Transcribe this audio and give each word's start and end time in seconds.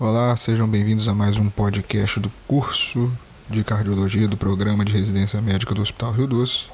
Olá, 0.00 0.36
sejam 0.36 0.68
bem-vindos 0.68 1.08
a 1.08 1.12
mais 1.12 1.38
um 1.38 1.50
podcast 1.50 2.20
do 2.20 2.30
curso 2.46 3.10
de 3.50 3.64
cardiologia 3.64 4.28
do 4.28 4.36
programa 4.36 4.84
de 4.84 4.92
residência 4.92 5.42
médica 5.42 5.74
do 5.74 5.82
Hospital 5.82 6.12
Rio 6.12 6.28
Doce. 6.28 6.66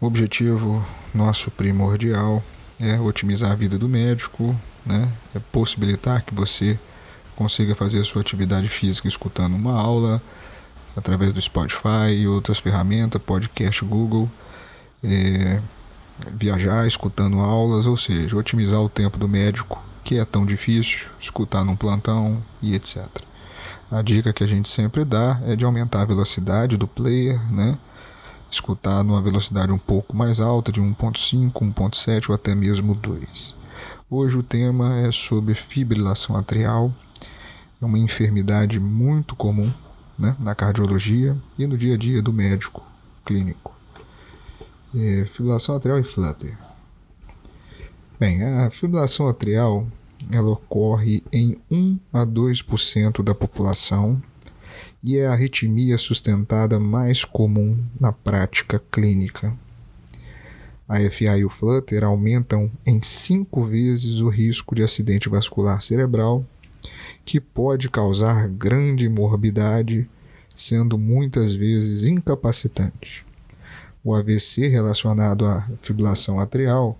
O 0.00 0.06
objetivo 0.06 0.84
nosso 1.14 1.52
primordial 1.52 2.42
é 2.80 2.98
otimizar 2.98 3.52
a 3.52 3.54
vida 3.54 3.78
do 3.78 3.88
médico, 3.88 4.60
né? 4.84 5.08
é 5.36 5.38
possibilitar 5.52 6.24
que 6.24 6.34
você 6.34 6.76
consiga 7.36 7.76
fazer 7.76 8.00
a 8.00 8.04
sua 8.04 8.22
atividade 8.22 8.68
física 8.68 9.06
escutando 9.06 9.54
uma 9.54 9.80
aula 9.80 10.20
através 10.96 11.32
do 11.32 11.40
Spotify 11.40 12.10
e 12.10 12.26
outras 12.26 12.58
ferramentas, 12.58 13.22
podcast 13.22 13.84
Google, 13.84 14.28
é, 15.00 15.60
viajar 16.32 16.88
escutando 16.88 17.38
aulas, 17.38 17.86
ou 17.86 17.96
seja, 17.96 18.36
otimizar 18.36 18.80
o 18.80 18.88
tempo 18.88 19.16
do 19.16 19.28
médico 19.28 19.80
que 20.04 20.18
é 20.18 20.24
tão 20.24 20.44
difícil 20.44 21.08
escutar 21.18 21.64
num 21.64 21.74
plantão 21.74 22.42
e 22.60 22.74
etc. 22.74 23.06
A 23.90 24.02
dica 24.02 24.32
que 24.32 24.44
a 24.44 24.46
gente 24.46 24.68
sempre 24.68 25.04
dá 25.04 25.40
é 25.46 25.56
de 25.56 25.64
aumentar 25.64 26.02
a 26.02 26.06
velocidade 26.06 26.76
do 26.76 26.86
player, 26.86 27.40
né? 27.52 27.76
escutar 28.50 29.02
numa 29.02 29.20
velocidade 29.20 29.72
um 29.72 29.78
pouco 29.78 30.16
mais 30.16 30.40
alta, 30.40 30.70
de 30.70 30.80
1.5, 30.80 31.52
1.7 31.52 32.28
ou 32.28 32.34
até 32.34 32.54
mesmo 32.54 32.94
2. 32.94 33.54
Hoje 34.08 34.38
o 34.38 34.42
tema 34.42 35.00
é 35.00 35.10
sobre 35.10 35.54
fibrilação 35.54 36.36
atrial, 36.36 36.92
é 37.80 37.84
uma 37.84 37.98
enfermidade 37.98 38.78
muito 38.78 39.34
comum 39.34 39.72
né, 40.18 40.36
na 40.38 40.54
cardiologia 40.54 41.36
e 41.58 41.66
no 41.66 41.76
dia 41.76 41.94
a 41.94 41.96
dia 41.96 42.22
do 42.22 42.32
médico 42.32 42.82
clínico. 43.24 43.74
É, 44.94 45.24
fibrilação 45.24 45.74
atrial 45.74 45.98
e 45.98 46.04
flutter. 46.04 46.56
Bem, 48.18 48.42
a 48.44 48.70
fibrilação 48.70 49.26
atrial 49.26 49.86
ela 50.30 50.50
ocorre 50.50 51.22
em 51.32 51.58
1 51.68 51.98
a 52.12 52.24
2% 52.24 53.22
da 53.24 53.34
população 53.34 54.22
e 55.02 55.18
é 55.18 55.26
a 55.26 55.32
arritmia 55.32 55.98
sustentada 55.98 56.78
mais 56.78 57.24
comum 57.24 57.76
na 58.00 58.12
prática 58.12 58.80
clínica. 58.90 59.52
A 60.88 60.98
FA 61.10 61.36
e 61.36 61.44
o 61.44 61.48
flutter 61.48 62.04
aumentam 62.04 62.70
em 62.86 63.02
5 63.02 63.64
vezes 63.64 64.20
o 64.20 64.28
risco 64.28 64.76
de 64.76 64.82
acidente 64.82 65.28
vascular 65.28 65.80
cerebral, 65.82 66.44
que 67.24 67.40
pode 67.40 67.90
causar 67.90 68.48
grande 68.48 69.08
morbidade, 69.08 70.08
sendo 70.54 70.96
muitas 70.96 71.52
vezes 71.52 72.06
incapacitante. 72.06 73.26
O 74.04 74.14
AVC 74.14 74.68
relacionado 74.68 75.44
à 75.46 75.66
fibrilação 75.80 76.38
atrial 76.38 76.98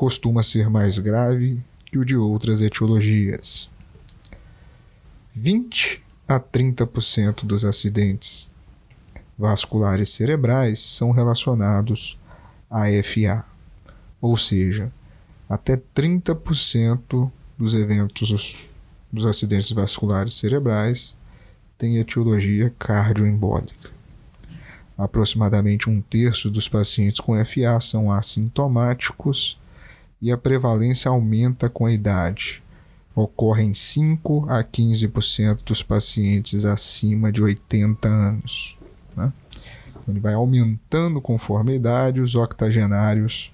costuma 0.00 0.42
ser 0.42 0.70
mais 0.70 0.98
grave 0.98 1.60
que 1.84 1.98
o 1.98 2.06
de 2.06 2.16
outras 2.16 2.62
etiologias. 2.62 3.68
20 5.34 6.02
a 6.26 6.40
30% 6.40 7.44
dos 7.44 7.66
acidentes 7.66 8.50
vasculares 9.38 10.08
cerebrais 10.08 10.80
são 10.80 11.10
relacionados 11.10 12.18
à 12.70 12.84
FA, 13.04 13.44
ou 14.22 14.38
seja, 14.38 14.90
até 15.46 15.76
30% 15.76 17.30
dos 17.58 17.74
eventos 17.74 18.70
dos 19.12 19.26
acidentes 19.26 19.70
vasculares 19.70 20.32
cerebrais 20.32 21.14
têm 21.76 21.98
etiologia 21.98 22.72
cardioembólica. 22.78 23.90
Aproximadamente 24.96 25.90
um 25.90 26.00
terço 26.00 26.50
dos 26.50 26.70
pacientes 26.70 27.20
com 27.20 27.34
FA 27.44 27.78
são 27.82 28.10
assintomáticos 28.10 29.59
e 30.20 30.30
a 30.30 30.36
prevalência 30.36 31.08
aumenta 31.08 31.68
com 31.68 31.86
a 31.86 31.92
idade. 31.92 32.62
Ocorre 33.14 33.64
em 33.64 33.74
5 33.74 34.46
a 34.48 34.62
15% 34.62 35.64
dos 35.64 35.82
pacientes 35.82 36.64
acima 36.64 37.32
de 37.32 37.42
80 37.42 38.08
anos. 38.08 38.76
Né? 39.16 39.32
Então, 39.88 40.04
ele 40.08 40.20
vai 40.20 40.34
aumentando 40.34 41.20
conforme 41.20 41.72
a 41.72 41.76
idade, 41.76 42.20
os 42.20 42.34
octogenários 42.34 43.52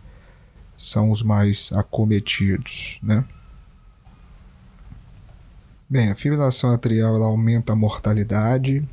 são 0.77 1.11
os 1.11 1.23
mais 1.23 1.71
acometidos. 1.73 2.99
Né? 3.03 3.25
Bem, 5.89 6.11
a 6.11 6.15
fibrilação 6.15 6.71
atrial 6.71 7.23
aumenta 7.23 7.73
a 7.73 7.77
mortalidade, 7.77 8.87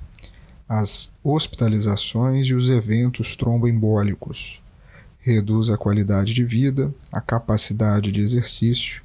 as 0.70 1.12
hospitalizações 1.24 2.48
e 2.48 2.54
os 2.54 2.70
eventos 2.70 3.36
tromboembólicos 3.36 4.63
reduz 5.24 5.70
a 5.70 5.78
qualidade 5.78 6.34
de 6.34 6.44
vida, 6.44 6.94
a 7.12 7.22
capacidade 7.22 8.12
de 8.12 8.22
exercício 8.22 9.02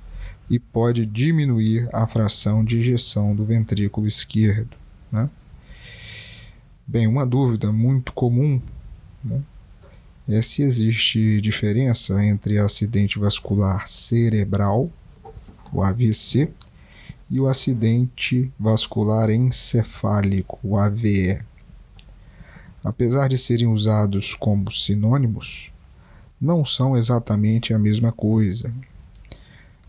e 0.51 0.59
pode 0.59 1.07
diminuir 1.07 1.89
a 1.93 2.07
fração 2.07 2.65
de 2.65 2.81
ejeção 2.81 3.35
do 3.35 3.45
ventrículo 3.45 4.07
esquerdo. 4.07 4.77
Né? 5.13 5.31
Bem, 6.87 7.07
uma 7.07 7.25
dúvida 7.25 7.71
muito 7.71 8.13
comum 8.13 8.61
né, 9.25 9.41
é 10.29 10.43
se 10.43 10.63
existe 10.63 11.41
diferença 11.41 12.25
entre 12.25 12.59
acidente 12.59 13.19
vascular 13.19 13.87
cerebral, 13.87 14.91
o 15.73 15.83
AVC, 15.83 16.51
e 17.31 17.39
o 17.39 17.47
acidente 17.47 18.51
vascular 18.59 19.31
encefálico, 19.31 20.59
o 20.63 20.79
AVE. 20.79 21.41
Apesar 22.83 23.29
de 23.29 23.37
serem 23.37 23.67
usados 23.67 24.35
como 24.35 24.73
sinônimos, 24.73 25.71
não 26.41 26.65
são 26.65 26.97
exatamente 26.97 27.75
a 27.75 27.79
mesma 27.79 28.13
coisa. 28.13 28.73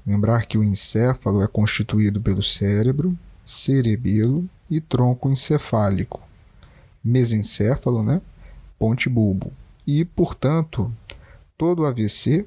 Lembrar 0.06 0.46
que 0.46 0.58
o 0.58 0.64
encéfalo 0.64 1.44
é 1.44 1.48
constituído 1.48 2.20
pelo 2.20 2.42
cérebro, 2.42 3.16
cerebelo 3.46 4.48
e 4.70 4.82
tronco 4.82 5.30
encefálico, 5.30 6.22
mesencéfalo, 7.04 8.02
né? 8.02 8.22
ponte 8.80 9.10
bulbo. 9.10 9.52
E, 9.86 10.06
portanto, 10.06 10.92
todo 11.58 11.86
AVC 11.86 12.46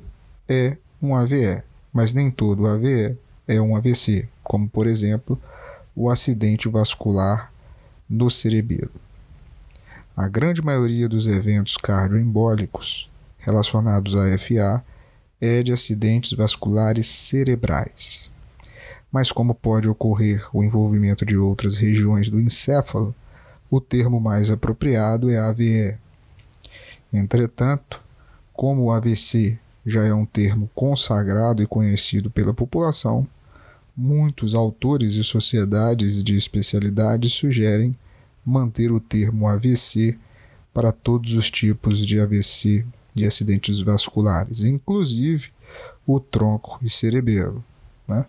é 0.49 0.77
um 1.01 1.15
AVE, 1.15 1.63
mas 1.93 2.15
nem 2.15 2.31
todo 2.31 2.67
AVE 2.67 3.17
é 3.47 3.61
um 3.61 3.77
AVC, 3.77 4.29
como 4.43 4.69
por 4.69 4.87
exemplo 4.87 5.39
o 5.95 6.09
acidente 6.09 6.69
vascular 6.69 7.53
no 8.09 8.31
cerebelo. 8.31 8.93
A 10.17 10.29
grande 10.29 10.63
maioria 10.63 11.09
dos 11.09 11.27
eventos 11.27 11.77
cardioembólicos 11.77 13.11
relacionados 13.43 14.15
à 14.15 14.39
FA 14.39 14.83
é 15.41 15.63
de 15.63 15.73
acidentes 15.73 16.33
vasculares 16.33 17.09
cerebrais. 17.09 18.31
Mas, 19.11 19.31
como 19.31 19.55
pode 19.55 19.89
ocorrer 19.89 20.49
o 20.53 20.65
envolvimento 20.65 21.27
de 21.27 21.37
outras 21.37 21.77
regiões 21.77 22.31
do 22.31 22.41
encéfalo, 22.41 23.15
o 23.71 23.81
termo 23.81 24.21
mais 24.21 24.51
apropriado 24.51 25.29
é 25.29 25.39
AVE. 25.39 25.99
Entretanto, 27.13 28.01
como 28.55 28.85
o 28.85 28.93
AVC 28.93 29.59
já 29.85 30.05
é 30.05 30.15
um 30.15 30.25
termo 30.25 30.71
consagrado 30.75 31.63
e 31.63 31.67
conhecido 31.67 32.31
pela 32.31 32.55
população, 32.55 33.27
muitos 33.97 34.55
autores 34.55 35.17
e 35.17 35.25
sociedades 35.25 36.23
de 36.23 36.37
especialidade 36.37 37.29
sugerem 37.29 37.95
manter 38.45 38.91
o 38.91 39.01
termo 39.01 39.49
AVC 39.49 40.17
para 40.73 40.93
todos 40.93 41.35
os 41.35 41.51
tipos 41.51 42.07
de 42.07 42.19
AVC 42.21 42.87
de 43.15 43.25
acidentes 43.27 43.81
vasculares, 43.81 44.63
inclusive 44.63 45.51
o 46.07 46.19
tronco 46.19 46.79
e 46.83 46.91
cerebelo, 46.91 47.65
né? 48.07 48.25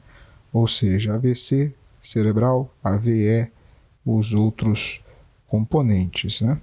ou 0.52 0.68
seja, 0.68 1.16
AVC 1.16 1.74
cerebral, 2.00 2.72
AVE, 2.84 3.50
os 4.06 4.34
outros 4.34 5.02
componentes. 5.48 6.42
Né? 6.42 6.60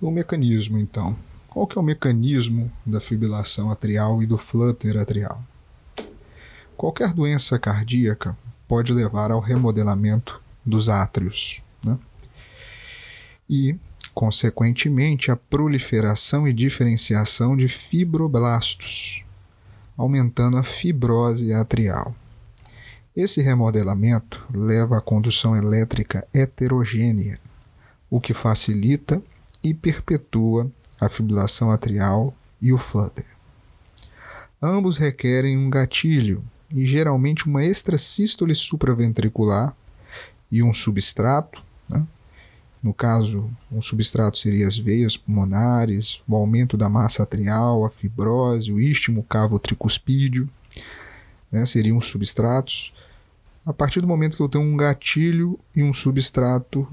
O 0.00 0.10
mecanismo, 0.10 0.78
então. 0.78 1.16
Qual 1.48 1.66
que 1.66 1.78
é 1.78 1.80
o 1.80 1.84
mecanismo 1.84 2.70
da 2.84 3.00
fibrilação 3.00 3.70
atrial 3.70 4.22
e 4.22 4.26
do 4.26 4.36
flutter 4.36 4.98
atrial? 4.98 5.42
Qualquer 6.76 7.14
doença 7.14 7.58
cardíaca 7.58 8.36
pode 8.68 8.92
levar 8.92 9.30
ao 9.30 9.40
remodelamento 9.40 10.40
dos 10.64 10.90
átrios. 10.90 11.62
Né? 11.82 11.98
E 13.48 13.76
consequentemente, 14.16 15.30
a 15.30 15.36
proliferação 15.36 16.48
e 16.48 16.52
diferenciação 16.54 17.54
de 17.54 17.68
fibroblastos, 17.68 19.22
aumentando 19.94 20.56
a 20.56 20.62
fibrose 20.62 21.52
atrial. 21.52 22.16
Esse 23.14 23.42
remodelamento 23.42 24.42
leva 24.50 24.96
à 24.96 25.02
condução 25.02 25.54
elétrica 25.54 26.26
heterogênea, 26.32 27.38
o 28.08 28.18
que 28.18 28.32
facilita 28.32 29.22
e 29.62 29.74
perpetua 29.74 30.70
a 30.98 31.10
fibrilação 31.10 31.70
atrial 31.70 32.34
e 32.58 32.72
o 32.72 32.78
flutter. 32.78 33.26
Ambos 34.62 34.96
requerem 34.96 35.58
um 35.58 35.68
gatilho 35.68 36.42
e 36.74 36.86
geralmente 36.86 37.46
uma 37.46 37.62
extrasístole 37.62 38.54
supraventricular 38.54 39.76
e 40.50 40.62
um 40.62 40.72
substrato, 40.72 41.65
no 42.86 42.94
caso, 42.94 43.50
um 43.70 43.82
substrato 43.82 44.38
seria 44.38 44.64
as 44.64 44.78
veias 44.78 45.16
pulmonares, 45.16 46.22
o 46.28 46.36
aumento 46.36 46.76
da 46.76 46.88
massa 46.88 47.24
atrial, 47.24 47.84
a 47.84 47.90
fibrose, 47.90 48.72
o 48.72 48.80
istmo 48.80 49.24
cavo 49.24 49.58
tricuspídeo, 49.58 50.48
né, 51.50 51.66
seriam 51.66 51.98
os 51.98 52.06
substratos. 52.06 52.94
A 53.66 53.72
partir 53.72 54.00
do 54.00 54.06
momento 54.06 54.36
que 54.36 54.42
eu 54.42 54.48
tenho 54.48 54.62
um 54.62 54.76
gatilho 54.76 55.58
e 55.74 55.82
um 55.82 55.92
substrato, 55.92 56.88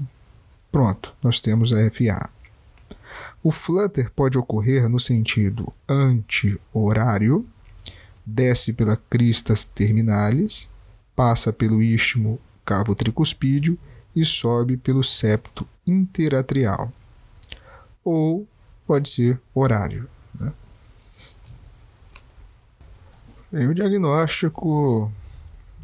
pronto, 0.72 1.14
nós 1.22 1.40
temos 1.40 1.72
a 1.72 1.88
FA. 1.92 2.28
O 3.40 3.52
flutter 3.52 4.10
pode 4.10 4.36
ocorrer 4.36 4.88
no 4.88 4.98
sentido 4.98 5.72
anti-horário, 5.88 7.46
desce 8.26 8.72
pela 8.72 8.96
cristas 8.96 9.62
terminalis, 9.62 10.68
passa 11.14 11.52
pelo 11.52 11.80
istmo 11.80 12.40
cavo 12.64 12.96
tricuspídeo 12.96 13.78
e 14.14 14.24
sobe 14.24 14.76
pelo 14.76 15.02
septo 15.02 15.66
interatrial. 15.86 16.92
Ou 18.04 18.46
pode 18.86 19.08
ser 19.08 19.40
horário. 19.54 20.08
Né? 20.38 20.52
Bem, 23.50 23.68
o 23.68 23.74
diagnóstico 23.74 25.10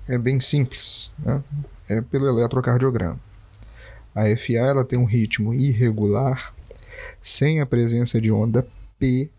é 0.09 0.19
bem 0.19 0.41
simples, 0.41 1.13
né? 1.19 1.43
é 1.89 2.01
pelo 2.01 2.29
eletrocardiograma. 2.29 3.19
A 4.15 4.25
FA 4.37 4.53
ela 4.55 4.85
tem 4.85 4.99
um 4.99 5.05
ritmo 5.05 5.55
irregular, 5.55 6.55
sem 7.23 7.61
a 7.61 7.67
presença 7.67 8.21
de 8.21 8.33
onda 8.33 8.67
P, 8.99 9.31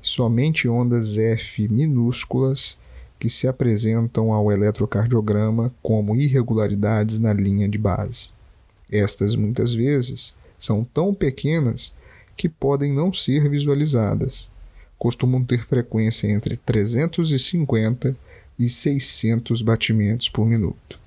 somente 0.00 0.68
ondas 0.68 1.16
F 1.16 1.68
minúsculas 1.68 2.79
que 3.20 3.28
se 3.28 3.46
apresentam 3.46 4.32
ao 4.32 4.50
eletrocardiograma 4.50 5.72
como 5.82 6.16
irregularidades 6.16 7.18
na 7.18 7.34
linha 7.34 7.68
de 7.68 7.76
base. 7.76 8.30
Estas 8.90 9.36
muitas 9.36 9.74
vezes 9.74 10.34
são 10.58 10.82
tão 10.82 11.14
pequenas 11.14 11.92
que 12.36 12.48
podem 12.48 12.92
não 12.92 13.12
ser 13.12 13.48
visualizadas. 13.50 14.50
Costumam 14.98 15.44
ter 15.44 15.66
frequência 15.66 16.26
entre 16.26 16.56
350 16.56 18.16
e 18.58 18.68
600 18.68 19.60
batimentos 19.60 20.28
por 20.28 20.46
minuto. 20.46 20.98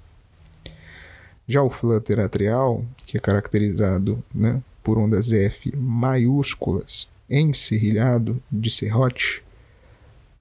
Já 1.48 1.62
o 1.64 1.70
flutter 1.70 2.20
atrial, 2.20 2.86
que 3.06 3.18
é 3.18 3.20
caracterizado 3.20 4.24
né, 4.34 4.62
por 4.84 5.00
ondas 5.00 5.32
F 5.32 5.76
maiúsculas 5.76 7.12
enserrilhado 7.30 8.42
de 8.52 8.70
serrote, 8.70 9.44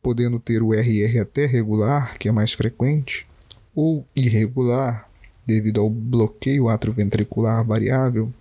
podendo 0.02 0.40
ter 0.40 0.62
o 0.62 0.74
RR 0.74 1.20
até 1.20 1.46
regular, 1.46 2.18
que 2.18 2.28
é 2.28 2.32
mais 2.32 2.52
frequente, 2.52 3.26
ou 3.74 4.04
irregular, 4.14 5.08
devido 5.46 5.80
ao 5.80 5.88
bloqueio 5.88 6.68
atroventricular 6.68 7.64
variável, 7.64 8.32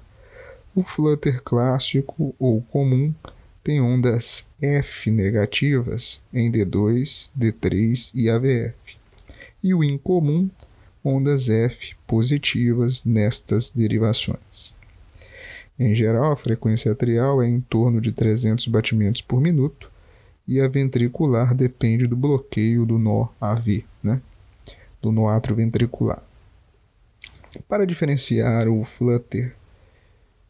o 0.74 0.81
flutter 0.81 1.42
clássico 1.44 2.34
ou 2.40 2.62
comum 2.62 3.13
tem 3.63 3.80
ondas 3.80 4.46
F 4.60 5.12
negativas 5.12 6.22
em 6.34 6.52
D2, 6.52 7.30
D3 7.38 8.12
e 8.16 8.30
AVF, 8.30 8.98
e 9.63 9.74
o 9.74 9.84
incomum, 9.84 10.50
ondas 11.04 11.50
F 11.50 11.96
positivas 12.08 13.04
nestas 13.04 13.69
derivações. 13.69 14.74
Em 15.80 15.94
geral, 15.94 16.31
a 16.31 16.38
frequência 16.38 16.92
atrial 16.92 17.42
é 17.42 17.48
em 17.48 17.60
torno 17.60 18.02
de 18.02 18.12
300 18.12 18.68
batimentos 18.68 19.22
por 19.22 19.40
minuto 19.40 19.91
e 20.51 20.59
a 20.59 20.68
ventricular 20.68 21.56
depende 21.56 22.06
do 22.06 22.18
bloqueio 22.18 22.86
do 22.86 23.00
nó 23.00 23.30
AV, 23.39 23.86
né? 24.03 24.21
do 25.01 25.09
nó 25.09 25.30
atroventricular. 25.30 26.21
Para 27.69 27.88
diferenciar 27.88 28.68
o 28.68 28.83
flutter 28.83 29.56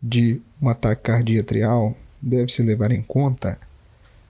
de 0.02 0.42
um 0.60 0.68
ataque 0.68 1.04
cardíaco 1.04 1.46
atrial, 1.46 1.96
deve-se 2.20 2.64
levar 2.64 2.92
em 2.92 3.04
conta 3.04 3.60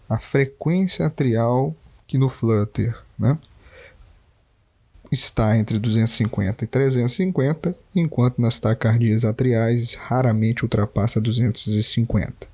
a 0.10 0.20
frequência 0.20 1.06
atrial 1.06 1.74
que 2.06 2.18
no 2.18 2.28
flutter, 2.28 2.94
né? 3.18 3.40
está 5.10 5.58
entre 5.58 5.80
250 5.80 6.66
e 6.66 6.68
350, 6.68 7.78
enquanto 7.96 8.42
nas 8.42 8.60
taquicardias 8.60 9.24
atriais 9.24 9.94
raramente 9.94 10.64
ultrapassa 10.64 11.22
250. 11.22 12.46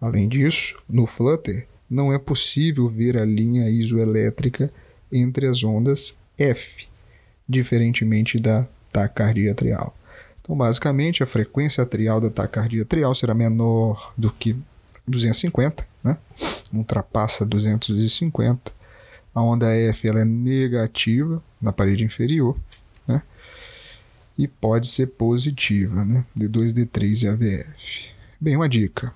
Além 0.00 0.28
disso, 0.28 0.82
no 0.88 1.06
flutter 1.06 1.68
não 1.88 2.12
é 2.12 2.18
possível 2.18 2.88
ver 2.88 3.16
a 3.16 3.24
linha 3.24 3.68
isoelétrica 3.68 4.72
entre 5.10 5.46
as 5.46 5.62
ondas 5.62 6.14
F, 6.38 6.86
diferentemente 7.48 8.38
da 8.38 8.66
taquicardia 8.92 9.52
atrial. 9.52 9.96
Então, 10.40 10.56
basicamente, 10.56 11.22
a 11.22 11.26
frequência 11.26 11.82
atrial 11.82 12.20
da 12.20 12.30
taquicardia 12.30 12.82
atrial 12.82 13.14
será 13.14 13.34
menor 13.34 14.12
do 14.16 14.30
que 14.30 14.56
250, 15.06 15.86
né? 16.02 16.16
ultrapassa 16.72 17.44
250 17.46 18.76
a 19.36 19.42
onda 19.42 19.66
F 19.66 20.08
ela 20.08 20.20
é 20.20 20.24
negativa 20.24 21.42
na 21.60 21.70
parede 21.70 22.02
inferior, 22.02 22.56
né? 23.06 23.20
E 24.38 24.48
pode 24.48 24.86
ser 24.86 25.08
positiva, 25.08 26.06
né? 26.06 26.24
D2, 26.34 26.72
D3 26.72 27.22
e 27.22 27.28
AVF. 27.28 28.06
Bem, 28.40 28.56
uma 28.56 28.66
dica. 28.66 29.12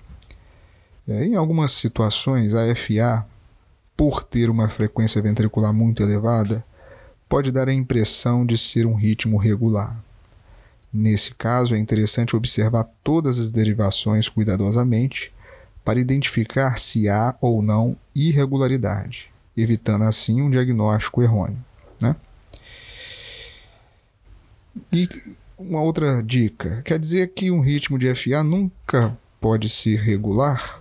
É, 1.07 1.25
em 1.25 1.35
algumas 1.35 1.71
situações, 1.71 2.53
a 2.53 2.75
FA, 2.75 3.25
por 3.95 4.23
ter 4.23 4.49
uma 4.49 4.69
frequência 4.69 5.21
ventricular 5.21 5.73
muito 5.73 6.03
elevada, 6.03 6.63
pode 7.27 7.51
dar 7.51 7.67
a 7.67 7.73
impressão 7.73 8.45
de 8.45 8.57
ser 8.57 8.85
um 8.85 8.95
ritmo 8.95 9.37
regular. 9.37 9.97
Nesse 10.93 11.33
caso, 11.33 11.73
é 11.73 11.79
interessante 11.79 12.35
observar 12.35 12.89
todas 13.03 13.39
as 13.39 13.51
derivações 13.51 14.27
cuidadosamente 14.27 15.33
para 15.83 15.99
identificar 15.99 16.77
se 16.77 17.07
há 17.09 17.35
ou 17.41 17.61
não 17.61 17.95
irregularidade 18.13 19.31
evitando 19.55 20.03
assim 20.03 20.41
um 20.41 20.49
diagnóstico 20.49 21.21
errôneo. 21.21 21.63
Né? 21.99 22.15
E 24.91 25.07
uma 25.57 25.81
outra 25.81 26.21
dica: 26.23 26.81
quer 26.83 26.99
dizer 26.99 27.27
que 27.29 27.51
um 27.51 27.61
ritmo 27.61 27.97
de 27.97 28.13
FA 28.15 28.43
nunca 28.43 29.17
pode 29.39 29.69
ser 29.69 29.99
regular? 29.99 30.80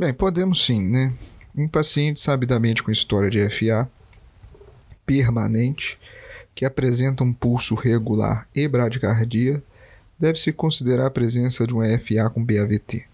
Bem, 0.00 0.14
podemos 0.14 0.64
sim, 0.64 0.80
né? 0.80 1.12
Um 1.54 1.68
paciente 1.68 2.20
sabidamente 2.20 2.82
com 2.82 2.90
história 2.90 3.28
de 3.28 3.46
FA 3.50 3.86
permanente, 5.04 5.98
que 6.54 6.64
apresenta 6.64 7.22
um 7.22 7.34
pulso 7.34 7.74
regular 7.74 8.48
e 8.54 8.66
bradicardia, 8.66 9.62
deve-se 10.18 10.54
considerar 10.54 11.04
a 11.04 11.10
presença 11.10 11.66
de 11.66 11.74
uma 11.74 11.84
FA 11.98 12.30
com 12.30 12.42
BAVT. 12.42 13.04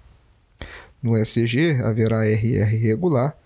No 1.03 1.19
ECG 1.19 1.81
haverá 1.83 2.25
RR 2.25 2.79
regular, 2.81 3.37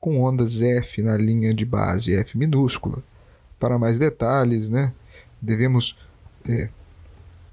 com 0.00 0.22
ondas 0.22 0.62
F 0.62 1.02
na 1.02 1.18
linha 1.18 1.52
de 1.52 1.66
base 1.66 2.14
F 2.14 2.38
minúscula. 2.38 3.02
Para 3.60 3.78
mais 3.78 3.98
detalhes, 3.98 4.70
né, 4.70 4.90
devemos 5.38 5.98
é, 6.48 6.70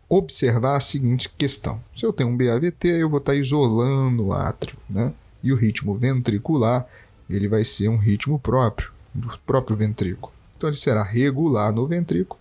observar 0.07 0.77
a 0.77 0.79
seguinte 0.79 1.27
questão. 1.27 1.83
Se 1.93 2.05
eu 2.05 2.13
tenho 2.13 2.29
um 2.29 2.37
BAVT, 2.37 2.87
eu 3.01 3.09
vou 3.09 3.19
estar 3.19 3.35
isolando 3.35 4.27
o 4.27 4.33
átrio, 4.33 4.77
né? 4.89 5.11
E 5.43 5.51
o 5.51 5.55
ritmo 5.55 5.95
ventricular, 5.95 6.87
ele 7.29 7.47
vai 7.47 7.63
ser 7.63 7.89
um 7.89 7.97
ritmo 7.97 8.39
próprio, 8.39 8.91
do 9.13 9.37
próprio 9.45 9.75
ventrículo. 9.75 10.31
Então 10.57 10.69
ele 10.69 10.77
será 10.77 11.03
regular 11.03 11.73
no 11.73 11.85
ventrículo 11.85 12.39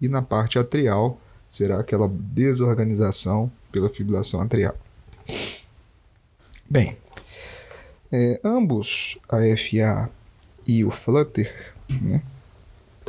e 0.00 0.08
na 0.08 0.22
parte 0.22 0.58
atrial 0.58 1.20
será 1.48 1.80
aquela 1.80 2.08
desorganização 2.08 3.50
pela 3.72 3.88
fibrilação 3.88 4.40
atrial. 4.40 4.76
Bem, 6.68 6.96
é, 8.12 8.40
ambos, 8.44 9.18
a 9.28 9.38
FA 9.56 10.10
e 10.66 10.84
o 10.84 10.90
Flutter, 10.90 11.74
né, 11.88 12.22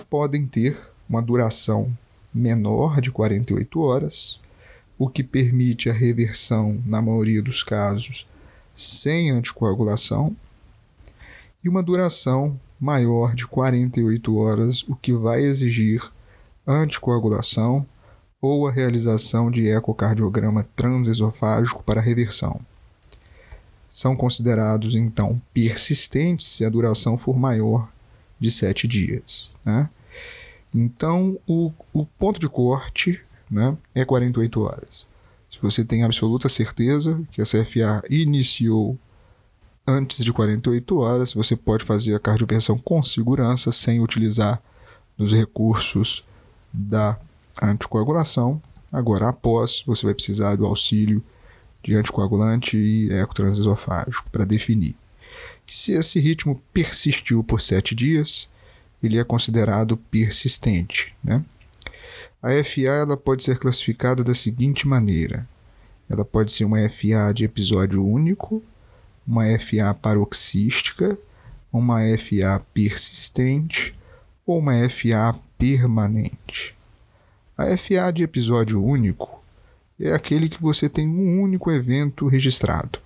podem 0.10 0.46
ter 0.46 0.78
uma 1.08 1.22
duração 1.22 1.96
menor 2.34 3.00
de 3.00 3.12
48 3.12 3.80
horas, 3.82 4.40
o 4.98 5.08
que 5.10 5.24
permite 5.24 5.90
a 5.90 5.94
reversão, 5.94 6.82
na 6.86 7.02
maioria 7.02 7.42
dos 7.42 7.64
casos, 7.64 8.28
sem 8.76 9.32
anticoagulação, 9.32 10.36
e 11.64 11.70
uma 11.70 11.82
duração 11.82 12.60
maior 12.80 13.34
de 13.34 13.48
48 13.48 14.38
horas, 14.38 14.84
o 14.84 14.96
que 14.96 15.14
vai 15.14 15.42
exigir 15.42 16.04
anticoagulação 16.68 17.86
ou 18.40 18.68
a 18.68 18.72
realização 18.72 19.50
de 19.50 19.68
ecocardiograma 19.68 20.68
transesofágico 20.76 21.82
para 21.84 22.02
reversão 22.02 22.62
são 23.96 24.14
considerados 24.14 24.94
então 24.94 25.42
persistentes 25.54 26.46
se 26.48 26.66
a 26.66 26.70
duração 26.70 27.18
for 27.18 27.40
maior 27.40 27.90
de 28.38 28.52
sete 28.52 28.90
dias. 28.90 29.56
Né? 29.64 29.90
Então, 30.74 31.40
o, 31.48 31.72
o 31.94 32.06
ponto 32.06 32.38
de 32.38 32.50
corte 32.50 33.22
né, 33.50 33.78
é 33.96 34.04
48 34.04 34.62
horas. 34.62 35.08
Se 35.56 35.62
você 35.62 35.86
tem 35.86 36.04
absoluta 36.04 36.50
certeza 36.50 37.24
que 37.32 37.42
a 37.42 37.46
CFA 37.46 38.04
iniciou 38.10 39.00
antes 39.88 40.22
de 40.22 40.34
48 40.34 40.98
horas, 40.98 41.34
você 41.34 41.56
pode 41.56 41.86
fazer 41.86 42.14
a 42.14 42.20
cardioversão 42.20 42.78
com 42.78 43.02
segurança, 43.02 43.72
sem 43.72 44.02
utilizar 44.02 44.62
os 45.18 45.32
recursos 45.32 46.26
da 46.74 47.18
anticoagulação. 47.62 48.62
Agora, 48.92 49.30
após, 49.30 49.82
você 49.88 50.06
vai 50.06 50.14
precisar 50.14 50.58
do 50.58 50.66
auxílio 50.66 51.24
de 51.82 51.96
anticoagulante 51.96 52.76
e 52.78 53.10
ecotransesofágico 53.14 54.30
para 54.30 54.44
definir. 54.44 54.94
Se 55.66 55.94
esse 55.94 56.20
ritmo 56.20 56.62
persistiu 56.74 57.42
por 57.42 57.62
sete 57.62 57.96
dias, 57.96 58.50
ele 59.02 59.18
é 59.18 59.24
considerado 59.24 59.96
persistente. 59.96 61.16
Né? 61.24 61.42
A 62.42 62.50
FA 62.64 62.82
ela 62.82 63.18
pode 63.18 63.44
ser 63.44 63.58
classificada 63.58 64.24
da 64.24 64.34
seguinte 64.34 64.88
maneira: 64.88 65.48
ela 66.10 66.24
pode 66.24 66.52
ser 66.52 66.66
uma 66.66 66.78
FA 66.90 67.34
de 67.34 67.46
episódio 67.46 68.06
único, 68.06 68.62
uma 69.26 69.46
FA 69.60 69.94
paroxística, 69.94 71.18
uma 71.72 72.00
FA 72.18 72.64
persistente 72.74 73.98
ou 74.46 74.60
uma 74.60 74.74
FA 74.90 75.38
permanente. 75.58 76.76
A 77.58 77.76
FA 77.78 78.12
de 78.14 78.24
episódio 78.24 78.84
único 78.84 79.44
é 80.00 80.14
aquele 80.14 80.50
que 80.50 80.62
você 80.62 80.90
tem 80.90 81.08
um 81.08 81.42
único 81.42 81.72
evento 81.72 82.28
registrado. 82.28 83.00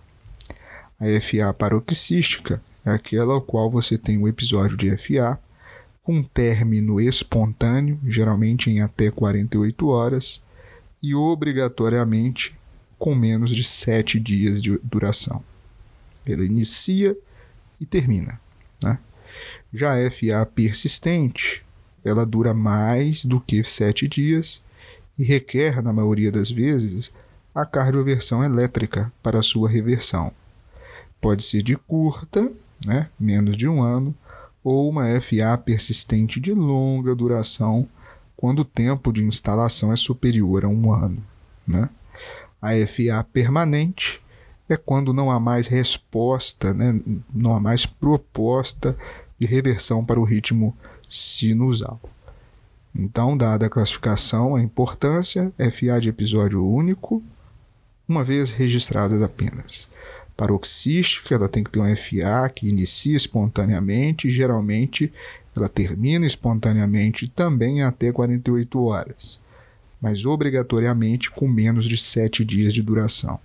A 0.99 1.05
FA 1.21 1.53
paroxística 1.53 2.61
é 2.85 2.91
aquela 2.91 3.33
ao 3.33 3.41
qual 3.41 3.69
você 3.69 3.97
tem 3.97 4.17
um 4.17 4.27
episódio 4.27 4.75
de 4.75 4.89
FA 4.97 5.39
com 6.09 6.23
término 6.23 6.99
espontâneo, 6.99 7.99
geralmente 8.03 8.67
em 8.67 8.81
até 8.81 9.11
48 9.11 9.89
horas, 9.89 10.41
e 11.03 11.13
obrigatoriamente 11.13 12.57
com 12.97 13.13
menos 13.13 13.51
de 13.55 13.63
7 13.63 14.19
dias 14.19 14.59
de 14.59 14.79
duração. 14.83 15.43
Ela 16.25 16.43
inicia 16.43 17.15
e 17.79 17.85
termina. 17.85 18.41
Né? 18.83 18.97
Já 19.71 19.93
a 19.93 20.09
FA 20.09 20.47
persistente, 20.47 21.63
ela 22.03 22.25
dura 22.25 22.55
mais 22.55 23.23
do 23.23 23.39
que 23.39 23.63
7 23.63 24.07
dias 24.07 24.63
e 25.15 25.23
requer, 25.23 25.79
na 25.83 25.93
maioria 25.93 26.31
das 26.31 26.49
vezes, 26.49 27.11
a 27.53 27.67
cardioversão 27.67 28.43
elétrica 28.43 29.13
para 29.21 29.43
sua 29.43 29.69
reversão. 29.69 30.31
Pode 31.21 31.43
ser 31.43 31.61
de 31.61 31.75
curta, 31.75 32.51
né, 32.83 33.07
menos 33.19 33.55
de 33.55 33.67
um 33.67 33.83
ano, 33.83 34.15
ou 34.63 34.89
uma 34.89 35.05
FA 35.21 35.57
persistente 35.57 36.39
de 36.39 36.53
longa 36.53 37.15
duração, 37.15 37.87
quando 38.35 38.59
o 38.59 38.65
tempo 38.65 39.11
de 39.11 39.23
instalação 39.23 39.91
é 39.91 39.95
superior 39.95 40.65
a 40.65 40.67
um 40.67 40.93
ano. 40.93 41.23
Né? 41.67 41.89
A 42.61 42.69
FA 42.87 43.23
permanente 43.31 44.21
é 44.69 44.77
quando 44.77 45.13
não 45.13 45.31
há 45.31 45.39
mais 45.39 45.67
resposta, 45.67 46.73
né? 46.73 46.99
não 47.33 47.55
há 47.55 47.59
mais 47.59 47.85
proposta 47.85 48.97
de 49.39 49.45
reversão 49.45 50.05
para 50.05 50.19
o 50.19 50.23
ritmo 50.23 50.75
sinusal. 51.09 51.99
Então, 52.93 53.37
dada 53.37 53.65
a 53.65 53.69
classificação, 53.69 54.55
a 54.55 54.61
importância, 54.61 55.53
FA 55.57 55.99
de 56.01 56.09
episódio 56.09 56.65
único, 56.65 57.23
uma 58.07 58.23
vez 58.23 58.51
registradas 58.51 59.21
apenas. 59.21 59.87
Paroxística, 60.39 61.35
ela 61.35 61.49
tem 61.49 61.63
que 61.63 61.69
ter 61.69 61.79
um 61.79 61.95
FA 61.95 62.49
que 62.53 62.69
inicia 62.69 63.17
espontaneamente 63.17 64.27
e 64.27 64.31
geralmente 64.31 65.11
ela 65.55 65.67
termina 65.67 66.25
espontaneamente 66.25 67.27
também 67.27 67.83
até 67.83 68.11
48 68.11 68.81
horas 68.81 69.41
mas 70.01 70.25
obrigatoriamente 70.25 71.29
com 71.29 71.47
menos 71.47 71.85
de 71.85 71.97
7 71.97 72.45
dias 72.45 72.73
de 72.73 72.81
duração. 72.81 73.39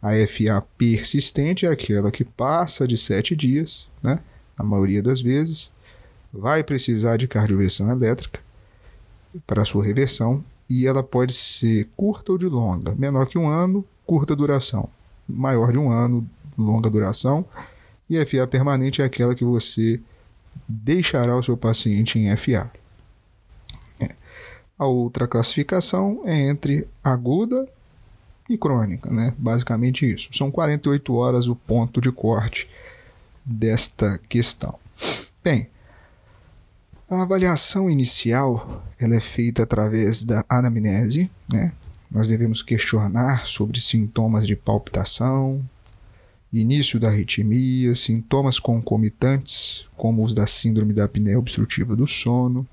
A 0.00 0.12
FA 0.26 0.64
persistente 0.78 1.66
é 1.66 1.68
aquela 1.68 2.10
que 2.10 2.24
passa 2.24 2.86
de 2.86 2.96
7 2.96 3.34
dias, 3.34 3.88
né? 4.02 4.20
na 4.58 4.64
maioria 4.64 5.02
das 5.02 5.20
vezes, 5.20 5.72
vai 6.32 6.62
precisar 6.62 7.16
de 7.16 7.28
cardioversão 7.28 7.90
elétrica 7.90 8.40
para 9.46 9.64
sua 9.64 9.84
reversão 9.84 10.44
e 10.68 10.86
ela 10.86 11.02
pode 11.02 11.32
ser 11.32 11.88
curta 11.96 12.32
ou 12.32 12.38
de 12.38 12.46
longa, 12.46 12.94
menor 12.94 13.26
que 13.26 13.38
um 13.38 13.48
ano, 13.48 13.84
curta 14.06 14.34
duração, 14.34 14.88
maior 15.28 15.72
de 15.72 15.78
um 15.78 15.90
ano, 15.90 16.28
longa 16.56 16.90
duração. 16.90 17.44
E 18.08 18.24
FA 18.24 18.46
permanente 18.46 19.02
é 19.02 19.04
aquela 19.04 19.34
que 19.34 19.44
você 19.44 20.00
deixará 20.68 21.36
o 21.36 21.42
seu 21.42 21.56
paciente 21.56 22.18
em 22.18 22.34
FA. 22.36 22.70
A 24.78 24.84
outra 24.84 25.26
classificação 25.26 26.20
é 26.26 26.48
entre 26.48 26.86
aguda 27.02 27.66
e 28.48 28.58
crônica, 28.58 29.10
né? 29.10 29.32
Basicamente 29.38 30.08
isso. 30.10 30.28
São 30.32 30.50
48 30.50 31.14
horas 31.14 31.48
o 31.48 31.56
ponto 31.56 32.00
de 32.00 32.12
corte 32.12 32.68
desta 33.44 34.20
questão. 34.28 34.78
Bem, 35.42 35.68
a 37.08 37.22
avaliação 37.22 37.88
inicial 37.88 38.84
ela 38.98 39.14
é 39.14 39.20
feita 39.20 39.62
através 39.62 40.22
da 40.22 40.44
anamnese, 40.48 41.30
né? 41.48 41.72
Nós 42.10 42.28
devemos 42.28 42.62
questionar 42.62 43.46
sobre 43.46 43.80
sintomas 43.80 44.46
de 44.46 44.54
palpitação, 44.54 45.62
início 46.52 46.98
da 46.98 47.08
arritmia, 47.08 47.94
sintomas 47.94 48.58
concomitantes, 48.58 49.86
como 49.96 50.22
os 50.22 50.32
da 50.32 50.46
síndrome 50.46 50.92
da 50.92 51.04
apneia 51.04 51.38
obstrutiva 51.38 51.96
do 51.96 52.06
sono, 52.06 52.66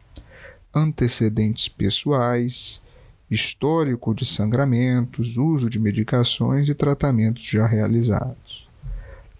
antecedentes 0.73 1.67
pessoais, 1.67 2.81
histórico 3.29 4.13
de 4.13 4.25
sangramentos, 4.25 5.37
uso 5.37 5.69
de 5.69 5.79
medicações 5.79 6.69
e 6.69 6.75
tratamentos 6.75 7.43
já 7.43 7.65
realizados. 7.65 8.67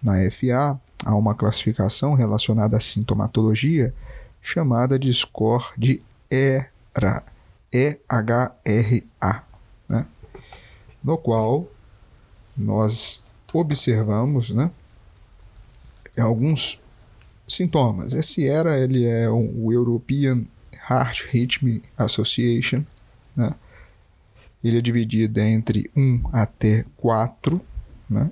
Na 0.01 0.13
FA, 0.29 0.79
há 1.05 1.15
uma 1.15 1.35
classificação 1.35 2.13
relacionada 2.13 2.75
à 2.75 2.79
sintomatologia 2.79 3.93
chamada 4.41 4.97
de 4.97 5.13
score 5.13 5.65
de 5.77 6.01
ERA, 6.29 7.23
E-H-R-A? 7.71 9.52
No 11.03 11.17
qual 11.17 11.67
nós 12.55 13.23
observamos 13.51 14.49
né, 14.49 14.71
alguns 16.17 16.81
sintomas. 17.47 18.13
Esse 18.13 18.43
ERA 18.43 18.77
ele 18.77 19.05
é 19.05 19.29
o 19.29 19.71
European 19.71 20.45
Heart 20.89 21.27
Rhythm 21.31 21.81
Association. 21.97 22.83
Né? 23.35 23.53
Ele 24.63 24.77
é 24.77 24.81
dividido 24.81 25.39
entre 25.39 25.89
1 25.95 26.29
até 26.31 26.85
4. 26.97 27.61
Né? 28.09 28.31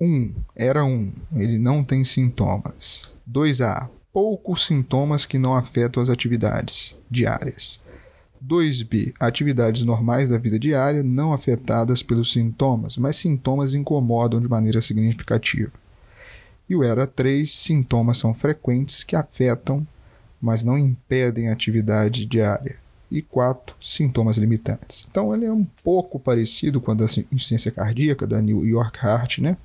1 0.00 0.34
era 0.56 0.84
1, 0.84 1.12
ele 1.36 1.58
não 1.58 1.82
tem 1.82 2.04
sintomas. 2.04 3.14
2A, 3.30 3.88
poucos 4.12 4.66
sintomas 4.66 5.24
que 5.24 5.38
não 5.38 5.56
afetam 5.56 6.02
as 6.02 6.10
atividades 6.10 6.96
diárias. 7.10 7.80
2B, 8.46 9.14
atividades 9.20 9.84
normais 9.84 10.30
da 10.30 10.38
vida 10.38 10.58
diária 10.58 11.02
não 11.02 11.32
afetadas 11.32 12.02
pelos 12.02 12.32
sintomas, 12.32 12.96
mas 12.96 13.16
sintomas 13.16 13.74
incomodam 13.74 14.40
de 14.40 14.48
maneira 14.48 14.80
significativa. 14.80 15.72
E 16.68 16.74
o 16.74 16.82
ERA 16.82 17.06
3, 17.06 17.50
sintomas 17.52 18.18
são 18.18 18.34
frequentes 18.34 19.04
que 19.04 19.14
afetam 19.14 19.86
mas 20.42 20.64
não 20.64 20.76
impedem 20.76 21.48
a 21.48 21.52
atividade 21.52 22.26
diária. 22.26 22.76
E 23.08 23.22
quatro, 23.22 23.76
sintomas 23.80 24.38
limitantes. 24.38 25.06
Então 25.08 25.32
ele 25.32 25.44
é 25.44 25.52
um 25.52 25.64
pouco 25.84 26.18
parecido 26.18 26.80
com 26.80 26.90
a 26.90 26.94
da 26.94 27.04
insuficiência 27.04 27.70
cardíaca 27.70 28.26
da 28.26 28.42
New 28.42 28.66
York 28.66 28.98
Heart, 28.98 29.38
né? 29.38 29.56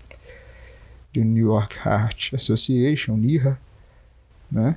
The 1.13 1.22
New 1.22 1.48
York 1.48 1.75
Heart 1.84 2.34
Association, 2.36 3.15
NIHA, 3.15 3.57
né? 4.51 4.75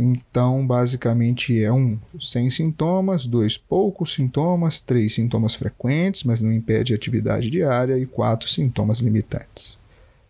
Então, 0.00 0.64
basicamente 0.64 1.60
é 1.60 1.72
um 1.72 1.98
sem 2.20 2.48
sintomas, 2.50 3.26
dois 3.26 3.58
poucos 3.58 4.14
sintomas, 4.14 4.80
três 4.80 5.14
sintomas 5.14 5.56
frequentes, 5.56 6.22
mas 6.22 6.40
não 6.40 6.52
impede 6.52 6.92
a 6.92 6.96
atividade 6.96 7.50
diária 7.50 7.98
e 7.98 8.06
quatro 8.06 8.48
sintomas 8.48 9.00
limitantes. 9.00 9.76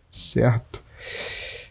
Certo? 0.09 0.81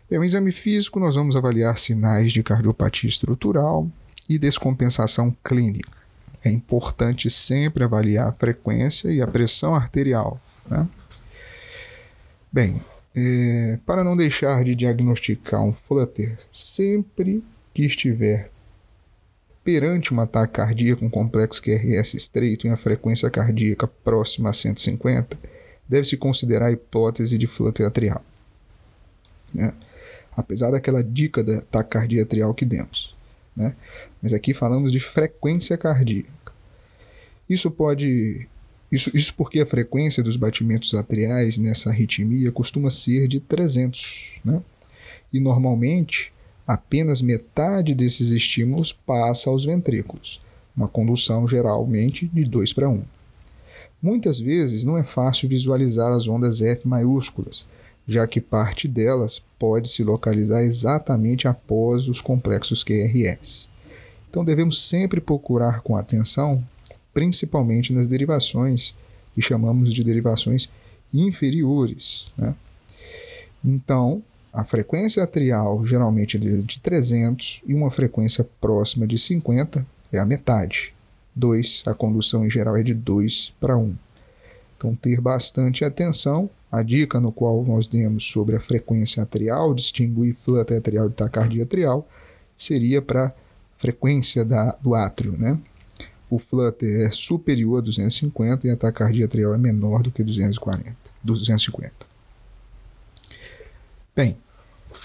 No 0.08 0.22
exame 0.22 0.52
físico, 0.52 1.00
nós 1.00 1.16
vamos 1.16 1.34
avaliar 1.34 1.76
sinais 1.76 2.32
de 2.32 2.40
cardiopatia 2.40 3.08
estrutural 3.08 3.90
e 4.28 4.38
descompensação 4.38 5.36
clínica. 5.42 5.98
É 6.44 6.48
importante 6.48 7.28
sempre 7.28 7.82
avaliar 7.82 8.28
a 8.28 8.32
frequência 8.32 9.10
e 9.10 9.20
a 9.20 9.26
pressão 9.26 9.74
arterial. 9.74 10.40
Né? 10.70 10.88
Bem, 12.52 12.80
é, 13.14 13.78
para 13.84 14.04
não 14.04 14.16
deixar 14.16 14.62
de 14.62 14.76
diagnosticar 14.76 15.60
um 15.62 15.72
flutter 15.72 16.38
sempre 16.52 17.42
que 17.78 17.86
estiver 17.86 18.50
perante 19.62 20.12
um 20.12 20.20
ataque 20.20 20.54
cardíaco 20.54 21.02
com 21.02 21.08
complexo 21.08 21.62
QRS 21.62 22.14
estreito 22.14 22.66
em 22.66 22.70
a 22.70 22.76
frequência 22.76 23.30
cardíaca 23.30 23.86
próxima 23.86 24.50
a 24.50 24.52
150, 24.52 25.38
deve-se 25.88 26.16
considerar 26.16 26.66
a 26.66 26.72
hipótese 26.72 27.38
de 27.38 27.46
flutter 27.46 27.86
atrial. 27.86 28.24
Né? 29.54 29.72
apesar 30.36 30.72
daquela 30.72 31.04
dica 31.04 31.44
da 31.44 31.60
taquicardia 31.60 32.24
atrial 32.24 32.52
que 32.52 32.64
demos. 32.64 33.14
Né? 33.56 33.76
Mas 34.20 34.32
aqui 34.32 34.52
falamos 34.52 34.90
de 34.90 34.98
frequência 34.98 35.78
cardíaca. 35.78 36.52
Isso 37.48 37.70
pode. 37.70 38.48
Isso, 38.90 39.16
isso 39.16 39.34
porque 39.34 39.60
a 39.60 39.66
frequência 39.66 40.20
dos 40.20 40.36
batimentos 40.36 40.94
atriais 40.94 41.56
nessa 41.56 41.90
arritmia 41.90 42.50
costuma 42.50 42.90
ser 42.90 43.28
de 43.28 43.38
300. 43.38 44.40
Né? 44.44 44.60
E 45.32 45.38
normalmente 45.38 46.32
apenas 46.68 47.22
metade 47.22 47.94
desses 47.94 48.30
estímulos 48.30 48.92
passa 48.92 49.48
aos 49.48 49.64
ventrículos, 49.64 50.38
uma 50.76 50.86
condução 50.86 51.48
geralmente 51.48 52.26
de 52.26 52.44
2 52.44 52.74
para 52.74 52.90
1. 52.90 53.02
Muitas 54.02 54.38
vezes 54.38 54.84
não 54.84 54.98
é 54.98 55.02
fácil 55.02 55.48
visualizar 55.48 56.12
as 56.12 56.28
ondas 56.28 56.60
F 56.60 56.86
maiúsculas, 56.86 57.66
já 58.06 58.26
que 58.26 58.38
parte 58.38 58.86
delas 58.86 59.42
pode 59.58 59.88
se 59.88 60.04
localizar 60.04 60.62
exatamente 60.62 61.48
após 61.48 62.06
os 62.06 62.20
complexos 62.20 62.84
QRS. 62.84 63.66
Então 64.28 64.44
devemos 64.44 64.86
sempre 64.86 65.22
procurar 65.22 65.80
com 65.80 65.96
atenção, 65.96 66.62
principalmente 67.14 67.94
nas 67.94 68.06
derivações 68.06 68.94
que 69.34 69.40
chamamos 69.40 69.94
de 69.94 70.04
derivações 70.04 70.68
inferiores. 71.14 72.26
Né? 72.36 72.54
Então, 73.64 74.22
a 74.58 74.64
frequência 74.64 75.22
atrial 75.22 75.86
geralmente 75.86 76.36
é 76.36 76.40
de 76.40 76.80
300 76.80 77.62
e 77.64 77.72
uma 77.72 77.92
frequência 77.92 78.42
próxima 78.60 79.06
de 79.06 79.16
50 79.16 79.86
é 80.12 80.18
a 80.18 80.26
metade. 80.26 80.92
2, 81.36 81.84
a 81.86 81.94
condução 81.94 82.44
em 82.44 82.50
geral 82.50 82.76
é 82.76 82.82
de 82.82 82.92
2 82.92 83.54
para 83.60 83.76
1. 83.76 83.94
Então, 84.76 84.96
ter 84.96 85.20
bastante 85.20 85.84
atenção. 85.84 86.50
A 86.72 86.82
dica 86.82 87.20
no 87.20 87.30
qual 87.30 87.64
nós 87.64 87.86
demos 87.86 88.24
sobre 88.24 88.56
a 88.56 88.60
frequência 88.60 89.22
atrial, 89.22 89.72
distinguir 89.72 90.34
flutter 90.34 90.78
atrial 90.78 91.08
de 91.08 91.14
taquicardia 91.14 91.62
atrial, 91.62 92.08
seria 92.56 93.00
para 93.00 93.32
frequência 93.76 94.44
da, 94.44 94.72
do 94.82 94.92
átrio, 94.92 95.38
né? 95.38 95.56
O 96.28 96.36
flutter 96.36 97.06
é 97.06 97.12
superior 97.12 97.78
a 97.78 97.80
250 97.80 98.66
e 98.66 98.70
a 98.72 98.76
taquicardia 98.76 99.26
atrial 99.26 99.54
é 99.54 99.58
menor 99.58 100.02
do 100.02 100.10
que 100.10 100.24
240, 100.24 100.96
250. 101.22 101.92
Bem, 104.16 104.36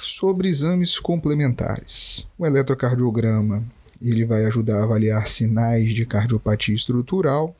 sobre 0.05 0.50
exames 0.50 1.00
complementares. 1.00 2.27
O 2.38 2.45
eletrocardiograma 2.45 3.63
ele 4.01 4.25
vai 4.25 4.45
ajudar 4.45 4.81
a 4.81 4.83
avaliar 4.83 5.25
sinais 5.27 5.93
de 5.93 6.05
cardiopatia 6.05 6.75
estrutural. 6.75 7.55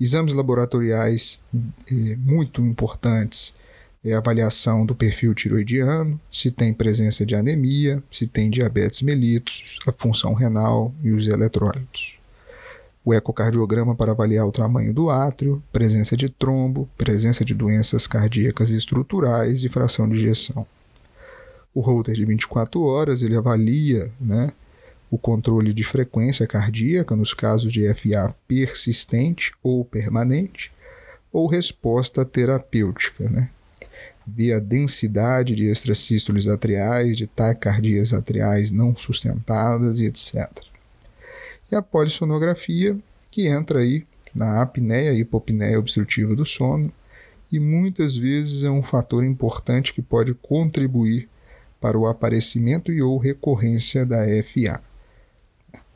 Exames 0.00 0.32
laboratoriais 0.32 1.42
eh, 1.52 2.16
muito 2.16 2.62
importantes 2.62 3.52
é 4.04 4.14
a 4.14 4.18
avaliação 4.18 4.86
do 4.86 4.94
perfil 4.94 5.34
tiroidiano, 5.34 6.20
se 6.30 6.52
tem 6.52 6.72
presença 6.72 7.26
de 7.26 7.34
anemia, 7.34 8.00
se 8.10 8.28
tem 8.28 8.48
diabetes 8.48 9.02
mellitus, 9.02 9.78
a 9.86 9.92
função 9.92 10.34
renal 10.34 10.94
e 11.02 11.10
os 11.10 11.26
eletrólitos. 11.26 12.18
O 13.04 13.12
ecocardiograma 13.12 13.96
para 13.96 14.12
avaliar 14.12 14.46
o 14.46 14.52
tamanho 14.52 14.94
do 14.94 15.10
átrio, 15.10 15.62
presença 15.72 16.16
de 16.16 16.28
trombo, 16.28 16.88
presença 16.96 17.44
de 17.44 17.54
doenças 17.54 18.06
cardíacas 18.06 18.70
estruturais 18.70 19.64
e 19.64 19.68
fração 19.68 20.08
de 20.08 20.16
ejeção. 20.18 20.66
O 21.78 21.80
holter 21.80 22.12
de 22.12 22.24
24 22.24 22.82
horas 22.82 23.22
ele 23.22 23.36
avalia 23.36 24.10
né, 24.20 24.50
o 25.08 25.16
controle 25.16 25.72
de 25.72 25.84
frequência 25.84 26.44
cardíaca 26.44 27.14
nos 27.14 27.32
casos 27.32 27.72
de 27.72 27.86
FA 27.94 28.34
persistente 28.48 29.52
ou 29.62 29.84
permanente, 29.84 30.72
ou 31.32 31.46
resposta 31.46 32.24
terapêutica, 32.24 33.30
né? 33.30 33.50
via 34.26 34.56
a 34.56 34.60
densidade 34.60 35.54
de 35.54 35.66
extracístoles 35.68 36.48
atriais, 36.48 37.16
de 37.16 37.28
taquicardias 37.28 38.12
atriais 38.12 38.72
não 38.72 38.96
sustentadas 38.96 40.00
e 40.00 40.06
etc. 40.06 40.50
E 41.70 41.76
a 41.76 41.80
polissonografia, 41.80 42.98
que 43.30 43.46
entra 43.46 43.78
aí 43.78 44.04
na 44.34 44.62
apneia 44.62 45.12
e 45.12 45.20
hipopneia 45.20 45.78
obstrutiva 45.78 46.34
do 46.34 46.44
sono, 46.44 46.92
e 47.52 47.60
muitas 47.60 48.16
vezes 48.16 48.64
é 48.64 48.70
um 48.70 48.82
fator 48.82 49.24
importante 49.24 49.94
que 49.94 50.02
pode 50.02 50.34
contribuir 50.34 51.28
para 51.80 51.98
o 51.98 52.06
aparecimento 52.06 52.92
e 52.92 53.00
ou 53.02 53.18
recorrência 53.18 54.04
da 54.04 54.24
FA 54.42 54.80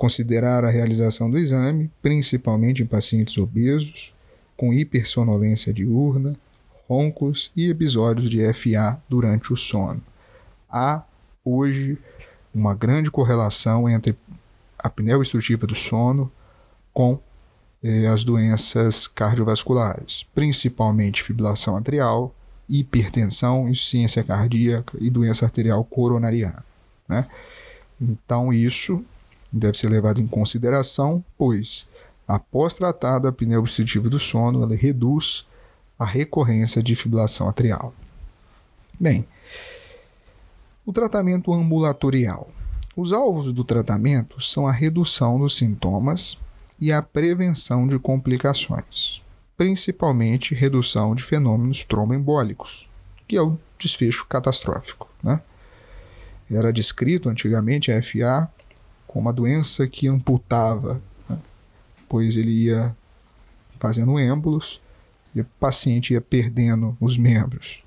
considerar 0.02 0.64
a 0.64 0.70
realização 0.70 1.30
do 1.30 1.38
exame, 1.38 1.88
principalmente 2.02 2.82
em 2.82 2.86
pacientes 2.86 3.38
obesos, 3.38 4.12
com 4.56 4.74
hipersonolência 4.74 5.72
diurna, 5.72 6.34
roncos 6.88 7.52
e 7.54 7.70
episódios 7.70 8.28
de 8.28 8.42
FA 8.52 9.00
durante 9.08 9.52
o 9.52 9.56
sono. 9.56 10.02
Há 10.68 11.04
hoje 11.44 11.96
uma 12.52 12.74
grande 12.74 13.12
correlação 13.12 13.88
entre 13.88 14.16
a 14.76 14.88
apneia 14.88 15.16
obstrutiva 15.16 15.68
do 15.68 15.74
sono 15.76 16.32
com 16.92 17.20
eh, 17.80 18.08
as 18.08 18.24
doenças 18.24 19.06
cardiovasculares, 19.06 20.26
principalmente 20.34 21.22
fibrilação 21.22 21.76
atrial, 21.76 22.34
hipertensão, 22.80 23.68
insuficiência 23.68 24.24
cardíaca 24.24 24.96
e 25.00 25.10
doença 25.10 25.44
arterial 25.44 25.84
coronariana. 25.84 26.64
Né? 27.06 27.26
Então, 28.00 28.52
isso 28.52 29.04
deve 29.52 29.76
ser 29.76 29.88
levado 29.88 30.20
em 30.20 30.26
consideração, 30.26 31.22
pois, 31.36 31.86
após 32.26 32.74
tratada 32.74 33.28
a 33.28 33.30
apneia 33.30 33.58
obstrutiva 33.58 34.08
do 34.08 34.18
sono, 34.18 34.62
ela 34.62 34.74
reduz 34.74 35.46
a 35.98 36.04
recorrência 36.04 36.82
de 36.82 36.96
fibrilação 36.96 37.48
atrial. 37.48 37.92
Bem, 38.98 39.26
o 40.86 40.92
tratamento 40.92 41.52
ambulatorial. 41.52 42.50
Os 42.96 43.12
alvos 43.12 43.52
do 43.52 43.64
tratamento 43.64 44.40
são 44.40 44.66
a 44.66 44.72
redução 44.72 45.38
dos 45.38 45.56
sintomas 45.56 46.38
e 46.80 46.90
a 46.92 47.00
prevenção 47.00 47.86
de 47.86 47.98
complicações, 47.98 49.21
principalmente 49.62 50.56
redução 50.56 51.14
de 51.14 51.22
fenômenos 51.22 51.84
tromboembólicos, 51.84 52.88
que 53.28 53.36
é 53.36 53.40
o 53.40 53.56
desfecho 53.78 54.26
catastrófico. 54.26 55.08
Né? 55.22 55.40
Era 56.50 56.72
descrito 56.72 57.28
antigamente 57.28 57.92
a 57.92 58.02
FA 58.02 58.50
com 59.06 59.20
uma 59.20 59.32
doença 59.32 59.86
que 59.86 60.08
amputava, 60.08 61.00
né? 61.28 61.38
pois 62.08 62.36
ele 62.36 62.50
ia 62.50 62.92
fazendo 63.78 64.18
êmbolos 64.18 64.80
e 65.32 65.42
o 65.42 65.44
paciente 65.60 66.12
ia 66.12 66.20
perdendo 66.20 66.96
os 67.00 67.16
membros. 67.16 67.84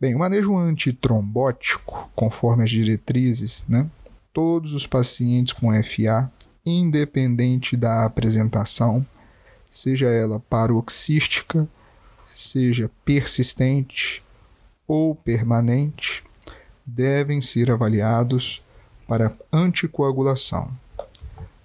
Bem, 0.00 0.16
o 0.16 0.18
manejo 0.18 0.58
antitrombótico, 0.58 2.10
conforme 2.16 2.64
as 2.64 2.70
diretrizes, 2.70 3.62
né? 3.68 3.88
todos 4.32 4.72
os 4.72 4.88
pacientes 4.88 5.52
com 5.52 5.70
FA, 5.84 6.32
independente 6.66 7.76
da 7.76 8.04
apresentação, 8.04 9.06
seja 9.70 10.08
ela 10.08 10.40
paroxística, 10.40 11.68
seja 12.24 12.90
persistente 13.04 14.24
ou 14.86 15.14
permanente, 15.14 16.24
devem 16.84 17.40
ser 17.40 17.70
avaliados 17.70 18.62
para 19.06 19.32
anticoagulação. 19.52 20.76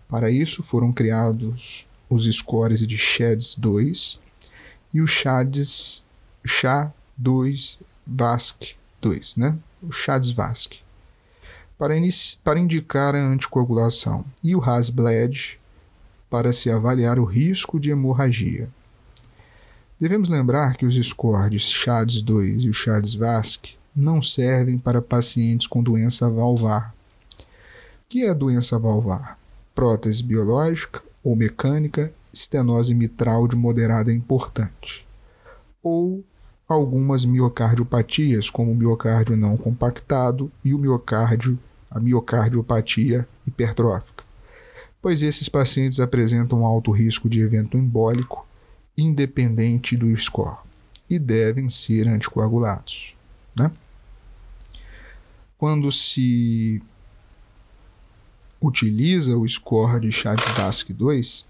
Para 0.07 0.29
isso 0.29 0.61
foram 0.61 0.93
criados 0.93 1.87
os 2.09 2.25
scores 2.25 2.87
de 2.87 2.97
SHADS-2 2.97 4.19
e 4.93 5.01
o 5.01 5.07
SHADS 5.07 6.05
SHA-2-VASC-2, 6.45 9.37
né? 9.37 9.57
O 9.81 9.91
SHADS-VASC. 9.91 10.75
Para, 11.77 11.93
para 12.43 12.59
indicar 12.59 13.15
a 13.15 13.19
anticoagulação 13.19 14.23
e 14.43 14.55
o 14.55 14.59
RAS-BLED 14.59 15.59
para 16.35 16.51
se 16.51 16.69
avaliar 16.69 17.17
o 17.17 17.23
risco 17.23 17.79
de 17.79 17.91
hemorragia. 17.91 18.67
Devemos 19.97 20.27
lembrar 20.27 20.75
que 20.75 20.85
os 20.85 20.93
scores 20.95 21.61
SHADS-2 21.71 22.65
e 22.65 22.69
o 22.69 22.73
SHADS-VASC 22.73 23.77
não 23.95 24.21
servem 24.21 24.77
para 24.77 25.01
pacientes 25.01 25.65
com 25.65 25.81
doença 25.81 26.29
valvar, 26.29 26.93
que 28.09 28.25
é 28.25 28.31
a 28.31 28.33
doença 28.33 28.77
valvar? 28.77 29.39
Prótese 29.73 30.21
biológica 30.21 31.01
ou 31.23 31.37
mecânica, 31.37 32.11
estenose 32.33 32.93
mitral 32.93 33.47
de 33.47 33.55
moderada 33.55 34.11
importante. 34.11 35.07
Ou 35.81 36.21
algumas 36.67 37.23
miocardiopatias, 37.23 38.49
como 38.49 38.73
o 38.73 38.75
miocárdio 38.75 39.37
não 39.37 39.55
compactado 39.55 40.51
e 40.65 40.73
o 40.73 40.77
miocárdio, 40.77 41.57
a 41.89 41.97
miocardiopatia 41.97 43.25
hipertrófica, 43.47 44.14
pois 45.05 45.21
esses 45.21 45.47
pacientes 45.47 45.99
apresentam 45.99 46.65
alto 46.65 46.89
risco 46.89 47.29
de 47.29 47.39
evento 47.39 47.77
embólico 47.77 48.47
independente 48.97 49.95
do 49.95 50.17
score 50.17 50.57
e 51.07 51.19
devem 51.19 51.69
ser 51.69 52.07
anticoagulados. 52.07 53.13
Né? 53.55 53.71
Quando 55.59 55.91
se 55.91 56.81
utiliza 58.59 59.37
o 59.37 59.47
score 59.47 59.99
de 59.99 60.11
CHADS-VASC 60.11 60.91
2, 60.91 61.45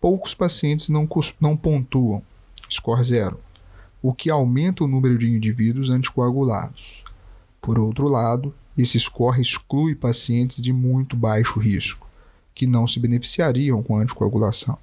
poucos 0.00 0.34
pacientes 0.34 0.88
não, 0.88 1.08
não 1.40 1.56
pontuam 1.56 2.20
score 2.68 3.04
zero, 3.04 3.38
o 4.02 4.12
que 4.12 4.28
aumenta 4.28 4.82
o 4.82 4.88
número 4.88 5.16
de 5.16 5.30
indivíduos 5.30 5.88
anticoagulados. 5.88 7.04
Por 7.60 7.78
outro 7.78 8.08
lado, 8.08 8.52
esse 8.76 8.98
score 8.98 9.40
exclui 9.40 9.94
pacientes 9.94 10.60
de 10.60 10.72
muito 10.72 11.16
baixo 11.16 11.60
risco, 11.60 12.10
que 12.54 12.66
não 12.66 12.86
se 12.86 13.00
beneficiariam 13.00 13.82
com 13.82 13.96
anticoagulação. 13.96 14.78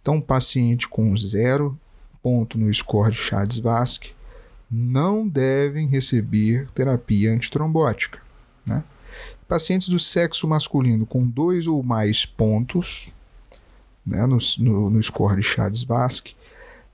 Então, 0.00 0.16
um 0.16 0.20
paciente 0.20 0.88
com 0.88 1.16
zero 1.16 1.78
ponto 2.22 2.58
no 2.58 2.72
score 2.72 3.10
de 3.10 3.18
CHADS-VASC 3.18 4.12
não 4.70 5.26
devem 5.26 5.86
receber 5.88 6.66
terapia 6.74 7.32
antitrombótica. 7.32 8.18
Né? 8.66 8.82
Pacientes 9.46 9.88
do 9.88 9.98
sexo 9.98 10.48
masculino 10.48 11.06
com 11.06 11.26
dois 11.26 11.66
ou 11.66 11.82
mais 11.82 12.26
pontos 12.26 13.12
né, 14.04 14.26
no, 14.26 14.38
no, 14.58 14.90
no 14.90 15.02
score 15.02 15.36
de 15.36 15.42
Chades-Vasque 15.42 16.34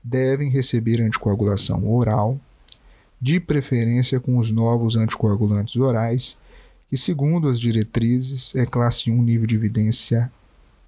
devem 0.03 0.49
receber 0.49 1.01
anticoagulação 1.01 1.87
oral 1.91 2.39
de 3.21 3.39
preferência 3.39 4.19
com 4.19 4.37
os 4.37 4.51
novos 4.51 4.95
anticoagulantes 4.95 5.75
orais, 5.75 6.37
que, 6.91 6.97
segundo 6.97 7.47
as 7.47 7.57
diretrizes, 7.57 8.53
é 8.53 8.65
classe 8.65 9.09
1 9.09 9.21
nível 9.23 9.47
de 9.47 9.55
evidência 9.55 10.29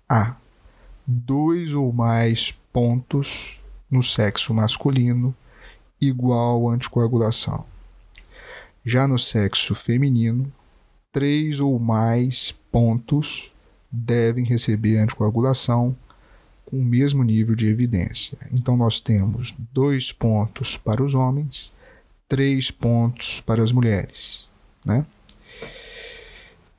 A. 0.08 0.36
Dois 1.08 1.74
ou 1.74 1.94
mais 1.94 2.52
pontos 2.74 3.62
no 3.90 4.04
sexo 4.04 4.54
masculino 4.54 5.34
igual 6.02 6.70
anticoagulação. 6.70 7.64
Já 8.84 9.08
no 9.08 9.18
sexo 9.18 9.74
feminino, 9.74 10.52
três 11.10 11.62
ou 11.62 11.80
mais 11.80 12.54
pontos 12.70 13.54
devem 13.90 14.44
receber 14.44 14.98
anticoagulação 14.98 15.96
com 16.66 16.82
o 16.82 16.84
mesmo 16.84 17.24
nível 17.24 17.56
de 17.56 17.70
evidência. 17.70 18.38
Então, 18.52 18.76
nós 18.76 19.00
temos 19.00 19.56
dois 19.72 20.12
pontos 20.12 20.76
para 20.76 21.02
os 21.02 21.16
homens, 21.16 21.72
três 22.28 22.70
pontos 22.72 23.40
para 23.40 23.64
as 23.64 23.72
mulheres. 23.72 24.50
Né? 24.84 25.06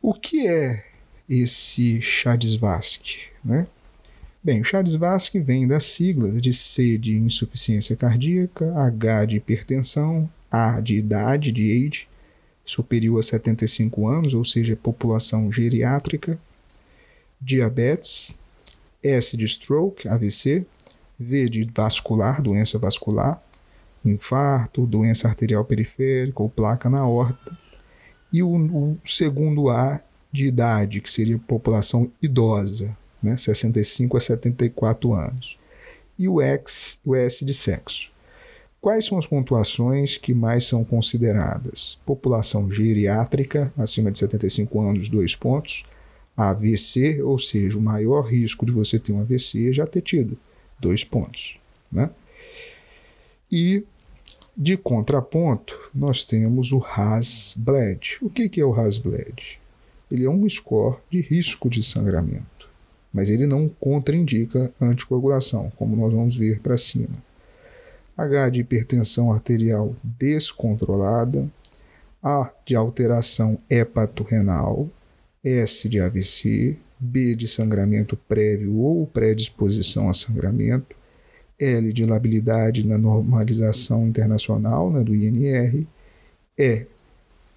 O 0.07 0.12
que 0.12 0.47
é 0.47 0.85
esse 1.27 1.99
Chades-Vasque? 2.03 3.21
Né? 3.43 3.67
Bem, 4.43 4.61
o 4.61 4.64
Chades-Vasque 4.64 5.40
vem 5.40 5.67
das 5.67 5.85
siglas 5.85 6.43
de 6.43 6.53
C 6.53 6.99
de 6.99 7.17
insuficiência 7.17 7.97
cardíaca, 7.97 8.71
H 8.79 9.25
de 9.25 9.37
hipertensão, 9.38 10.29
A 10.51 10.79
de 10.79 10.99
idade, 10.99 11.51
de 11.51 11.87
age, 11.87 12.07
superior 12.67 13.19
a 13.19 13.23
75 13.23 14.07
anos, 14.07 14.35
ou 14.35 14.45
seja, 14.45 14.77
população 14.77 15.51
geriátrica, 15.51 16.38
diabetes, 17.40 18.35
S 19.03 19.35
de 19.38 19.47
stroke, 19.49 20.07
AVC, 20.07 20.67
V 21.19 21.49
de 21.49 21.67
vascular, 21.75 22.43
doença 22.43 22.79
vascular, 22.79 23.43
infarto, 24.05 24.87
doença 24.87 25.29
arterial 25.29 25.64
periférica 25.64 26.43
ou 26.43 26.51
placa 26.51 26.90
na 26.90 27.07
horta, 27.09 27.57
e 28.35 28.42
o, 28.42 28.49
o 28.49 28.99
segundo 29.05 29.70
A 29.70 30.03
de 30.33 30.49
idade, 30.49 31.01
que 31.01 31.09
seria 31.09 31.38
população 31.38 32.11
idosa, 32.20 32.97
né, 33.23 33.37
65 33.37 34.16
a 34.16 34.20
74 34.20 35.14
anos, 35.14 35.57
e 36.18 36.29
o 36.29 36.40
X, 36.40 36.99
o 37.05 37.14
S 37.14 37.44
de 37.44 37.55
sexo. 37.55 38.11
Quais 38.81 39.05
são 39.05 39.18
as 39.18 39.27
pontuações 39.27 40.16
que 40.16 40.35
mais 40.35 40.64
são 40.64 40.85
consideradas? 40.85 41.97
População 42.05 42.68
geriátrica, 42.68 43.73
acima 43.79 44.11
de 44.11 44.18
75 44.18 44.81
anos, 44.81 45.09
dois 45.09 45.37
pontos. 45.37 45.85
AVC, 46.37 47.23
ou 47.23 47.38
seja, 47.38 47.79
o 47.79 47.81
maior 47.81 48.23
risco 48.23 48.66
de 48.66 48.73
você 48.73 48.99
ter 48.99 49.12
um 49.12 49.20
AVC 49.20 49.70
é 49.70 49.73
já 49.73 49.87
ter 49.87 50.03
tido, 50.03 50.37
dois 50.81 51.05
pontos. 51.05 51.57
Né? 51.90 52.11
E 53.51 53.85
de 54.57 54.77
contraponto, 54.77 55.90
nós 55.95 56.25
temos 56.25 56.71
o 56.73 56.79
Hasbled. 56.79 58.19
O 58.23 58.31
que 58.31 58.61
é 58.61 58.64
o 58.64 58.73
Hasbled? 58.73 59.59
Ele 60.11 60.25
é 60.25 60.31
um 60.31 60.49
score 60.49 60.99
de 61.11 61.21
risco 61.21 61.69
de 61.69 61.83
sangramento, 61.83 62.69
mas 63.12 63.29
ele 63.29 63.47
não 63.47 63.69
contraindica 63.69 64.73
anticoagulação, 64.81 65.73
como 65.77 65.97
nós 65.97 66.12
vamos 66.12 66.37
ver 66.37 66.61
para 66.61 66.79
cima. 66.79 67.17
H 68.17 68.51
de 68.51 68.61
hipertensão 68.61 69.33
arterial 69.33 69.95
descontrolada, 70.05 71.49
A 72.23 72.51
de 72.64 72.77
alteração 72.77 73.59
hepatorrenal, 73.69 74.88
S 75.43 75.88
de 75.88 76.01
AVC, 76.01 76.79
B 76.99 77.35
de 77.35 77.49
sangramento 77.49 78.17
prévio 78.17 78.77
ou 78.79 79.07
predisposição 79.07 80.09
a 80.09 80.14
sangramento, 80.14 80.95
L 81.59 81.93
de 81.93 82.05
labilidade 82.05 82.87
na 82.87 82.99
normalização 82.99 84.07
internacional 84.07 84.90
né, 84.90 85.03
do 85.03 85.14
INR, 85.14 85.87
E 86.59 86.87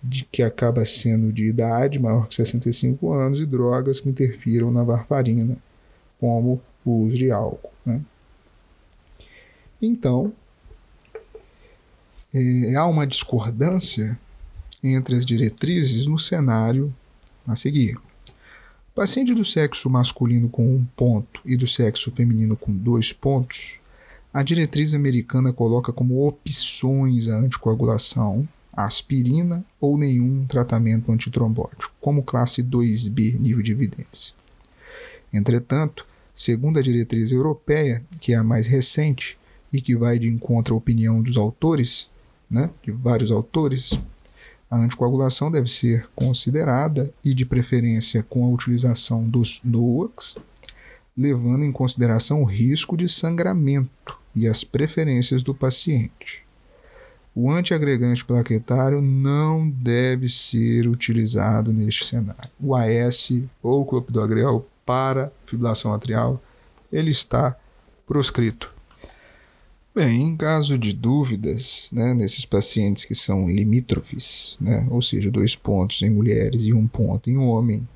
de 0.01 0.23
que 0.25 0.43
acaba 0.43 0.85
sendo 0.85 1.33
de 1.33 1.47
idade 1.47 1.99
maior 1.99 2.27
que 2.27 2.35
65 2.35 3.11
anos 3.11 3.41
e 3.41 3.45
drogas 3.45 3.99
que 3.99 4.09
interfiram 4.09 4.71
na 4.71 4.83
varfarina, 4.83 5.57
como 6.19 6.61
o 6.85 7.05
uso 7.05 7.17
de 7.17 7.31
álcool. 7.31 7.71
Né? 7.85 8.01
Então, 9.81 10.31
é, 12.33 12.75
há 12.75 12.85
uma 12.85 13.07
discordância 13.07 14.17
entre 14.83 15.15
as 15.15 15.25
diretrizes 15.25 16.05
no 16.05 16.17
cenário 16.17 16.93
a 17.45 17.55
seguir. 17.55 17.97
Paciente 18.93 19.33
do 19.33 19.45
sexo 19.45 19.89
masculino 19.89 20.49
com 20.49 20.65
um 20.65 20.85
ponto 20.95 21.41
e 21.45 21.55
do 21.55 21.67
sexo 21.67 22.11
feminino 22.11 22.55
com 22.55 22.71
dois 22.71 23.13
pontos, 23.13 23.79
a 24.33 24.43
diretriz 24.43 24.93
americana 24.93 25.51
coloca 25.51 25.91
como 25.91 26.27
opções 26.27 27.27
a 27.27 27.37
anticoagulação 27.37 28.47
a 28.77 28.85
aspirina 28.85 29.65
ou 29.81 29.97
nenhum 29.97 30.45
tratamento 30.45 31.11
antitrombótico, 31.11 31.91
como 31.99 32.21
classe 32.21 32.61
2B 32.61 33.39
nível 33.39 33.63
de 33.63 33.71
evidência. 33.71 34.35
Entretanto, 35.33 36.05
segundo 36.35 36.77
a 36.77 36.81
diretriz 36.83 37.31
europeia, 37.31 38.03
que 38.19 38.33
é 38.33 38.35
a 38.35 38.43
mais 38.43 38.67
recente 38.67 39.35
e 39.73 39.81
que 39.81 39.95
vai 39.95 40.19
de 40.19 40.29
encontro 40.29 40.75
à 40.75 40.77
opinião 40.77 41.23
dos 41.23 41.37
autores, 41.37 42.07
né, 42.49 42.69
de 42.83 42.91
vários 42.91 43.31
autores, 43.31 43.99
a 44.69 44.77
anticoagulação 44.77 45.49
deve 45.49 45.69
ser 45.69 46.07
considerada 46.15 47.11
e, 47.23 47.33
de 47.33 47.45
preferência, 47.45 48.21
com 48.29 48.45
a 48.45 48.49
utilização 48.49 49.27
dos 49.27 49.59
NOACs, 49.63 50.37
levando 51.17 51.63
em 51.63 51.71
consideração 51.71 52.41
o 52.41 52.45
risco 52.45 52.95
de 52.95 53.09
sangramento 53.09 54.17
e 54.35 54.47
as 54.47 54.63
preferências 54.63 55.41
do 55.41 55.53
paciente. 55.53 56.45
O 57.33 57.51
antiagregante 57.51 58.25
plaquetário 58.25 59.01
não 59.01 59.69
deve 59.69 60.27
ser 60.29 60.87
utilizado 60.87 61.71
neste 61.71 62.05
cenário. 62.05 62.49
O 62.59 62.75
AS 62.75 63.31
ou 63.61 63.85
clopidogrel 63.85 64.67
para 64.85 65.31
fibrilação 65.45 65.93
atrial, 65.93 66.41
ele 66.91 67.11
está 67.11 67.55
proscrito. 68.07 68.73
Bem, 69.93 70.27
em 70.27 70.37
caso 70.37 70.77
de 70.77 70.93
dúvidas, 70.93 71.89
né, 71.91 72.13
nesses 72.13 72.45
pacientes 72.45 73.03
que 73.03 73.15
são 73.15 73.49
limítrofes, 73.49 74.57
né, 74.61 74.87
ou 74.89 75.01
seja, 75.01 75.29
dois 75.31 75.55
pontos 75.55 76.01
em 76.03 76.09
mulheres 76.09 76.63
e 76.65 76.73
um 76.73 76.87
ponto 76.87 77.29
em 77.29 77.37
homem, 77.37 77.87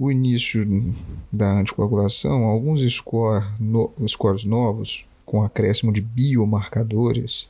o 0.00 0.10
início 0.10 0.66
da 1.30 1.60
anticoagulação, 1.60 2.44
alguns 2.44 2.80
score 2.90 3.44
no, 3.60 3.92
scores 4.08 4.44
novos, 4.44 5.06
com 5.26 5.42
acréscimo 5.42 5.92
de 5.92 6.00
biomarcadores, 6.00 7.48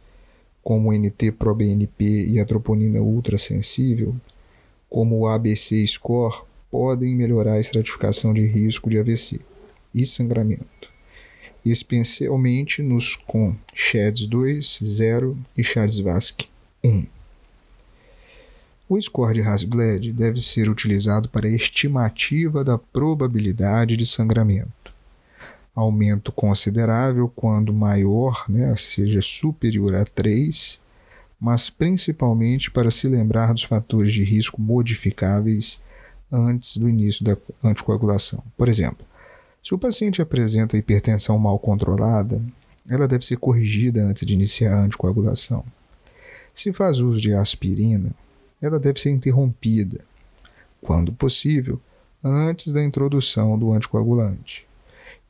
como 0.63 0.93
NT-proBNP 0.93 2.27
e 2.27 2.41
a 2.41 2.45
troponina 2.45 3.01
ultrassensível, 3.01 4.15
como 4.89 5.21
o 5.21 5.29
ABC 5.29 5.87
score, 5.87 6.43
podem 6.71 7.15
melhorar 7.15 7.55
a 7.55 7.61
estratificação 7.61 8.35
de 8.35 8.45
risco 8.45 8.91
de 8.91 8.99
AVC 8.99 9.41
e 9.95 10.05
sangramento 10.05 10.91
especialmente 11.65 12.83
nos 12.83 13.17
com 13.17 13.55
SHADS 13.75 14.27
2, 14.27 14.81
0 14.83 15.39
e 15.57 15.63
SHADS 15.63 15.99
VASC 15.99 16.49
1. 16.83 17.20
O 18.93 19.01
score 19.01 19.35
de 19.35 19.41
Hasbled 19.41 20.13
deve 20.13 20.41
ser 20.41 20.69
utilizado 20.69 21.29
para 21.29 21.49
estimativa 21.49 22.65
da 22.65 22.77
probabilidade 22.77 23.97
de 23.97 24.05
sangramento. 24.05 24.93
Aumento 25.73 26.33
considerável 26.33 27.29
quando 27.29 27.73
maior, 27.73 28.47
né, 28.49 28.75
seja 28.77 29.23
superior 29.23 29.95
a 29.95 30.05
3, 30.05 30.81
mas 31.41 31.71
principalmente 31.71 32.69
para 32.69 32.91
se 32.91 33.07
lembrar 33.07 33.53
dos 33.53 33.63
fatores 33.63 34.13
de 34.13 34.25
risco 34.25 34.61
modificáveis 34.61 35.81
antes 36.33 36.77
do 36.77 36.89
início 36.89 37.25
da 37.25 37.37
anticoagulação. 37.63 38.43
Por 38.59 38.69
exemplo, 38.69 39.07
se 39.63 39.73
o 39.73 39.79
paciente 39.79 40.21
apresenta 40.21 40.77
hipertensão 40.77 41.39
mal 41.39 41.61
controlada, 41.61 42.43
ela 42.89 43.07
deve 43.07 43.25
ser 43.25 43.37
corrigida 43.37 44.03
antes 44.03 44.27
de 44.27 44.35
iniciar 44.35 44.75
a 44.75 44.83
anticoagulação. 44.83 45.65
Se 46.53 46.73
faz 46.73 46.99
uso 46.99 47.21
de 47.21 47.33
aspirina, 47.33 48.11
ela 48.61 48.79
deve 48.79 49.01
ser 49.01 49.11
interrompida, 49.11 50.01
quando 50.81 51.13
possível, 51.13 51.81
antes 52.23 52.73
da 52.73 52.83
introdução 52.83 53.59
do 53.59 53.73
anticoagulante. 53.73 54.67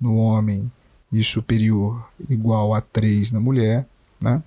no 0.00 0.16
homem 0.16 0.72
e 1.12 1.22
superior 1.22 2.08
igual 2.30 2.72
a 2.72 2.80
3 2.80 3.30
na 3.30 3.40
mulher, 3.40 3.86
né? 4.18 4.42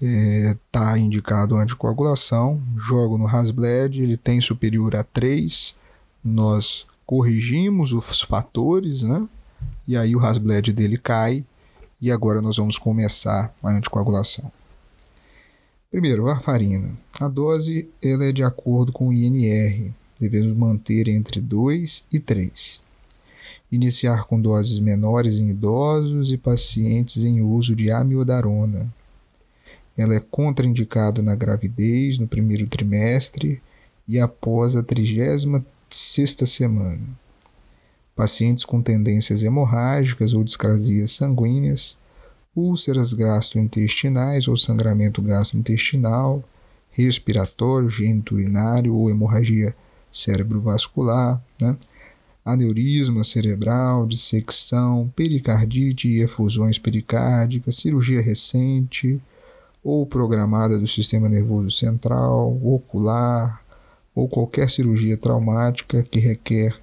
Está 0.00 0.98
é, 0.98 1.00
indicado 1.00 1.54
anticoagulação, 1.54 2.60
jogo 2.76 3.16
no 3.16 3.28
Hasbled, 3.28 4.02
ele 4.02 4.16
tem 4.16 4.40
superior 4.40 4.96
a 4.96 5.04
3, 5.04 5.76
nós 6.24 6.88
corrigimos 7.12 7.92
os 7.92 8.22
fatores, 8.22 9.02
né? 9.02 9.28
E 9.86 9.98
aí 9.98 10.16
o 10.16 10.20
Hasbled 10.20 10.72
dele 10.72 10.96
cai 10.96 11.44
e 12.00 12.10
agora 12.10 12.40
nós 12.40 12.56
vamos 12.56 12.78
começar 12.78 13.54
a 13.62 13.68
anticoagulação. 13.68 14.50
Primeiro, 15.90 16.22
varfarina. 16.24 16.96
A 17.20 17.28
dose 17.28 17.86
ela 18.02 18.24
é 18.24 18.32
de 18.32 18.42
acordo 18.42 18.92
com 18.92 19.08
o 19.08 19.12
INR, 19.12 19.92
devemos 20.18 20.56
manter 20.56 21.06
entre 21.06 21.38
2 21.38 22.06
e 22.10 22.18
3. 22.18 22.80
Iniciar 23.70 24.24
com 24.24 24.40
doses 24.40 24.78
menores 24.78 25.34
em 25.34 25.50
idosos 25.50 26.32
e 26.32 26.38
pacientes 26.38 27.24
em 27.24 27.42
uso 27.42 27.76
de 27.76 27.90
amiodarona. 27.90 28.90
Ela 29.98 30.14
é 30.14 30.20
contraindicada 30.20 31.20
na 31.20 31.36
gravidez, 31.36 32.16
no 32.16 32.26
primeiro 32.26 32.66
trimestre 32.68 33.60
e 34.08 34.18
após 34.18 34.76
a 34.76 34.82
36 35.92 36.48
semana. 36.48 37.02
Pacientes 38.16 38.64
com 38.64 38.80
tendências 38.80 39.42
hemorrágicas 39.42 40.32
ou 40.32 40.42
discrasias 40.42 41.12
sanguíneas, 41.12 41.98
úlceras 42.56 43.12
gastrointestinais 43.12 44.48
ou 44.48 44.56
sangramento 44.56 45.20
gastrointestinal, 45.20 46.42
respiratório, 46.90 47.90
geniturinário 47.90 48.94
ou 48.94 49.10
hemorragia 49.10 49.74
cerebrovascular, 50.10 51.42
né? 51.60 51.76
aneurisma 52.42 53.22
cerebral, 53.22 54.06
dissecção, 54.06 55.12
pericardite 55.14 56.08
e 56.08 56.22
efusões 56.22 56.78
pericárdicas, 56.78 57.76
cirurgia 57.76 58.22
recente 58.22 59.20
ou 59.84 60.06
programada 60.06 60.78
do 60.78 60.86
sistema 60.86 61.28
nervoso 61.28 61.70
central, 61.70 62.58
ocular 62.62 63.61
ou 64.14 64.28
qualquer 64.28 64.70
cirurgia 64.70 65.16
traumática 65.16 66.02
que 66.02 66.18
requer 66.18 66.78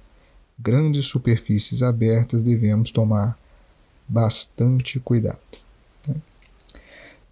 grandes 0.58 1.06
superfícies 1.06 1.82
abertas, 1.82 2.42
devemos 2.42 2.90
tomar 2.90 3.38
bastante 4.06 4.98
cuidado. 5.00 5.38
Né? 6.06 6.16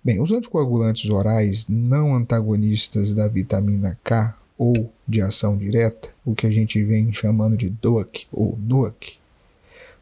Bem, 0.03 0.21
os 0.21 0.33
anticoagulantes 0.33 1.11
orais 1.11 1.67
não 1.69 2.15
antagonistas 2.15 3.13
da 3.13 3.29
vitamina 3.29 3.99
K 4.03 4.35
ou 4.57 4.93
de 5.07 5.21
ação 5.21 5.57
direta, 5.57 6.09
o 6.25 6.35
que 6.35 6.47
a 6.47 6.51
gente 6.51 6.83
vem 6.83 7.13
chamando 7.13 7.57
de 7.57 7.69
DOAC 7.69 8.27
ou 8.33 8.59
NOAC. 8.59 9.19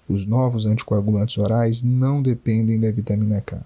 Os 0.09 0.25
novos 0.25 0.67
anticoagulantes 0.67 1.37
orais 1.37 1.83
não 1.83 2.23
dependem 2.23 2.79
da 2.79 2.91
vitamina 2.91 3.41
K. 3.41 3.61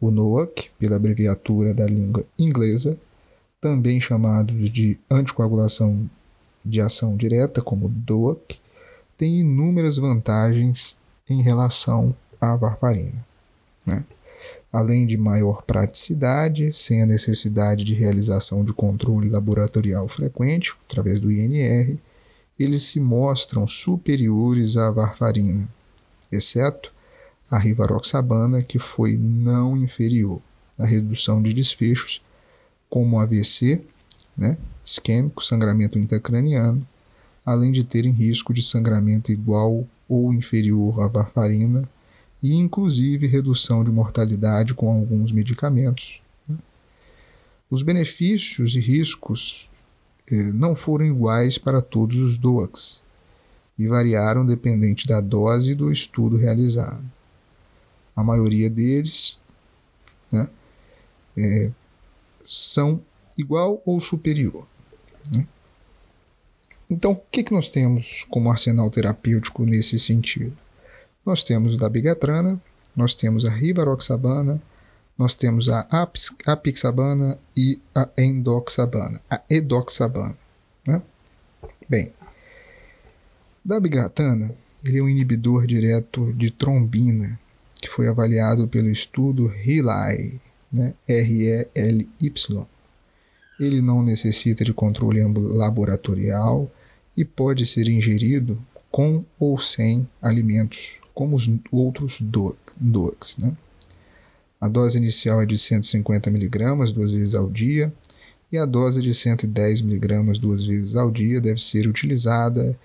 O 0.00 0.10
NOAC, 0.10 0.70
pela 0.78 0.96
abreviatura 0.96 1.74
da 1.74 1.86
língua 1.86 2.24
inglesa, 2.38 2.98
também 3.62 3.98
chamados 3.98 4.70
de 4.70 4.98
anticoagulação 5.10 6.10
de 6.62 6.82
ação 6.82 7.16
direta, 7.16 7.62
como 7.62 7.88
DOAC, 7.88 8.58
tem 9.16 9.40
inúmeras 9.40 9.96
vantagens 9.96 10.98
em 11.26 11.40
relação 11.40 12.14
à 12.38 12.54
varfarina. 12.54 13.24
Né? 13.86 14.04
além 14.72 15.06
de 15.06 15.18
maior 15.18 15.62
praticidade, 15.62 16.72
sem 16.72 17.02
a 17.02 17.06
necessidade 17.06 17.84
de 17.84 17.92
realização 17.92 18.64
de 18.64 18.72
controle 18.72 19.28
laboratorial 19.28 20.08
frequente, 20.08 20.74
através 20.88 21.20
do 21.20 21.30
INR, 21.30 21.98
eles 22.58 22.84
se 22.84 22.98
mostram 22.98 23.66
superiores 23.66 24.76
à 24.76 24.90
varfarina, 24.90 25.68
exceto 26.30 26.90
a 27.50 27.58
rivaroxabana, 27.58 28.62
que 28.62 28.78
foi 28.78 29.16
não 29.16 29.76
inferior 29.76 30.40
na 30.78 30.86
redução 30.86 31.42
de 31.42 31.52
desfechos, 31.52 32.22
como 32.92 33.18
AVC, 33.18 33.80
né, 34.36 34.58
isquêmico, 34.84 35.42
sangramento 35.42 35.98
intracraniano, 35.98 36.86
além 37.42 37.72
de 37.72 37.84
terem 37.84 38.12
risco 38.12 38.52
de 38.52 38.62
sangramento 38.62 39.32
igual 39.32 39.88
ou 40.06 40.30
inferior 40.30 41.00
à 41.00 41.06
varfarina 41.06 41.88
e 42.42 42.52
inclusive 42.52 43.26
redução 43.26 43.82
de 43.82 43.90
mortalidade 43.90 44.74
com 44.74 44.92
alguns 44.92 45.32
medicamentos. 45.32 46.20
Né? 46.46 46.58
Os 47.70 47.82
benefícios 47.82 48.76
e 48.76 48.80
riscos 48.80 49.70
eh, 50.30 50.52
não 50.52 50.76
foram 50.76 51.06
iguais 51.06 51.56
para 51.56 51.80
todos 51.80 52.18
os 52.18 52.36
DOACs 52.36 53.02
e 53.78 53.86
variaram 53.86 54.44
dependente 54.44 55.08
da 55.08 55.22
dose 55.22 55.74
do 55.74 55.90
estudo 55.90 56.36
realizado. 56.36 57.02
A 58.14 58.22
maioria 58.22 58.68
deles 58.68 59.40
né, 60.30 60.46
é, 61.38 61.70
são 62.44 63.00
igual 63.36 63.82
ou 63.84 64.00
superior. 64.00 64.66
Né? 65.32 65.46
Então, 66.88 67.12
o 67.12 67.20
que, 67.30 67.42
que 67.42 67.52
nós 67.52 67.68
temos 67.68 68.26
como 68.28 68.50
arsenal 68.50 68.90
terapêutico 68.90 69.64
nesse 69.64 69.98
sentido? 69.98 70.56
Nós 71.24 71.42
temos 71.42 71.76
da 71.76 71.88
bigatrana, 71.88 72.60
nós 72.94 73.14
temos 73.14 73.44
a 73.44 73.50
rivaroxabana, 73.50 74.62
nós 75.16 75.34
temos 75.34 75.68
a 75.68 75.86
apixabana 76.46 77.38
e 77.56 77.80
a 77.94 78.08
endoxabana, 78.18 79.20
a 79.30 79.40
edoxabana. 79.48 80.36
Né? 80.86 81.00
Bem, 81.88 82.12
dabigatana 83.64 84.54
ele 84.84 84.98
é 84.98 85.02
um 85.02 85.08
inibidor 85.08 85.66
direto 85.66 86.32
de 86.32 86.50
trombina, 86.50 87.38
que 87.80 87.88
foi 87.88 88.08
avaliado 88.08 88.66
pelo 88.66 88.90
estudo 88.90 89.46
RELY, 89.46 90.40
né? 90.72 90.94
R-E-L-Y. 91.06 92.66
Ele 93.60 93.80
não 93.80 94.02
necessita 94.02 94.64
de 94.64 94.72
controle 94.72 95.22
laboratorial 95.22 96.70
e 97.16 97.24
pode 97.24 97.66
ser 97.66 97.88
ingerido 97.88 98.58
com 98.90 99.24
ou 99.38 99.58
sem 99.58 100.08
alimentos 100.20 100.96
como 101.14 101.36
os 101.36 101.48
outros 101.70 102.18
DOACs. 102.20 103.36
Né? 103.36 103.52
A 104.60 104.68
dose 104.68 104.98
inicial 104.98 105.42
é 105.42 105.46
de 105.46 105.58
150 105.58 106.30
mg 106.30 106.92
duas 106.92 107.12
vezes 107.12 107.34
ao 107.34 107.50
dia 107.50 107.92
e 108.50 108.58
a 108.58 108.64
dose 108.64 109.00
de 109.00 109.14
110 109.14 109.80
mg 109.80 110.38
duas 110.38 110.64
vezes 110.64 110.94
ao 110.96 111.10
dia 111.10 111.40
deve 111.40 111.60
ser 111.60 111.86
utilizada 111.86 112.78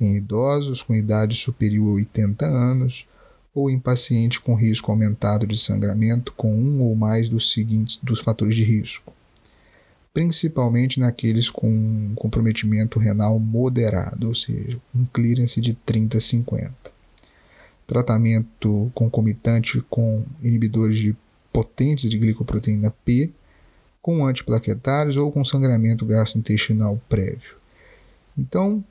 em 0.00 0.16
idosos 0.16 0.82
com 0.82 0.94
idade 0.94 1.34
superior 1.34 1.92
a 1.92 1.94
80 1.94 2.46
anos 2.46 3.06
ou 3.54 3.70
em 3.70 3.78
paciente 3.78 4.40
com 4.40 4.54
risco 4.54 4.90
aumentado 4.90 5.46
de 5.46 5.56
sangramento 5.56 6.32
com 6.32 6.52
um 6.54 6.82
ou 6.82 6.94
mais 6.96 7.28
dos 7.28 7.52
seguintes 7.52 7.98
dos 8.02 8.20
fatores 8.20 8.56
de 8.56 8.64
risco, 8.64 9.12
principalmente 10.12 10.98
naqueles 10.98 11.48
com 11.48 12.12
comprometimento 12.16 12.98
renal 12.98 13.38
moderado, 13.38 14.28
ou 14.28 14.34
seja, 14.34 14.78
um 14.94 15.04
clearance 15.04 15.60
de 15.60 15.74
30 15.74 16.18
a 16.18 16.20
50 16.20 16.94
tratamento 17.86 18.90
concomitante 18.94 19.82
com 19.90 20.24
inibidores 20.42 20.98
de 20.98 21.14
potentes 21.52 22.08
de 22.10 22.18
glicoproteína 22.18 22.92
P, 23.04 23.30
com 24.00 24.26
antiplaquetários 24.26 25.16
ou 25.16 25.30
com 25.30 25.44
sangramento 25.44 26.04
gastrointestinal 26.04 27.00
prévio. 27.08 27.56
Então, 28.36 28.84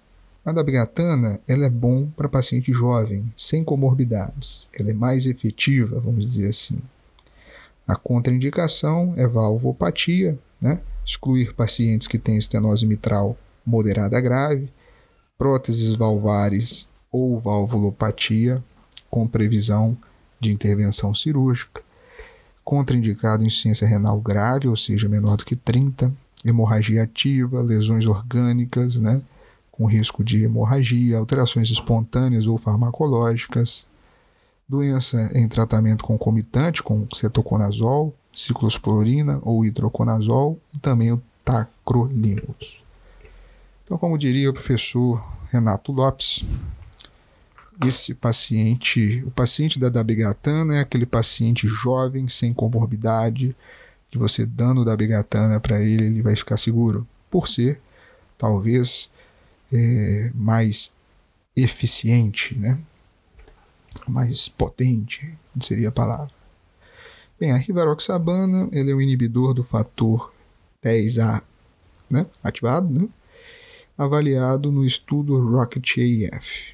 a 0.45 0.51
dabigatana 0.51 1.39
ela 1.47 1.65
é 1.65 1.69
bom 1.69 2.09
para 2.17 2.27
paciente 2.27 2.71
jovem, 2.73 3.31
sem 3.35 3.63
comorbidades. 3.63 4.67
Ela 4.77 4.91
é 4.91 4.93
mais 4.93 5.25
efetiva, 5.25 5.99
vamos 5.99 6.25
dizer 6.25 6.47
assim. 6.47 6.79
A 7.87 7.95
contraindicação 7.95 9.13
é 9.15 9.27
valvopatia, 9.27 10.37
né? 10.61 10.79
excluir 11.05 11.53
pacientes 11.53 12.07
que 12.07 12.17
têm 12.17 12.37
estenose 12.37 12.85
mitral 12.85 13.37
moderada 13.65 14.19
grave, 14.19 14.69
próteses 15.37 15.95
valvares 15.95 16.89
ou 17.11 17.39
valvulopatia, 17.39 18.63
com 19.09 19.27
previsão 19.27 19.97
de 20.39 20.51
intervenção 20.51 21.13
cirúrgica, 21.13 21.81
contraindicado 22.63 23.43
insuficiência 23.43 23.87
renal 23.87 24.19
grave, 24.19 24.67
ou 24.67 24.75
seja, 24.75 25.07
menor 25.07 25.37
do 25.37 25.45
que 25.45 25.55
30, 25.55 26.13
hemorragia 26.43 27.03
ativa, 27.03 27.61
lesões 27.61 28.05
orgânicas, 28.05 28.95
né, 28.95 29.21
com 29.83 29.87
risco 29.87 30.23
de 30.23 30.45
hemorragia, 30.45 31.17
alterações 31.17 31.69
espontâneas 31.69 32.47
ou 32.47 32.57
farmacológicas, 32.57 33.85
doença 34.67 35.29
em 35.35 35.45
tratamento 35.45 36.05
concomitante 36.05 36.81
com 36.81 37.05
cetoconazol, 37.13 38.15
ciclosporina 38.33 39.41
ou 39.41 39.65
hidroconazol 39.65 40.57
e 40.73 40.79
também 40.79 41.11
o 41.11 41.21
tacrolimus. 41.43 42.81
Então, 43.83 43.97
como 43.97 44.17
diria 44.17 44.49
o 44.49 44.53
professor 44.53 45.21
Renato 45.51 45.91
Lopes, 45.91 46.45
esse 47.85 48.13
paciente, 48.13 49.21
o 49.27 49.31
paciente 49.31 49.77
da 49.77 49.89
dabigatana 49.89 50.77
é 50.77 50.79
aquele 50.79 51.05
paciente 51.05 51.67
jovem, 51.67 52.29
sem 52.29 52.53
comorbidade, 52.53 53.53
que 54.09 54.17
você 54.17 54.45
dando 54.45 54.85
dabigatana 54.85 55.59
para 55.59 55.81
ele, 55.81 56.05
ele 56.05 56.21
vai 56.21 56.37
ficar 56.37 56.55
seguro, 56.55 57.05
por 57.29 57.49
ser 57.49 57.81
talvez 58.37 59.11
é, 59.73 60.31
mais 60.33 60.93
eficiente, 61.55 62.57
né? 62.57 62.79
mais 64.07 64.47
potente, 64.47 65.33
seria 65.61 65.89
a 65.89 65.91
palavra. 65.91 66.33
Bem, 67.39 67.51
a 67.51 67.57
rivaroxabana 67.57 68.69
ele 68.71 68.91
é 68.91 68.95
o 68.95 69.01
inibidor 69.01 69.53
do 69.53 69.63
fator 69.63 70.33
10A 70.83 71.41
né? 72.09 72.25
ativado, 72.43 73.01
né? 73.01 73.07
avaliado 73.97 74.71
no 74.71 74.85
estudo 74.85 75.37
ROCKET-AF. 75.39 76.73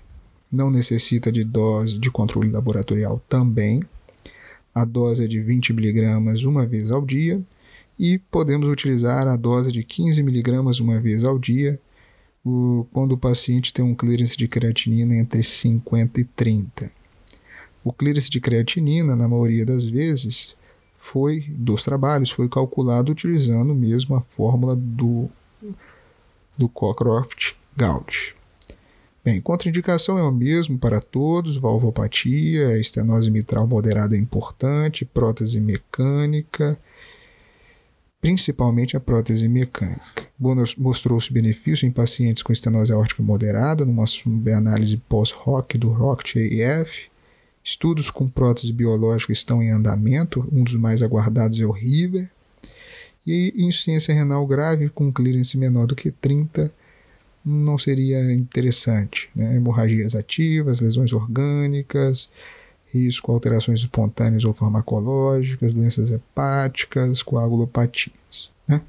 Não 0.51 0.69
necessita 0.69 1.31
de 1.31 1.43
dose 1.43 1.99
de 1.99 2.09
controle 2.09 2.49
laboratorial 2.49 3.21
também. 3.29 3.83
A 4.73 4.85
dose 4.85 5.25
é 5.25 5.27
de 5.27 5.39
20 5.41 5.71
mg 5.71 6.45
uma 6.45 6.65
vez 6.65 6.91
ao 6.91 7.05
dia 7.05 7.41
e 7.97 8.17
podemos 8.17 8.67
utilizar 8.67 9.27
a 9.27 9.35
dose 9.35 9.71
de 9.71 9.83
15 9.83 10.21
mg 10.21 10.81
uma 10.81 10.99
vez 10.99 11.23
ao 11.23 11.38
dia 11.38 11.79
o, 12.43 12.86
quando 12.91 13.13
o 13.13 13.17
paciente 13.17 13.73
tem 13.73 13.84
um 13.84 13.95
clearance 13.95 14.38
de 14.38 14.47
creatinina 14.47 15.15
entre 15.15 15.43
50 15.43 16.21
e 16.21 16.23
30. 16.23 16.91
O 17.84 17.93
clearance 17.93 18.30
de 18.30 18.39
creatinina, 18.39 19.15
na 19.15 19.28
maioria 19.28 19.65
das 19.65 19.86
vezes, 19.86 20.56
foi 20.97 21.45
dos 21.49 21.84
trabalhos, 21.84 22.30
foi 22.30 22.49
calculado 22.49 23.12
utilizando 23.12 23.73
mesmo 23.73 24.15
a 24.15 24.21
fórmula 24.21 24.75
do, 24.75 25.30
do 26.58 26.67
Cockcroft-Gault. 26.69 28.36
Bem, 29.23 29.41
contraindicação 29.41 30.17
é 30.17 30.23
o 30.23 30.32
mesmo 30.32 30.78
para 30.78 31.02
todos: 31.02 31.58
valvopatia, 31.58 32.80
estenose 32.80 33.30
mitral 33.30 33.67
moderada 33.67 34.15
é 34.15 34.19
importante, 34.19 35.06
prótese 35.06 35.60
mecânica, 35.60 36.80
principalmente 38.21 38.97
a 38.97 38.99
prótese 38.99 39.47
mecânica. 39.47 40.27
Mostrou-se 40.77 41.32
benefício 41.32 41.88
em 41.88 41.91
pacientes 41.91 42.43
com 42.43 42.51
estenose 42.51 42.91
aórtica 42.91 43.23
moderada, 43.23 43.86
numa 43.86 44.05
análise 44.55 44.97
pós-ROC 44.97 45.77
do 45.77 45.89
ROCT-AF. 45.89 47.08
Estudos 47.63 48.10
com 48.10 48.27
prótese 48.27 48.73
biológica 48.73 49.32
estão 49.32 49.62
em 49.62 49.71
andamento, 49.71 50.47
um 50.51 50.63
dos 50.63 50.75
mais 50.75 51.01
aguardados 51.01 51.60
é 51.60 51.65
o 51.65 51.71
RIVER. 51.71 52.29
E 53.25 53.53
insuficiência 53.55 54.13
renal 54.13 54.45
grave 54.47 54.89
com 54.89 55.12
clearance 55.12 55.58
menor 55.58 55.86
do 55.86 55.95
que 55.95 56.10
30 56.10 56.73
não 57.45 57.77
seria 57.77 58.34
interessante. 58.34 59.29
Né? 59.36 59.55
Hemorragias 59.55 60.15
ativas, 60.15 60.82
lesões 60.82 61.13
orgânicas, 61.13 62.29
risco 62.91 63.32
alterações 63.32 63.82
espontâneas 63.82 64.45
ou 64.45 64.54
farmacológicas, 64.54 65.73
doenças 65.73 66.12
hepáticas, 66.12 67.21
coagulopatias. 67.21 68.49
Né? 68.67 68.82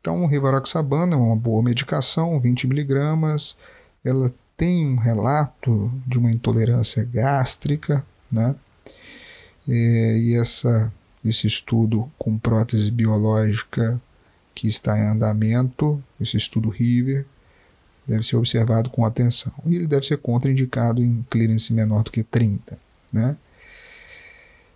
Então, 0.00 0.26
rivaroxabana 0.26 1.14
é 1.14 1.18
uma 1.18 1.36
boa 1.36 1.62
medicação, 1.62 2.38
20 2.38 2.66
miligramas, 2.66 3.56
ela 4.04 4.32
tem 4.56 4.86
um 4.86 4.96
relato 4.96 5.90
de 6.06 6.18
uma 6.18 6.30
intolerância 6.30 7.04
gástrica, 7.04 8.04
né? 8.30 8.54
E, 9.66 10.30
e 10.30 10.34
essa, 10.36 10.92
esse 11.24 11.46
estudo 11.46 12.10
com 12.18 12.38
prótese 12.38 12.90
biológica 12.90 14.00
que 14.54 14.68
está 14.68 14.96
em 14.96 15.08
andamento, 15.08 16.02
esse 16.20 16.36
estudo 16.36 16.68
River, 16.68 17.26
deve 18.06 18.24
ser 18.24 18.36
observado 18.36 18.90
com 18.90 19.04
atenção. 19.04 19.52
E 19.66 19.76
ele 19.76 19.86
deve 19.86 20.06
ser 20.06 20.18
contraindicado 20.18 21.02
em 21.02 21.24
clearance 21.30 21.72
menor 21.72 22.02
do 22.02 22.10
que 22.10 22.22
30. 22.22 22.78
Né? 23.12 23.36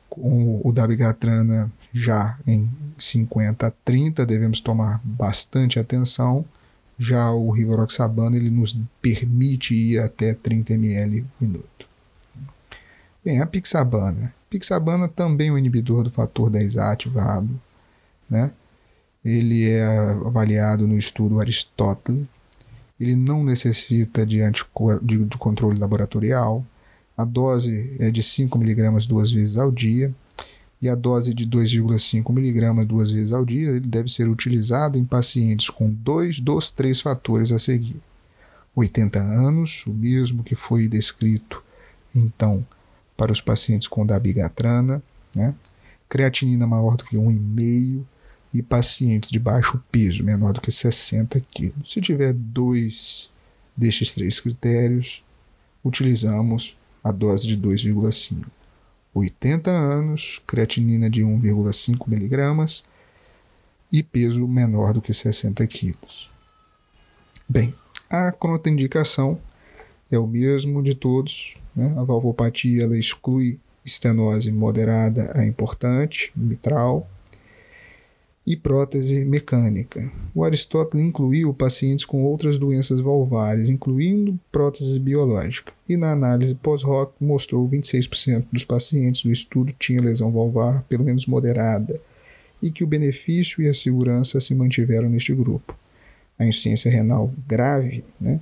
Com 0.08 0.60
o 0.64 0.72
dabigatrana 0.72 1.70
já 1.92 2.38
em 2.46 2.68
50 2.96 3.66
a 3.66 3.70
30, 3.70 4.24
devemos 4.24 4.60
tomar 4.60 5.00
bastante 5.04 5.78
atenção. 5.78 6.44
Já 6.98 7.30
o 7.30 7.50
rivaroxabana 7.50 8.36
ele 8.36 8.50
nos 8.50 8.76
permite 9.00 9.74
ir 9.74 9.98
até 9.98 10.34
30 10.34 10.74
ml 10.74 11.24
minuto. 11.40 11.86
Bem, 13.24 13.40
a 13.40 13.46
pixabana. 13.46 14.34
Pixabana 14.48 15.06
também 15.06 15.48
é 15.48 15.52
um 15.52 15.58
inibidor 15.58 16.02
do 16.02 16.10
fator 16.10 16.50
10A 16.50 16.92
ativado. 16.92 17.48
Né? 18.28 18.50
Ele 19.24 19.68
é 19.68 19.84
avaliado 19.84 20.86
no 20.86 20.96
estudo 20.96 21.40
Aristóteles 21.40 22.26
ele 23.00 23.14
não 23.14 23.44
necessita 23.44 24.26
de, 24.26 24.40
de, 25.02 25.24
de 25.24 25.38
controle 25.38 25.78
laboratorial. 25.78 26.64
A 27.16 27.24
dose 27.24 27.96
é 27.98 28.10
de 28.10 28.22
5 28.22 28.56
mg 28.60 29.06
duas 29.06 29.30
vezes 29.30 29.56
ao 29.56 29.70
dia 29.70 30.12
e 30.80 30.88
a 30.88 30.94
dose 30.94 31.34
de 31.34 31.46
2,5 31.46 32.30
mg 32.30 32.84
duas 32.86 33.10
vezes 33.10 33.32
ao 33.32 33.44
dia 33.44 33.68
ele 33.68 33.80
deve 33.80 34.08
ser 34.08 34.28
utilizado 34.28 34.96
em 34.96 35.04
pacientes 35.04 35.68
com 35.68 35.90
dois 35.90 36.40
dos 36.40 36.70
três 36.70 37.00
fatores 37.00 37.50
a 37.50 37.58
seguir. 37.58 38.00
80 38.74 39.18
anos, 39.18 39.84
o 39.86 39.92
mesmo 39.92 40.44
que 40.44 40.54
foi 40.54 40.86
descrito 40.86 41.62
então 42.14 42.64
para 43.16 43.32
os 43.32 43.40
pacientes 43.40 43.88
com 43.88 44.06
dabigatrana, 44.06 45.02
né? 45.34 45.54
creatinina 46.08 46.66
maior 46.66 46.96
do 46.96 47.04
que 47.04 47.16
1,5 47.16 48.02
e 48.52 48.62
pacientes 48.62 49.30
de 49.30 49.38
baixo 49.38 49.82
peso, 49.90 50.24
menor 50.24 50.52
do 50.52 50.60
que 50.60 50.70
60 50.70 51.40
kg. 51.40 51.72
Se 51.84 52.00
tiver 52.00 52.32
dois 52.32 53.30
destes 53.76 54.14
três 54.14 54.40
critérios, 54.40 55.22
utilizamos 55.84 56.76
a 57.02 57.12
dose 57.12 57.46
de 57.46 57.56
2,5. 57.56 58.44
80 59.14 59.70
anos, 59.70 60.40
creatinina 60.46 61.10
de 61.10 61.22
1,5 61.22 62.06
mg 62.06 62.84
e 63.90 64.02
peso 64.02 64.46
menor 64.46 64.92
do 64.92 65.00
que 65.00 65.12
60 65.14 65.66
kg. 65.66 65.96
Bem, 67.48 67.74
a 68.10 68.30
contraindicação 68.30 69.40
é 70.10 70.18
o 70.18 70.26
mesmo 70.26 70.82
de 70.82 70.94
todos. 70.94 71.56
Né? 71.74 71.94
A 71.98 72.04
valvopatia 72.04 72.84
ela 72.84 72.98
exclui 72.98 73.58
estenose 73.84 74.52
moderada 74.52 75.32
é 75.34 75.46
importante, 75.46 76.30
mitral, 76.36 77.08
e 78.48 78.56
prótese 78.56 79.26
mecânica. 79.26 80.10
O 80.34 80.42
Aristóteles 80.42 81.04
incluiu 81.04 81.52
pacientes 81.52 82.06
com 82.06 82.24
outras 82.24 82.56
doenças 82.56 82.98
valvares, 82.98 83.68
incluindo 83.68 84.40
prótese 84.50 84.98
biológica, 84.98 85.70
e 85.86 85.98
na 85.98 86.12
análise 86.12 86.54
pós-hoc 86.54 87.12
mostrou 87.20 87.68
que 87.68 87.76
26% 87.76 88.46
dos 88.50 88.64
pacientes 88.64 89.22
do 89.22 89.30
estudo 89.30 89.74
tinham 89.78 90.02
lesão 90.02 90.32
valvar, 90.32 90.82
pelo 90.84 91.04
menos 91.04 91.26
moderada, 91.26 92.00
e 92.62 92.70
que 92.70 92.82
o 92.82 92.86
benefício 92.86 93.62
e 93.62 93.68
a 93.68 93.74
segurança 93.74 94.40
se 94.40 94.54
mantiveram 94.54 95.10
neste 95.10 95.34
grupo. 95.34 95.76
A 96.38 96.46
insuficiência 96.46 96.90
renal 96.90 97.30
grave, 97.46 98.02
né, 98.18 98.40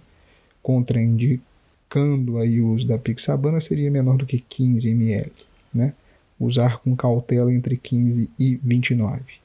contraindicando 0.62 2.38
aí 2.38 2.60
o 2.60 2.68
uso 2.68 2.86
da 2.86 2.96
pixabana, 2.96 3.60
seria 3.60 3.90
menor 3.90 4.16
do 4.18 4.24
que 4.24 4.38
15 4.38 4.88
ml. 4.88 5.32
Né? 5.74 5.92
Usar 6.38 6.78
com 6.78 6.94
cautela 6.94 7.52
entre 7.52 7.76
15 7.76 8.30
e 8.38 8.54
29 8.62 9.44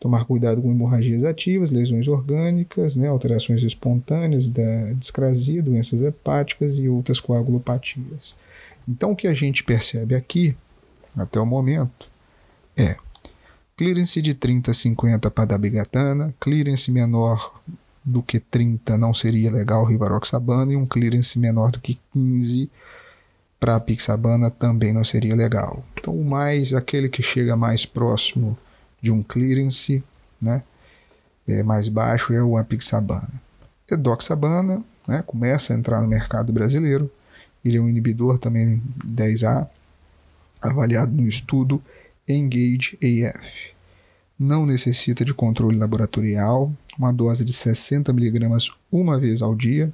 tomar 0.00 0.24
cuidado 0.24 0.62
com 0.62 0.70
hemorragias 0.70 1.24
ativas, 1.24 1.70
lesões 1.70 2.08
orgânicas, 2.08 2.96
né, 2.96 3.06
alterações 3.06 3.62
espontâneas 3.62 4.46
da 4.46 4.94
discrasia, 4.94 5.62
doenças 5.62 6.00
hepáticas 6.00 6.78
e 6.78 6.88
outras 6.88 7.20
coagulopatias. 7.20 8.34
Então, 8.88 9.12
o 9.12 9.16
que 9.16 9.28
a 9.28 9.34
gente 9.34 9.62
percebe 9.62 10.14
aqui, 10.14 10.56
até 11.14 11.38
o 11.38 11.44
momento, 11.44 12.08
é 12.74 12.96
clearance 13.76 14.22
de 14.22 14.32
30 14.32 14.70
a 14.70 14.74
50 14.74 15.30
para 15.30 15.44
dabigatana, 15.44 16.34
clearance 16.40 16.90
menor 16.90 17.60
do 18.02 18.22
que 18.22 18.40
30 18.40 18.96
não 18.96 19.12
seria 19.12 19.52
legal 19.52 19.84
rivaroxabana 19.84 20.72
e 20.72 20.76
um 20.76 20.86
clearance 20.86 21.38
menor 21.38 21.70
do 21.70 21.78
que 21.78 21.98
15 22.14 22.70
para 23.60 23.78
pixabana 23.78 24.50
também 24.50 24.94
não 24.94 25.04
seria 25.04 25.34
legal. 25.34 25.84
Então, 25.94 26.14
o 26.14 26.24
mais 26.24 26.72
aquele 26.72 27.10
que 27.10 27.22
chega 27.22 27.54
mais 27.54 27.84
próximo 27.84 28.56
de 29.00 29.10
um 29.10 29.22
clearance 29.22 30.02
né, 30.40 30.62
é, 31.46 31.62
mais 31.62 31.88
baixo 31.88 32.32
é 32.32 32.42
o 32.42 32.56
apixabana. 32.56 33.30
Edoxabana 33.90 34.82
né, 35.06 35.22
começa 35.26 35.72
a 35.72 35.76
entrar 35.76 36.00
no 36.00 36.08
mercado 36.08 36.52
brasileiro, 36.52 37.10
ele 37.64 37.76
é 37.76 37.80
um 37.80 37.88
inibidor 37.88 38.38
também 38.38 38.82
10A, 39.06 39.68
avaliado 40.60 41.12
no 41.12 41.26
estudo 41.26 41.82
Engage 42.28 42.98
AF. 43.02 43.74
não 44.38 44.64
necessita 44.64 45.24
de 45.24 45.34
controle 45.34 45.76
laboratorial, 45.76 46.72
uma 46.98 47.12
dose 47.12 47.44
de 47.44 47.52
60 47.52 48.12
mg 48.12 48.72
uma 48.90 49.18
vez 49.18 49.42
ao 49.42 49.54
dia 49.54 49.92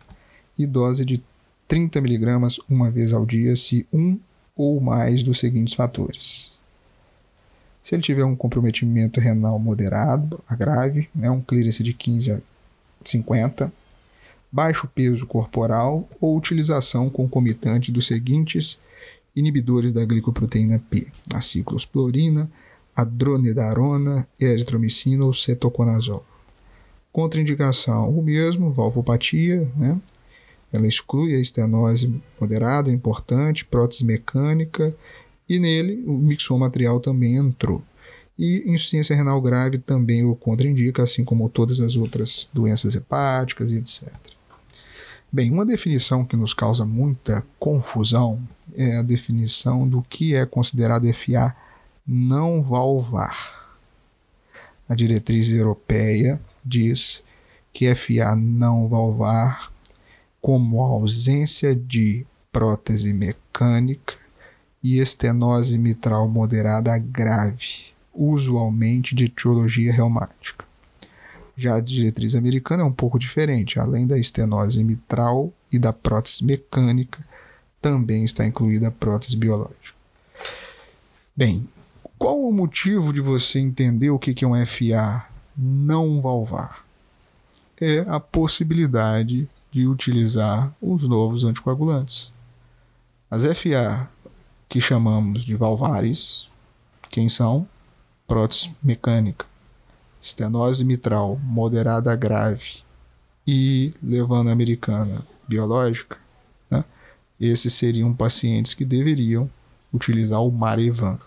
e 0.58 0.66
dose 0.66 1.04
de 1.04 1.22
30 1.66 1.98
mg 1.98 2.26
uma 2.68 2.90
vez 2.90 3.12
ao 3.12 3.24
dia 3.24 3.56
se 3.56 3.86
um 3.92 4.18
ou 4.54 4.80
mais 4.80 5.22
dos 5.22 5.38
seguintes 5.38 5.74
fatores. 5.74 6.55
Se 7.86 7.94
ele 7.94 8.02
tiver 8.02 8.24
um 8.24 8.34
comprometimento 8.34 9.20
renal 9.20 9.60
moderado 9.60 10.42
a 10.48 10.56
grave, 10.56 11.08
né, 11.14 11.30
um 11.30 11.40
clearance 11.40 11.84
de 11.84 11.92
15 11.92 12.32
a 12.32 12.42
50, 13.04 13.72
baixo 14.50 14.90
peso 14.92 15.24
corporal 15.24 16.04
ou 16.20 16.36
utilização 16.36 17.08
concomitante 17.08 17.92
dos 17.92 18.08
seguintes 18.08 18.80
inibidores 19.36 19.92
da 19.92 20.04
glicoproteína 20.04 20.82
P, 20.90 21.06
a 21.32 21.40
ciclosporina, 21.40 22.50
a 22.92 23.04
dronedarona, 23.04 24.26
eritromicina 24.40 25.24
ou 25.24 25.32
cetoconazol. 25.32 26.26
Contraindicação, 27.12 28.10
o 28.10 28.20
mesmo, 28.20 28.72
valvopatia, 28.72 29.70
né? 29.76 29.96
Ela 30.72 30.88
exclui 30.88 31.36
a 31.36 31.38
estenose 31.38 32.20
moderada, 32.40 32.90
importante, 32.90 33.64
prótese 33.64 34.04
mecânica, 34.04 34.92
e 35.48 35.58
nele 35.58 36.02
o 36.06 36.12
mixomatrial 36.12 37.00
também 37.00 37.36
entrou. 37.36 37.82
E 38.38 38.62
insuficiência 38.66 39.16
renal 39.16 39.40
grave 39.40 39.78
também 39.78 40.24
o 40.24 40.34
contraindica, 40.34 41.02
assim 41.02 41.24
como 41.24 41.48
todas 41.48 41.80
as 41.80 41.96
outras 41.96 42.48
doenças 42.52 42.94
hepáticas 42.94 43.70
e 43.70 43.76
etc. 43.76 44.12
Bem, 45.32 45.50
uma 45.50 45.66
definição 45.66 46.24
que 46.24 46.36
nos 46.36 46.52
causa 46.52 46.84
muita 46.84 47.44
confusão 47.58 48.40
é 48.74 48.98
a 48.98 49.02
definição 49.02 49.88
do 49.88 50.02
que 50.02 50.34
é 50.34 50.44
considerado 50.44 51.12
FA 51.14 51.56
não 52.06 52.62
valvar. 52.62 53.76
A 54.88 54.94
diretriz 54.94 55.50
europeia 55.50 56.40
diz 56.64 57.22
que 57.72 57.92
FA 57.94 58.36
não 58.36 58.86
valvar, 58.86 59.72
como 60.40 60.80
ausência 60.80 61.74
de 61.74 62.24
prótese 62.52 63.12
mecânica 63.12 64.14
e 64.86 65.00
estenose 65.00 65.76
mitral 65.76 66.28
moderada 66.28 66.96
grave, 66.96 67.86
usualmente 68.14 69.16
de 69.16 69.24
etiologia 69.24 69.92
reumática. 69.92 70.64
Já 71.56 71.74
a 71.74 71.80
diretriz 71.80 72.36
americana 72.36 72.84
é 72.84 72.86
um 72.86 72.92
pouco 72.92 73.18
diferente. 73.18 73.80
Além 73.80 74.06
da 74.06 74.16
estenose 74.16 74.84
mitral 74.84 75.52
e 75.72 75.78
da 75.78 75.92
prótese 75.92 76.44
mecânica, 76.44 77.18
também 77.82 78.22
está 78.22 78.46
incluída 78.46 78.86
a 78.86 78.92
prótese 78.92 79.36
biológica. 79.36 79.96
Bem, 81.34 81.68
qual 82.16 82.40
o 82.40 82.52
motivo 82.52 83.12
de 83.12 83.20
você 83.20 83.58
entender 83.58 84.10
o 84.10 84.20
que 84.20 84.44
é 84.44 84.46
um 84.46 84.54
FA 84.64 85.26
não 85.56 86.20
valvar? 86.20 86.86
É 87.80 88.04
a 88.06 88.20
possibilidade 88.20 89.48
de 89.72 89.88
utilizar 89.88 90.72
os 90.80 91.08
novos 91.08 91.42
anticoagulantes. 91.42 92.32
As 93.28 93.42
FA 93.58 94.08
que 94.68 94.80
chamamos 94.80 95.44
de 95.44 95.54
valvares, 95.54 96.48
quem 97.10 97.28
são? 97.28 97.66
Prótese 98.26 98.74
mecânica 98.82 99.46
estenose 100.26 100.84
mitral 100.84 101.38
moderada 101.44 102.12
a 102.12 102.16
grave 102.16 102.78
e 103.46 103.94
levando 104.02 104.50
americana 104.50 105.24
biológica, 105.46 106.18
né, 106.68 106.84
esses 107.40 107.72
seriam 107.72 108.12
pacientes 108.12 108.74
que 108.74 108.84
deveriam 108.84 109.48
utilizar 109.92 110.42
o 110.42 110.50
Marevan. 110.50 111.18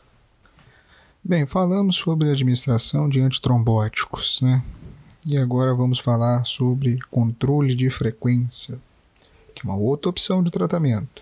Bem, 1.23 1.45
falamos 1.45 1.95
sobre 1.95 2.29
administração 2.29 3.07
de 3.07 3.21
antitrombóticos, 3.21 4.41
né? 4.41 4.63
E 5.25 5.37
agora 5.37 5.73
vamos 5.73 5.99
falar 5.99 6.45
sobre 6.45 6.97
controle 7.11 7.75
de 7.75 7.89
frequência, 7.89 8.79
que 9.53 9.61
é 9.61 9.69
uma 9.69 9.77
outra 9.77 10.09
opção 10.09 10.41
de 10.41 10.49
tratamento. 10.49 11.21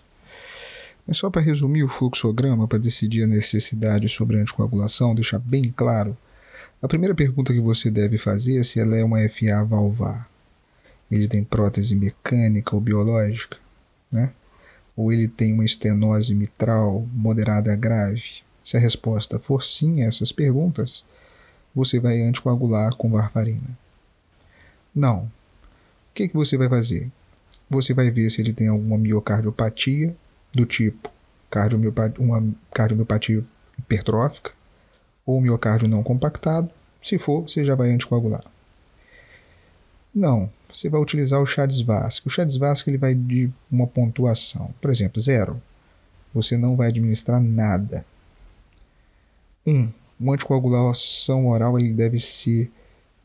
Mas 1.08 1.18
só 1.18 1.30
para 1.30 1.42
resumir 1.42 1.84
o 1.84 1.88
fluxograma, 1.88 2.68
para 2.68 2.78
decidir 2.78 3.24
a 3.24 3.28
necessidade 3.28 4.10
sobre 4.10 4.38
a 4.38 4.42
anticoagulação, 4.42 5.16
deixar 5.16 5.40
bem 5.40 5.74
claro 5.76 6.18
a 6.80 6.88
primeira 6.88 7.16
pergunta 7.16 7.52
que 7.52 7.60
você 7.60 7.90
deve 7.90 8.20
fazer 8.20 8.60
é 8.60 8.64
se 8.64 8.80
ela 8.80 8.96
é 8.96 9.04
uma 9.04 9.18
FA 9.30 9.64
valvar. 9.66 10.30
Ele 11.10 11.28
tem 11.28 11.44
prótese 11.44 11.96
mecânica 11.96 12.76
ou 12.76 12.82
biológica, 12.82 13.58
né? 14.12 14.32
Ou 14.96 15.12
ele 15.12 15.28
tem 15.28 15.54
uma 15.54 15.66
estenose 15.66 16.36
mitral 16.36 17.08
moderada 17.12 17.74
a 17.74 17.76
grave? 17.76 18.44
Se 18.64 18.78
a 18.78 18.80
resposta 18.80 19.40
for 19.40 19.64
sim 19.64 20.04
a 20.04 20.06
essas 20.06 20.32
perguntas, 20.32 21.04
você 21.74 22.00
vai 22.00 22.22
anticoagular 22.22 22.96
com 22.96 23.10
varfarina. 23.10 23.78
Não. 24.94 25.24
O 25.24 26.14
que, 26.14 26.28
que 26.28 26.36
você 26.36 26.58
vai 26.58 26.70
fazer? 26.70 27.10
Você 27.68 27.92
vai 27.92 28.12
ver 28.12 28.30
se 28.30 28.40
ele 28.40 28.54
tem 28.54 28.68
alguma 28.68 29.00
miocardiopatia 29.00 30.16
do 30.58 30.66
tipo 30.66 31.12
cardiomiopatia, 31.50 32.20
uma 32.20 32.44
cardiomiopatia 32.74 33.44
hipertrófica, 33.78 34.52
ou 35.26 35.40
miocárdio 35.40 35.88
não 35.88 36.04
compactado. 36.04 36.70
Se 37.02 37.20
for, 37.20 37.48
você 37.48 37.64
já 37.64 37.76
vai 37.76 37.92
anticoagular. 37.92 38.44
Não, 40.14 40.50
você 40.74 40.90
vai 40.90 41.00
utilizar 41.00 41.40
o 41.40 41.46
Chades-Vasque. 41.46 42.28
O 42.28 42.30
Chades-Vasque 42.30 42.90
ele 42.90 42.98
vai 42.98 43.14
de 43.14 43.50
uma 43.72 43.86
pontuação. 43.86 44.74
Por 44.82 44.90
exemplo, 44.90 45.22
zero. 45.22 45.62
Você 46.34 46.58
não 46.58 46.76
vai 46.76 46.88
administrar 46.88 47.40
nada. 47.40 48.06
Um, 49.66 49.90
uma 50.20 50.34
anticoagulação 50.34 51.48
oral 51.48 51.78
ele 51.78 51.94
deve 51.94 52.20
ser 52.20 52.72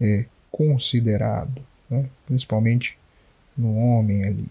é, 0.01 0.27
considerado, 0.51 1.63
né? 1.89 2.09
principalmente 2.27 2.99
no 3.57 3.77
homem 3.77 4.25
ali. 4.25 4.49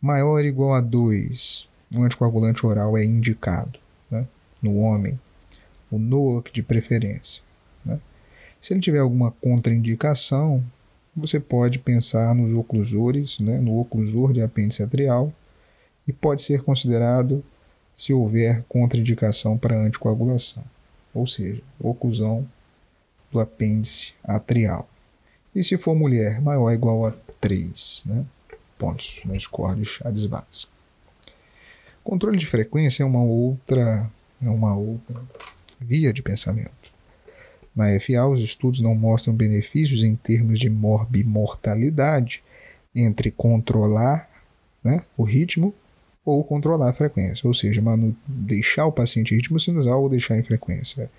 Maior 0.00 0.30
ou 0.30 0.40
igual 0.40 0.74
a 0.74 0.80
2, 0.80 1.67
um 1.94 2.04
anticoagulante 2.04 2.64
oral 2.66 2.96
é 2.96 3.04
indicado 3.04 3.78
né? 4.10 4.26
no 4.62 4.78
homem 4.78 5.18
o 5.90 5.98
NOAC 5.98 6.52
de 6.52 6.62
preferência. 6.62 7.42
Né? 7.84 7.98
Se 8.60 8.72
ele 8.72 8.80
tiver 8.80 8.98
alguma 8.98 9.30
contraindicação, 9.30 10.62
você 11.16 11.40
pode 11.40 11.78
pensar 11.78 12.34
nos 12.34 12.54
oclusores, 12.54 13.38
né, 13.38 13.58
no 13.58 13.80
oclusor 13.80 14.32
de 14.32 14.42
apêndice 14.42 14.82
atrial, 14.82 15.32
e 16.06 16.12
pode 16.12 16.42
ser 16.42 16.62
considerado 16.62 17.44
se 17.94 18.12
houver 18.12 18.64
contraindicação 18.68 19.58
para 19.58 19.76
anticoagulação, 19.76 20.62
ou 21.12 21.26
seja, 21.26 21.62
oclusão 21.80 22.46
do 23.32 23.40
apêndice 23.40 24.14
atrial. 24.22 24.88
E 25.54 25.62
se 25.62 25.76
for 25.76 25.94
mulher, 25.94 26.40
maior 26.40 26.62
ou 26.62 26.72
igual 26.72 27.06
a 27.06 27.12
3 27.40 28.04
né, 28.06 28.24
pontos 28.78 29.20
no 29.24 29.38
score 29.40 29.80
de. 29.80 30.68
Controle 32.08 32.38
de 32.38 32.46
frequência 32.46 33.02
é 33.02 33.06
uma 33.06 33.22
outra, 33.22 34.10
é 34.42 34.48
uma 34.48 34.74
outra 34.74 35.20
via 35.78 36.10
de 36.10 36.22
pensamento. 36.22 36.90
Na 37.76 37.88
FA, 38.00 38.26
os 38.26 38.40
estudos 38.40 38.80
não 38.80 38.94
mostram 38.94 39.34
benefícios 39.34 40.02
em 40.02 40.16
termos 40.16 40.58
de 40.58 40.70
morbimortalidade 40.70 42.42
entre 42.94 43.30
controlar 43.30 44.26
né, 44.82 45.04
o 45.18 45.22
ritmo 45.22 45.74
ou 46.24 46.42
controlar 46.42 46.88
a 46.88 46.94
frequência, 46.94 47.46
ou 47.46 47.52
seja, 47.52 47.82
manu 47.82 48.16
deixar 48.26 48.86
o 48.86 48.92
paciente 48.92 49.34
em 49.34 49.36
ritmo 49.36 49.60
sinusal 49.60 50.02
ou 50.02 50.08
deixar 50.08 50.38
em 50.38 50.42
frequência, 50.42 51.10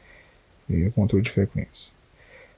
é, 0.68 0.90
controle 0.90 1.24
de 1.24 1.30
frequência. 1.30 1.94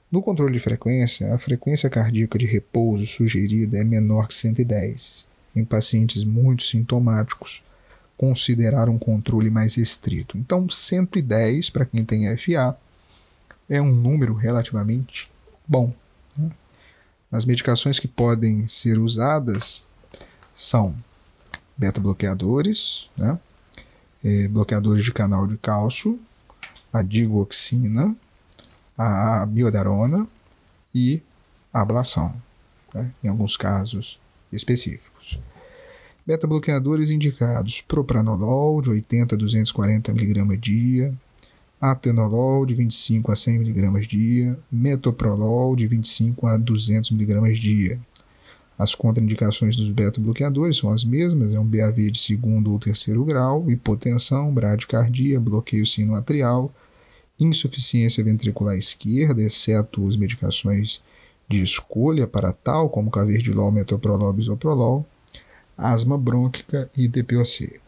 No 0.09 0.21
controle 0.21 0.53
de 0.53 0.59
frequência, 0.61 1.33
a 1.33 1.37
frequência 1.37 1.89
cardíaca 1.89 2.39
de 2.39 2.45
repouso 2.45 3.05
sugerida 3.05 3.77
é 3.77 3.83
menor 3.83 4.29
que 4.29 4.35
110. 4.35 5.27
Em 5.53 5.65
pacientes 5.65 6.23
muito 6.23 6.63
sintomáticos, 6.63 7.61
considerar 8.21 8.87
um 8.87 8.99
controle 8.99 9.49
mais 9.49 9.77
estrito. 9.77 10.37
Então, 10.37 10.69
110 10.69 11.71
para 11.71 11.87
quem 11.87 12.05
tem 12.05 12.37
FA 12.37 12.77
é 13.67 13.81
um 13.81 13.91
número 13.91 14.35
relativamente 14.35 15.31
bom. 15.67 15.91
Né? 16.37 16.51
As 17.31 17.45
medicações 17.45 17.97
que 17.97 18.07
podem 18.07 18.67
ser 18.67 18.99
usadas 18.99 19.83
são 20.53 20.93
beta-bloqueadores, 21.75 23.09
né? 23.17 23.39
é, 24.23 24.47
bloqueadores 24.47 25.03
de 25.03 25.11
canal 25.11 25.47
de 25.47 25.57
cálcio, 25.57 26.19
a 26.93 27.01
digoxina, 27.01 28.15
a 28.95 29.43
biodarona 29.47 30.27
e 30.93 31.23
a 31.73 31.81
ablação, 31.81 32.39
né? 32.93 33.11
em 33.23 33.29
alguns 33.29 33.57
casos 33.57 34.19
específicos. 34.53 35.10
Beta-bloqueadores 36.25 37.09
indicados: 37.09 37.81
propranolol 37.81 38.81
de 38.81 38.89
80 38.89 39.35
a 39.35 39.37
240 39.37 40.11
mg 40.11 40.57
dia, 40.57 41.13
atenolol 41.79 42.65
de 42.65 42.75
25 42.75 43.31
a 43.31 43.35
100 43.35 43.55
mg 43.55 44.07
dia, 44.07 44.59
metoprolol 44.71 45.75
de 45.75 45.87
25 45.87 46.47
a 46.47 46.57
200 46.57 47.11
mg 47.11 47.53
dia. 47.53 47.99
As 48.77 48.95
contraindicações 48.95 49.75
dos 49.75 49.89
beta-bloqueadores 49.91 50.77
são 50.77 50.91
as 50.91 51.03
mesmas: 51.03 51.53
é 51.53 51.59
um 51.59 51.65
BAV 51.65 52.11
de 52.11 52.19
segundo 52.19 52.71
ou 52.71 52.79
terceiro 52.79 53.23
grau, 53.23 53.69
hipotensão, 53.69 54.53
bradicardia, 54.53 55.39
bloqueio 55.39 55.85
sinoatrial 55.85 56.73
insuficiência 57.43 58.23
ventricular 58.23 58.77
esquerda, 58.77 59.41
exceto 59.41 60.07
as 60.07 60.15
medicações 60.15 61.01
de 61.49 61.61
escolha 61.61 62.27
para 62.27 62.53
tal, 62.53 62.89
como 62.89 63.11
carvedilol, 63.11 63.71
metoprolol, 63.71 64.31
bisoprolol, 64.31 65.05
asma 65.81 66.17
brônquica 66.17 66.89
e 66.95 67.07
DPOC. 67.07 67.79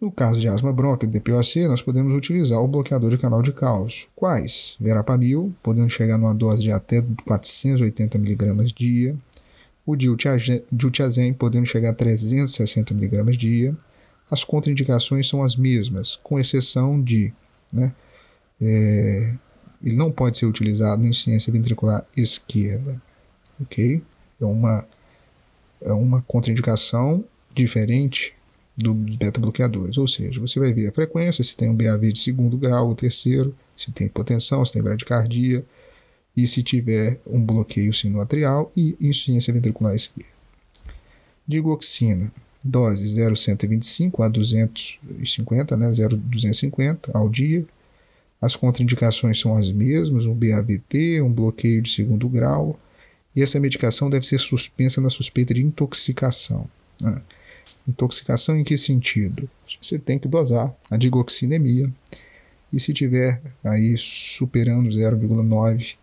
No 0.00 0.12
caso 0.12 0.38
de 0.38 0.46
asma 0.46 0.72
brônquica 0.72 1.06
e 1.06 1.08
DPOC, 1.08 1.66
nós 1.66 1.82
podemos 1.82 2.14
utilizar 2.14 2.60
o 2.60 2.68
bloqueador 2.68 3.10
de 3.10 3.18
canal 3.18 3.42
de 3.42 3.52
cálcio. 3.52 4.08
Quais? 4.14 4.76
Verapamil, 4.78 5.52
podendo 5.62 5.90
chegar 5.90 6.18
numa 6.18 6.34
dose 6.34 6.62
de 6.62 6.70
até 6.70 7.02
480 7.24 8.18
mg 8.18 8.72
dia. 8.72 9.16
O 9.84 9.96
diltiazem, 9.96 11.32
podendo 11.32 11.66
chegar 11.66 11.90
a 11.90 11.94
360 11.94 12.92
mg 12.92 13.36
dia. 13.36 13.74
As 14.30 14.44
contraindicações 14.44 15.26
são 15.26 15.42
as 15.42 15.56
mesmas, 15.56 16.16
com 16.22 16.38
exceção 16.38 17.02
de 17.02 17.32
né, 17.72 17.92
é, 18.60 19.34
ele 19.82 19.96
não 19.96 20.12
pode 20.12 20.36
ser 20.36 20.46
utilizado 20.46 21.02
em 21.04 21.08
insuficiência 21.08 21.52
ventricular 21.52 22.04
esquerda. 22.16 23.00
Ok? 23.60 24.02
É 24.40 24.44
uma, 24.44 24.84
uma 25.80 26.22
contraindicação 26.22 27.24
diferente 27.54 28.34
dos 28.76 29.16
beta-bloqueadores. 29.16 29.98
Ou 29.98 30.06
seja, 30.06 30.40
você 30.40 30.60
vai 30.60 30.72
ver 30.72 30.88
a 30.88 30.92
frequência, 30.92 31.42
se 31.42 31.56
tem 31.56 31.68
um 31.68 31.74
BAV 31.74 32.12
de 32.12 32.18
segundo 32.18 32.56
grau 32.56 32.88
ou 32.88 32.94
terceiro, 32.94 33.54
se 33.76 33.90
tem 33.92 34.06
hipotensão, 34.06 34.64
se 34.64 34.72
tem 34.72 34.82
bradicardia, 34.82 35.64
e 36.36 36.46
se 36.46 36.62
tiver 36.62 37.20
um 37.26 37.44
bloqueio 37.44 37.92
sinoatrial 37.92 38.70
e 38.76 38.96
insuficiência 39.00 39.52
ventricular 39.52 39.94
esquerda. 39.94 40.30
Digoxina, 41.46 42.30
dose 42.62 43.04
0,125 43.08 44.22
a 44.22 44.28
250, 44.28 45.76
né, 45.76 45.92
0,250 45.92 47.10
ao 47.12 47.28
dia, 47.28 47.66
as 48.40 48.54
contraindicações 48.54 49.40
são 49.40 49.56
as 49.56 49.72
mesmas, 49.72 50.26
um 50.26 50.34
BAVT, 50.34 51.20
um 51.22 51.32
bloqueio 51.32 51.82
de 51.82 51.90
segundo 51.90 52.28
grau, 52.28 52.78
e 53.38 53.42
essa 53.42 53.60
medicação 53.60 54.10
deve 54.10 54.26
ser 54.26 54.40
suspensa 54.40 55.00
na 55.00 55.08
suspeita 55.08 55.54
de 55.54 55.62
intoxicação. 55.62 56.68
Né? 57.00 57.22
Intoxicação 57.86 58.58
em 58.58 58.64
que 58.64 58.76
sentido? 58.76 59.48
Você 59.80 59.96
tem 59.96 60.18
que 60.18 60.26
dosar 60.26 60.74
a 60.90 60.96
digoxinemia, 60.96 61.88
e 62.72 62.80
se 62.80 62.92
tiver 62.92 63.40
aí 63.62 63.96
superando 63.96 64.88
0,9, 64.88 65.94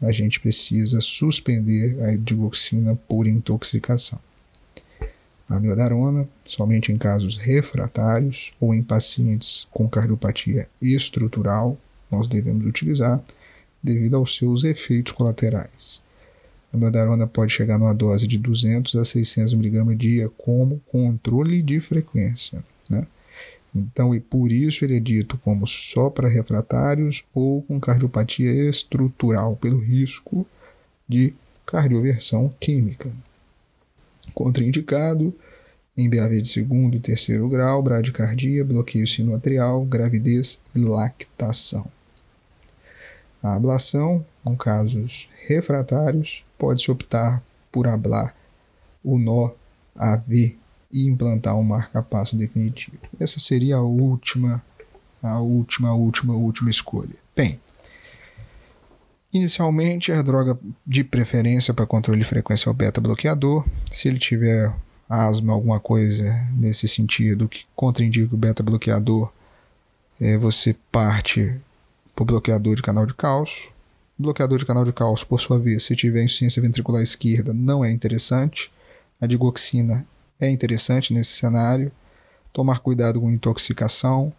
a 0.00 0.12
gente 0.12 0.38
precisa 0.38 1.00
suspender 1.00 2.00
a 2.00 2.16
digoxina 2.16 2.94
por 2.94 3.26
intoxicação. 3.26 4.20
A 5.48 5.58
miodarona, 5.58 6.28
somente 6.46 6.92
em 6.92 6.96
casos 6.96 7.36
refratários 7.38 8.52
ou 8.60 8.72
em 8.72 8.84
pacientes 8.84 9.66
com 9.72 9.88
cardiopatia 9.88 10.68
estrutural, 10.80 11.76
nós 12.08 12.28
devemos 12.28 12.64
utilizar 12.64 13.20
devido 13.82 14.14
aos 14.14 14.36
seus 14.36 14.62
efeitos 14.62 15.12
colaterais. 15.12 16.06
A 16.72 16.76
miodarona 16.76 17.26
pode 17.26 17.52
chegar 17.52 17.78
numa 17.78 17.94
dose 17.94 18.26
de 18.26 18.38
200 18.38 18.94
a 18.96 19.04
600 19.04 19.54
mg 19.54 19.96
dia 19.96 20.28
como 20.28 20.80
controle 20.90 21.62
de 21.62 21.80
frequência. 21.80 22.62
Né? 22.90 23.06
Então, 23.74 24.14
e 24.14 24.20
por 24.20 24.52
isso 24.52 24.84
ele 24.84 24.96
é 24.96 25.00
dito 25.00 25.38
como 25.38 25.66
só 25.66 26.10
para 26.10 26.28
refratários 26.28 27.24
ou 27.34 27.62
com 27.62 27.80
cardiopatia 27.80 28.68
estrutural, 28.68 29.56
pelo 29.56 29.78
risco 29.78 30.46
de 31.08 31.34
cardioversão 31.64 32.52
química 32.60 33.10
contraindicado 34.38 35.34
em 35.96 36.08
BAV 36.08 36.40
de 36.40 36.48
segundo 36.48 36.96
e 36.96 37.00
terceiro 37.00 37.48
grau, 37.48 37.82
bradicardia, 37.82 38.64
bloqueio 38.64 39.06
sinoatrial, 39.06 39.84
gravidez 39.84 40.60
e 40.74 40.78
lactação. 40.78 41.86
A 43.42 43.56
ablação, 43.56 44.24
em 44.46 44.54
casos 44.54 45.28
refratários, 45.46 46.44
pode-se 46.58 46.90
optar 46.90 47.42
por 47.70 47.86
ablar 47.86 48.34
o 49.02 49.18
nó 49.18 49.50
AV 49.96 50.56
e 50.90 51.06
implantar 51.06 51.56
um 51.56 51.62
marca-passo 51.62 52.36
definitivo. 52.36 52.98
Essa 53.20 53.38
seria 53.38 53.76
a 53.76 53.82
última, 53.82 54.62
a 55.22 55.38
última, 55.40 55.94
última, 55.94 56.34
última 56.34 56.70
escolha. 56.70 57.14
Bem, 57.36 57.60
Inicialmente, 59.32 60.10
a 60.10 60.22
droga 60.22 60.58
de 60.86 61.04
preferência 61.04 61.74
para 61.74 61.86
controle 61.86 62.18
de 62.18 62.24
frequência 62.24 62.68
é 62.68 62.72
o 62.72 62.74
beta-bloqueador. 62.74 63.64
Se 63.90 64.08
ele 64.08 64.18
tiver 64.18 64.72
asma, 65.08 65.52
alguma 65.52 65.78
coisa 65.78 66.32
nesse 66.54 66.88
sentido 66.88 67.48
que 67.48 67.66
contraindica 67.76 68.34
o 68.34 68.38
beta-bloqueador, 68.38 69.30
é, 70.20 70.38
você 70.38 70.74
parte 70.90 71.54
para 72.14 72.22
o 72.22 72.26
bloqueador 72.26 72.74
de 72.74 72.82
canal 72.82 73.04
de 73.04 73.14
cálcio. 73.14 73.70
Bloqueador 74.18 74.58
de 74.58 74.66
canal 74.66 74.84
de 74.84 74.92
cálcio, 74.92 75.26
por 75.26 75.40
sua 75.40 75.60
vez, 75.60 75.84
se 75.84 75.94
tiver 75.94 76.24
insuficiência 76.24 76.60
ventricular 76.60 77.00
esquerda, 77.00 77.54
não 77.54 77.84
é 77.84 77.92
interessante. 77.92 78.68
A 79.20 79.26
digoxina 79.28 80.04
é 80.40 80.50
interessante 80.50 81.14
nesse 81.14 81.30
cenário. 81.32 81.92
Tomar 82.52 82.80
cuidado 82.80 83.20
com 83.20 83.30
intoxicação. 83.30 84.32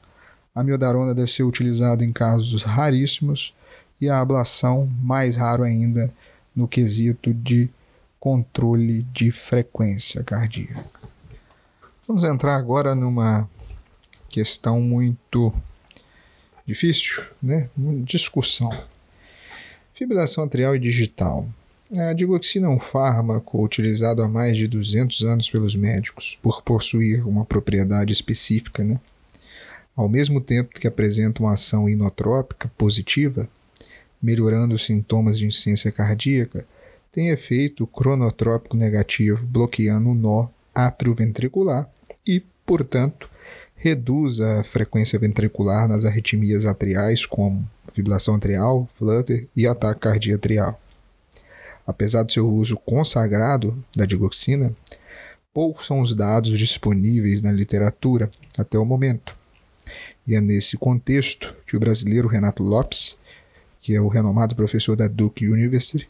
A 0.53 0.63
miodarona 0.63 1.15
deve 1.15 1.31
ser 1.31 1.43
utilizada 1.43 2.03
em 2.03 2.11
casos 2.11 2.63
raríssimos 2.63 3.55
e 4.01 4.09
a 4.09 4.19
ablação, 4.19 4.89
mais 5.01 5.37
raro 5.37 5.63
ainda, 5.63 6.13
no 6.53 6.67
quesito 6.67 7.33
de 7.33 7.69
controle 8.19 9.03
de 9.13 9.31
frequência 9.31 10.21
cardíaca. 10.23 10.83
Vamos 12.05 12.25
entrar 12.25 12.57
agora 12.57 12.93
numa 12.93 13.49
questão 14.27 14.81
muito 14.81 15.53
difícil, 16.65 17.23
né? 17.41 17.69
Discussão. 18.03 18.71
Fibrilação 19.99 20.45
atrial 20.45 20.77
e 20.77 20.79
digital. 20.79 21.45
A 21.93 22.13
digoxina 22.13 22.67
é 22.67 22.69
um 22.69 22.79
fármaco 22.79 23.61
utilizado 23.61 24.23
há 24.23 24.29
mais 24.29 24.55
de 24.55 24.65
200 24.65 25.23
anos 25.23 25.51
pelos 25.51 25.75
médicos 25.75 26.39
por 26.41 26.61
possuir 26.61 27.27
uma 27.27 27.43
propriedade 27.43 28.13
específica, 28.13 28.81
né? 28.81 28.97
Ao 29.93 30.07
mesmo 30.07 30.39
tempo 30.39 30.79
que 30.79 30.87
apresenta 30.87 31.43
uma 31.43 31.51
ação 31.51 31.89
inotrópica 31.89 32.71
positiva, 32.77 33.49
melhorando 34.21 34.73
os 34.73 34.85
sintomas 34.85 35.37
de 35.37 35.47
insuficiência 35.47 35.91
cardíaca, 35.91 36.65
tem 37.11 37.27
efeito 37.27 37.85
cronotrópico 37.85 38.77
negativo, 38.77 39.45
bloqueando 39.45 40.11
o 40.11 40.15
nó 40.15 40.47
atrioventricular 40.73 41.91
e, 42.25 42.41
portanto, 42.65 43.29
reduz 43.75 44.39
a 44.39 44.63
frequência 44.63 45.19
ventricular 45.19 45.89
nas 45.89 46.05
arritmias 46.05 46.65
atriais, 46.65 47.25
como 47.25 47.69
fibrilação 47.99 48.35
atrial, 48.35 48.87
flutter 48.95 49.47
e 49.55 49.67
ataque 49.67 50.01
cardíaco 50.01 50.39
atrial. 50.39 50.81
Apesar 51.85 52.23
do 52.23 52.31
seu 52.31 52.49
uso 52.49 52.77
consagrado 52.77 53.77
da 53.95 54.05
digoxina, 54.05 54.73
poucos 55.53 55.85
são 55.85 56.01
os 56.01 56.15
dados 56.15 56.57
disponíveis 56.57 57.41
na 57.41 57.51
literatura 57.51 58.29
até 58.57 58.77
o 58.77 58.85
momento. 58.85 59.35
E 60.27 60.35
é 60.35 60.41
nesse 60.41 60.77
contexto 60.77 61.55
que 61.65 61.75
o 61.75 61.79
brasileiro 61.79 62.27
Renato 62.27 62.61
Lopes 62.61 63.17
que 63.81 63.95
é 63.95 64.01
o 64.01 64.07
renomado 64.07 64.55
professor 64.55 64.95
da 64.95 65.07
Duke 65.07 65.47
University, 65.47 66.07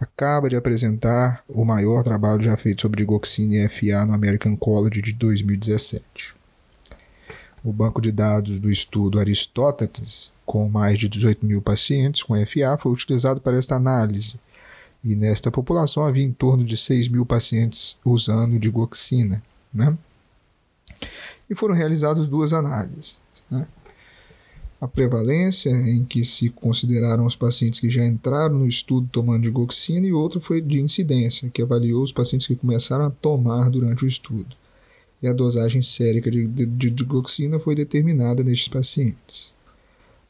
acaba 0.00 0.48
de 0.48 0.56
apresentar 0.56 1.42
o 1.48 1.64
maior 1.64 2.02
trabalho 2.04 2.42
já 2.42 2.56
feito 2.56 2.82
sobre 2.82 2.98
digoxina 2.98 3.56
e 3.56 3.68
FA 3.68 4.06
no 4.06 4.14
American 4.14 4.56
College 4.56 5.02
de 5.02 5.12
2017. 5.12 6.37
O 7.68 7.72
banco 7.72 8.00
de 8.00 8.10
dados 8.10 8.58
do 8.58 8.70
estudo 8.70 9.20
Aristóteles, 9.20 10.32
com 10.46 10.66
mais 10.70 10.98
de 10.98 11.06
18 11.06 11.44
mil 11.44 11.60
pacientes 11.60 12.22
com 12.22 12.34
FA, 12.46 12.78
foi 12.80 12.90
utilizado 12.90 13.42
para 13.42 13.58
esta 13.58 13.74
análise, 13.74 14.40
e 15.04 15.14
nesta 15.14 15.50
população 15.50 16.02
havia 16.02 16.24
em 16.24 16.32
torno 16.32 16.64
de 16.64 16.78
6 16.78 17.08
mil 17.08 17.26
pacientes 17.26 17.98
usando 18.02 18.58
digoxina. 18.58 19.42
Né? 19.70 19.94
E 21.50 21.54
foram 21.54 21.74
realizadas 21.74 22.26
duas 22.26 22.54
análises. 22.54 23.18
Né? 23.50 23.66
a 24.80 24.88
prevalência, 24.88 25.68
em 25.68 26.06
que 26.06 26.24
se 26.24 26.48
consideraram 26.48 27.26
os 27.26 27.36
pacientes 27.36 27.80
que 27.80 27.90
já 27.90 28.02
entraram 28.02 28.60
no 28.60 28.66
estudo 28.66 29.10
tomando 29.12 29.42
digoxina, 29.42 30.06
e 30.06 30.12
outro 30.14 30.40
foi 30.40 30.62
de 30.62 30.80
incidência, 30.80 31.50
que 31.50 31.60
avaliou 31.60 32.02
os 32.02 32.12
pacientes 32.12 32.46
que 32.46 32.56
começaram 32.56 33.04
a 33.04 33.10
tomar 33.10 33.68
durante 33.68 34.06
o 34.06 34.08
estudo. 34.08 34.56
E 35.22 35.26
a 35.26 35.32
dosagem 35.32 35.82
sérica 35.82 36.30
de, 36.30 36.66
digoxina 36.90 37.58
foi 37.58 37.74
determinada 37.74 38.44
nestes 38.44 38.68
pacientes. 38.68 39.52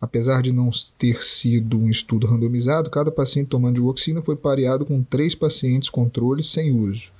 Apesar 0.00 0.42
de 0.42 0.52
não 0.52 0.70
ter 0.96 1.22
sido 1.22 1.78
um 1.78 1.90
estudo 1.90 2.26
randomizado, 2.26 2.88
cada 2.88 3.10
paciente 3.10 3.48
tomando 3.48 3.74
digoxina 3.74 4.22
foi 4.22 4.36
pareado 4.36 4.86
com 4.86 5.02
três 5.02 5.34
pacientes 5.34 5.90
controle 5.90 6.42
sem 6.42 6.70
uso, 6.70 7.10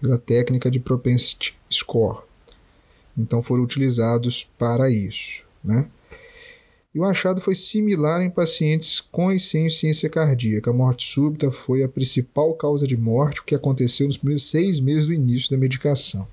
pela 0.00 0.18
técnica 0.18 0.70
de 0.70 0.78
propensity 0.78 1.56
score. 1.70 2.22
Então 3.16 3.42
foram 3.42 3.64
utilizados 3.64 4.48
para 4.56 4.90
isso. 4.90 5.42
Né? 5.64 5.88
E 6.94 7.00
o 7.00 7.04
achado 7.04 7.40
foi 7.40 7.54
similar 7.54 8.22
em 8.22 8.30
pacientes 8.30 9.00
com 9.00 9.32
e 9.32 9.40
sem 9.40 9.66
insuficiência 9.66 10.08
cardíaca. 10.08 10.70
A 10.70 10.74
morte 10.74 11.04
súbita 11.04 11.50
foi 11.50 11.82
a 11.82 11.88
principal 11.88 12.54
causa 12.54 12.86
de 12.86 12.96
morte, 12.96 13.40
o 13.40 13.44
que 13.44 13.54
aconteceu 13.54 14.06
nos 14.06 14.16
primeiros 14.16 14.48
seis 14.48 14.80
meses 14.80 15.06
do 15.06 15.12
início 15.12 15.50
da 15.50 15.56
medicação. 15.56 16.26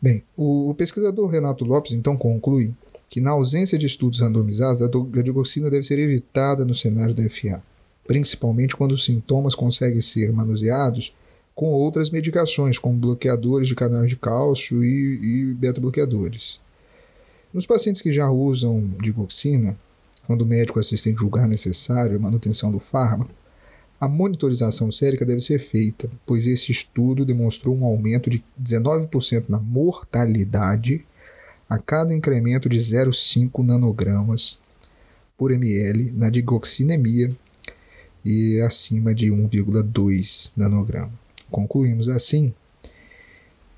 Bem, 0.00 0.22
o 0.36 0.72
pesquisador 0.76 1.28
Renato 1.28 1.64
Lopes 1.64 1.92
então 1.92 2.16
conclui 2.16 2.72
que 3.10 3.20
na 3.20 3.30
ausência 3.30 3.78
de 3.78 3.86
estudos 3.86 4.20
randomizados, 4.20 4.82
a 4.82 4.88
digoxina 5.22 5.70
deve 5.70 5.84
ser 5.84 5.98
evitada 5.98 6.64
no 6.64 6.74
cenário 6.74 7.14
da 7.14 7.22
FA, 7.28 7.62
principalmente 8.06 8.76
quando 8.76 8.92
os 8.92 9.04
sintomas 9.04 9.54
conseguem 9.54 10.00
ser 10.00 10.32
manuseados 10.32 11.14
com 11.54 11.66
outras 11.70 12.10
medicações, 12.10 12.78
como 12.78 12.96
bloqueadores 12.96 13.66
de 13.66 13.74
canais 13.74 14.08
de 14.08 14.16
cálcio 14.16 14.84
e, 14.84 15.48
e 15.50 15.54
beta-bloqueadores. 15.54 16.60
Nos 17.52 17.66
pacientes 17.66 18.00
que 18.00 18.12
já 18.12 18.30
usam 18.30 18.88
digoxina, 19.00 19.76
quando 20.26 20.42
o 20.42 20.46
médico 20.46 20.78
assistente 20.78 21.18
julgar 21.18 21.48
necessário 21.48 22.16
a 22.16 22.20
manutenção 22.20 22.70
do 22.70 22.78
fármaco, 22.78 23.32
a 24.00 24.08
monitorização 24.08 24.92
sérica 24.92 25.26
deve 25.26 25.40
ser 25.40 25.58
feita, 25.58 26.08
pois 26.24 26.46
esse 26.46 26.70
estudo 26.70 27.24
demonstrou 27.24 27.76
um 27.76 27.84
aumento 27.84 28.30
de 28.30 28.44
19% 28.60 29.46
na 29.48 29.58
mortalidade 29.58 31.04
a 31.68 31.78
cada 31.78 32.14
incremento 32.14 32.68
de 32.68 32.78
0,5 32.78 33.64
nanogramas 33.64 34.60
por 35.36 35.50
ml 35.50 36.12
na 36.12 36.30
digoxinemia 36.30 37.34
e 38.24 38.60
acima 38.60 39.14
de 39.14 39.30
1,2 39.30 40.52
nanograma. 40.56 41.12
Concluímos 41.50 42.08
assim, 42.08 42.52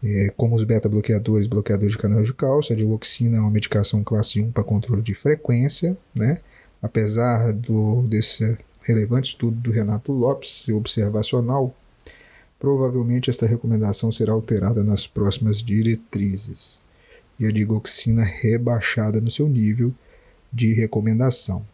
é, 0.02 0.32
como 0.36 0.54
os 0.54 0.64
beta-bloqueadores, 0.64 1.46
bloqueadores 1.46 1.92
de 1.92 1.98
canal 1.98 2.22
de 2.22 2.32
cálcio, 2.32 2.74
a 2.74 2.76
digoxina 2.76 3.38
é 3.38 3.40
uma 3.40 3.50
medicação 3.50 4.02
classe 4.02 4.40
1 4.40 4.50
para 4.50 4.64
controle 4.64 5.02
de 5.02 5.14
frequência, 5.14 5.96
né? 6.14 6.38
apesar 6.82 7.52
do, 7.52 8.02
desse 8.02 8.58
relevante 8.83 9.31
estudo 9.31 9.57
do 9.57 9.70
Renato 9.70 10.12
Lopes 10.12 10.64
ser 10.64 10.72
observacional, 10.72 11.74
provavelmente 12.59 13.31
esta 13.31 13.47
recomendação 13.47 14.11
será 14.12 14.33
alterada 14.33 14.85
nas 14.85 15.07
próximas 15.07 15.62
diretrizes 15.62 16.81
e 17.39 17.47
a 17.47 17.51
digoxina 17.51 18.22
rebaixada 18.22 19.20
no 19.20 19.31
seu 19.31 19.49
nível 19.49 19.93
de 20.53 20.72
recomendação. 20.74 21.64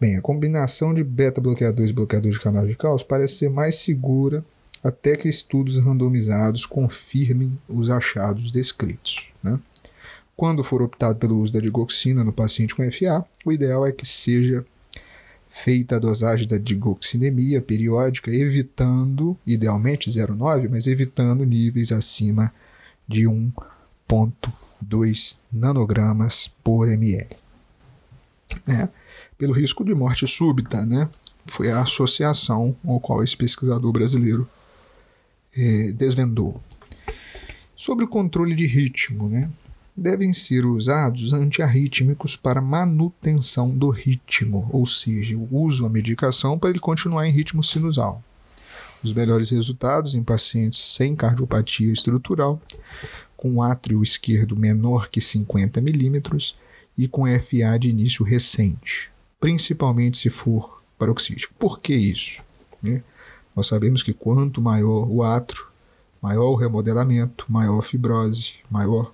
Bem, 0.00 0.16
a 0.16 0.22
combinação 0.22 0.94
de 0.94 1.04
beta-bloqueadores 1.04 1.90
e 1.90 1.94
bloqueadores 1.94 2.36
de 2.38 2.42
canal 2.42 2.66
de 2.66 2.74
cálcio 2.74 3.06
parece 3.06 3.34
ser 3.34 3.50
mais 3.50 3.74
segura 3.76 4.42
até 4.82 5.14
que 5.14 5.28
estudos 5.28 5.76
randomizados 5.78 6.64
confirmem 6.64 7.58
os 7.68 7.90
achados 7.90 8.50
descritos. 8.50 9.28
Né? 9.42 9.60
Quando 10.34 10.64
for 10.64 10.80
optado 10.80 11.18
pelo 11.18 11.38
uso 11.38 11.52
da 11.52 11.60
digoxina 11.60 12.24
no 12.24 12.32
paciente 12.32 12.74
com 12.74 12.90
FA, 12.90 13.26
o 13.44 13.52
ideal 13.52 13.86
é 13.86 13.92
que 13.92 14.06
seja 14.06 14.64
feita 15.50 15.96
a 15.96 15.98
dosagem 15.98 16.46
da 16.46 16.56
digoxinemia 16.56 17.60
periódica, 17.60 18.30
evitando, 18.30 19.36
idealmente 19.44 20.08
0,9, 20.08 20.68
mas 20.70 20.86
evitando 20.86 21.44
níveis 21.44 21.90
acima 21.90 22.54
de 23.06 23.24
1,2 23.24 25.36
nanogramas 25.52 26.48
por 26.62 26.88
ml. 26.88 27.36
É, 28.66 28.88
pelo 29.36 29.52
risco 29.52 29.84
de 29.84 29.94
morte 29.94 30.26
súbita, 30.26 30.86
né? 30.86 31.08
Foi 31.46 31.70
a 31.70 31.82
associação 31.82 32.76
ao 32.86 33.00
qual 33.00 33.24
esse 33.24 33.36
pesquisador 33.36 33.92
brasileiro 33.92 34.48
eh, 35.56 35.92
desvendou. 35.92 36.60
Sobre 37.74 38.04
o 38.04 38.08
controle 38.08 38.54
de 38.54 38.66
ritmo, 38.66 39.28
né? 39.28 39.50
Devem 40.00 40.32
ser 40.32 40.64
usados 40.64 41.34
antiarrítmicos 41.34 42.34
para 42.34 42.62
manutenção 42.62 43.68
do 43.68 43.90
ritmo, 43.90 44.66
ou 44.72 44.86
seja, 44.86 45.36
o 45.36 45.46
uso 45.50 45.82
da 45.82 45.90
medicação 45.90 46.58
para 46.58 46.70
ele 46.70 46.78
continuar 46.78 47.28
em 47.28 47.32
ritmo 47.32 47.62
sinusal. 47.62 48.24
Os 49.04 49.12
melhores 49.12 49.50
resultados 49.50 50.14
em 50.14 50.22
pacientes 50.22 50.78
sem 50.78 51.14
cardiopatia 51.14 51.92
estrutural, 51.92 52.58
com 53.36 53.62
átrio 53.62 54.02
esquerdo 54.02 54.56
menor 54.56 55.10
que 55.10 55.20
50 55.20 55.82
milímetros 55.82 56.56
e 56.96 57.06
com 57.06 57.26
FA 57.26 57.78
de 57.78 57.90
início 57.90 58.24
recente, 58.24 59.10
principalmente 59.38 60.16
se 60.16 60.30
for 60.30 60.82
paroxístico. 60.98 61.52
Por 61.58 61.78
que 61.78 61.94
isso? 61.94 62.42
Né? 62.82 63.02
Nós 63.54 63.66
sabemos 63.66 64.02
que 64.02 64.14
quanto 64.14 64.62
maior 64.62 65.06
o 65.10 65.22
átrio, 65.22 65.66
maior 66.22 66.52
o 66.52 66.56
remodelamento, 66.56 67.44
maior 67.50 67.80
a 67.80 67.82
fibrose, 67.82 68.54
maior 68.70 69.12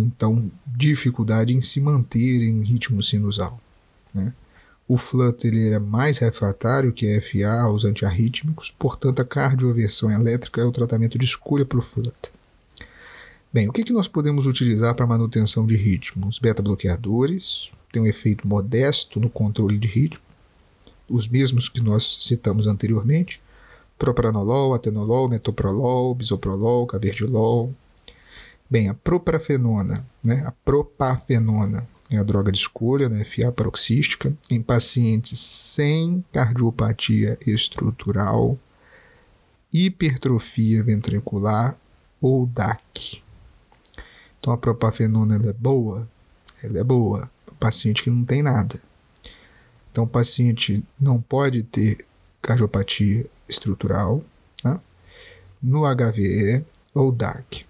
então 0.00 0.50
dificuldade 0.66 1.54
em 1.54 1.60
se 1.60 1.80
manter 1.80 2.42
em 2.42 2.62
ritmo 2.62 3.02
sinusal. 3.02 3.60
Né? 4.14 4.32
O 4.86 4.96
flutter 4.96 5.52
ele 5.52 5.74
é 5.74 5.78
mais 5.78 6.18
refratário 6.18 6.92
que 6.92 7.20
FA 7.20 7.60
aos 7.60 7.84
antiarrítmicos, 7.84 8.74
portanto 8.78 9.20
a 9.20 9.24
cardioversão 9.24 10.10
elétrica 10.10 10.60
é 10.60 10.64
o 10.64 10.72
tratamento 10.72 11.18
de 11.18 11.26
escolha 11.26 11.66
para 11.66 11.78
o 11.78 11.82
flutter. 11.82 12.32
Bem, 13.52 13.68
o 13.68 13.72
que, 13.72 13.84
que 13.84 13.92
nós 13.92 14.08
podemos 14.08 14.46
utilizar 14.46 14.94
para 14.94 15.06
manutenção 15.06 15.66
de 15.66 15.76
ritmo? 15.76 16.26
Os 16.26 16.38
beta-bloqueadores 16.38 17.70
têm 17.92 18.02
um 18.02 18.06
efeito 18.06 18.46
modesto 18.46 19.18
no 19.18 19.30
controle 19.30 19.78
de 19.78 19.88
ritmo, 19.88 20.20
os 21.08 21.26
mesmos 21.26 21.68
que 21.68 21.80
nós 21.80 22.18
citamos 22.20 22.66
anteriormente, 22.66 23.40
propranolol, 23.98 24.74
atenolol, 24.74 25.28
metoprolol, 25.28 26.14
bisoprolol, 26.14 26.86
caverdilol, 26.86 27.74
Bem, 28.70 28.88
a 28.88 28.94
proprafenona, 28.94 30.06
né, 30.22 30.44
a 30.46 30.52
propafenona 30.52 31.88
é 32.10 32.18
a 32.18 32.22
droga 32.22 32.52
de 32.52 32.58
escolha, 32.58 33.08
né, 33.08 33.24
FA 33.24 33.50
paroxística, 33.50 34.32
em 34.50 34.60
pacientes 34.60 35.40
sem 35.40 36.22
cardiopatia 36.32 37.38
estrutural, 37.46 38.58
hipertrofia 39.72 40.82
ventricular 40.82 41.78
ou 42.20 42.46
DAC. 42.46 43.22
Então 44.38 44.52
a 44.52 44.58
propafenona 44.58 45.36
é 45.36 45.52
boa? 45.52 46.08
Ela 46.62 46.80
é 46.80 46.84
boa. 46.84 47.30
O 47.46 47.54
paciente 47.54 48.02
que 48.02 48.10
não 48.10 48.24
tem 48.24 48.42
nada. 48.42 48.80
Então 49.90 50.04
o 50.04 50.08
paciente 50.08 50.84
não 51.00 51.20
pode 51.20 51.62
ter 51.62 52.04
cardiopatia 52.42 53.26
estrutural 53.48 54.22
né, 54.62 54.78
no 55.62 55.82
HVE 55.82 56.64
ou 56.94 57.10
DAC. 57.10 57.67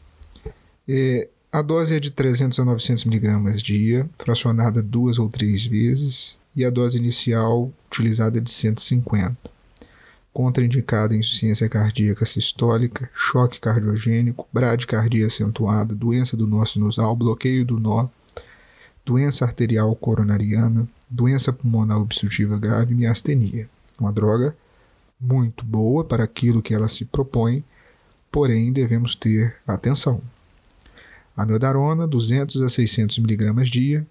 É, 0.89 1.29
a 1.53 1.61
dose 1.61 1.95
é 1.95 2.01
de 2.01 2.11
300 2.11 2.59
a 2.59 2.65
900 2.65 3.05
mg 3.05 3.57
dia, 3.63 4.09
fracionada 4.19 4.83
duas 4.83 5.19
ou 5.19 5.29
três 5.29 5.67
vezes, 5.67 6.39
e 6.57 6.65
a 6.65 6.71
dose 6.71 6.97
inicial 6.97 7.71
utilizada 7.91 8.39
é 8.39 8.41
de 8.41 8.51
150. 8.51 9.37
Contraindicado 10.33 11.15
insuficiência 11.15 11.69
cardíaca 11.69 12.25
sistólica, 12.25 13.11
choque 13.13 13.61
cardiogênico, 13.61 14.49
bradicardia 14.51 15.27
acentuada, 15.27 15.95
doença 15.95 16.37
do 16.37 16.47
nó 16.47 16.65
sinusal, 16.65 17.15
bloqueio 17.15 17.67
do 17.67 17.79
nó, 17.79 18.09
doença 19.05 19.45
arterial 19.45 19.95
coronariana, 19.95 20.89
doença 21.11 21.53
pulmonar 21.53 22.01
obstrutiva 22.01 22.59
grave 22.59 22.95
e 22.95 22.97
miastenia. 22.97 23.69
Uma 23.99 24.13
droga 24.13 24.57
muito 25.21 25.65
boa 25.65 26.05
para 26.05 26.25
aquilo 26.25 26.63
que 26.63 26.73
ela 26.73 26.89
se 26.89 27.05
propõe, 27.05 27.63
porém 28.31 28.73
devemos 28.73 29.15
ter 29.15 29.57
atenção. 29.67 30.23
Amiodarona, 31.39 32.07
200 32.07 32.63
a 32.63 32.69
600 32.69 33.19
mg 33.19 33.63
dia. 33.71 34.07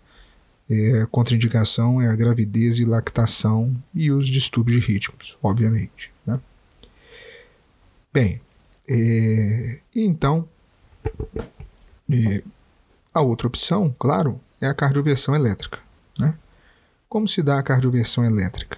É, 0.69 1.05
contraindicação 1.11 2.01
é 2.01 2.07
a 2.07 2.15
gravidez 2.15 2.79
e 2.79 2.85
lactação 2.85 3.73
e 3.93 4.11
os 4.11 4.27
distúrbios 4.27 4.81
de 4.81 4.87
ritmos, 4.93 5.37
obviamente. 5.41 6.11
Né? 6.25 6.39
Bem, 8.13 8.41
é, 8.87 9.79
então, 9.93 10.47
é, 12.09 12.43
a 13.13 13.21
outra 13.21 13.47
opção, 13.47 13.93
claro, 13.97 14.39
é 14.59 14.67
a 14.67 14.73
cardioversão 14.73 15.35
elétrica. 15.35 15.79
Né? 16.17 16.33
Como 17.07 17.27
se 17.27 17.41
dá 17.41 17.59
a 17.59 17.63
cardioversão 17.63 18.23
elétrica? 18.23 18.77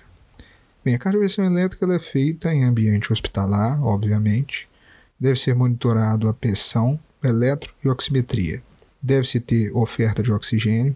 Bem, 0.84 0.96
a 0.96 1.00
cardioversão 1.00 1.46
elétrica 1.46 1.86
é 1.94 2.00
feita 2.00 2.54
em 2.54 2.64
ambiente 2.64 3.12
hospitalar, 3.12 3.84
obviamente. 3.84 4.68
Deve 5.20 5.40
ser 5.40 5.54
monitorado 5.54 6.30
a 6.30 6.34
pressão 6.34 7.00
eletro 7.24 7.74
e 7.84 7.90
oximetria. 7.90 8.62
Deve-se 9.02 9.40
ter 9.40 9.72
oferta 9.76 10.22
de 10.22 10.32
oxigênio, 10.32 10.96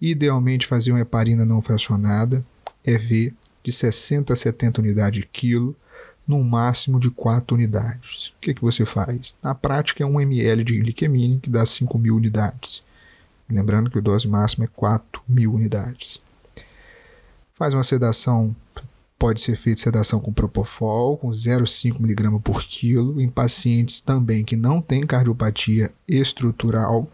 idealmente 0.00 0.66
fazer 0.66 0.92
uma 0.92 1.00
heparina 1.00 1.44
não 1.44 1.60
fracionada, 1.60 2.44
EV, 2.84 3.34
de 3.62 3.72
60 3.72 4.32
a 4.32 4.36
70 4.36 4.80
unidades 4.80 5.20
de 5.20 5.26
quilo, 5.26 5.76
num 6.26 6.42
máximo 6.42 7.00
de 7.00 7.10
4 7.10 7.56
unidades. 7.56 8.28
O 8.28 8.40
que, 8.40 8.54
que 8.54 8.62
você 8.62 8.84
faz? 8.84 9.34
Na 9.42 9.54
prática 9.54 10.02
é 10.02 10.06
1 10.06 10.20
ml 10.20 10.62
de 10.62 10.80
liquemine, 10.80 11.40
que 11.40 11.48
dá 11.48 11.64
5 11.64 11.98
mil 11.98 12.16
unidades. 12.16 12.82
Lembrando 13.48 13.90
que 13.90 13.98
a 13.98 14.02
dose 14.02 14.28
máxima 14.28 14.66
é 14.66 14.68
4 14.68 15.22
mil 15.26 15.54
unidades. 15.54 16.20
Faz 17.54 17.72
uma 17.72 17.82
sedação 17.82 18.54
Pode 19.18 19.40
ser 19.40 19.56
feita 19.56 19.80
sedação 19.80 20.20
com 20.20 20.32
propofol, 20.32 21.16
com 21.16 21.30
0,5 21.30 21.98
mg 21.98 22.40
por 22.40 22.62
quilo, 22.62 23.20
em 23.20 23.28
pacientes 23.28 24.00
também 24.00 24.44
que 24.44 24.54
não 24.54 24.80
têm 24.80 25.04
cardiopatia 25.04 25.92
estrutural. 26.06 27.10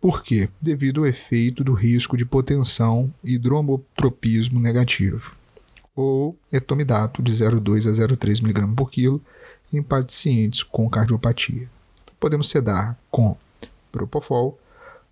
Por 0.00 0.22
quê? 0.22 0.48
Devido 0.58 1.00
ao 1.00 1.06
efeito 1.06 1.62
do 1.62 1.74
risco 1.74 2.16
de 2.16 2.22
hipotensão 2.22 3.12
e 3.22 3.34
hidromotropismo 3.34 4.58
negativo. 4.58 5.36
Ou 5.94 6.34
etomidato 6.50 7.22
de 7.22 7.32
0,2 7.32 7.86
a 7.86 7.92
0,3 7.92 8.42
mg 8.42 8.74
por 8.74 8.90
quilo 8.90 9.20
em 9.70 9.82
pacientes 9.82 10.62
com 10.62 10.88
cardiopatia. 10.88 11.68
Podemos 12.18 12.48
sedar 12.48 12.98
com 13.10 13.36
propofol 13.92 14.58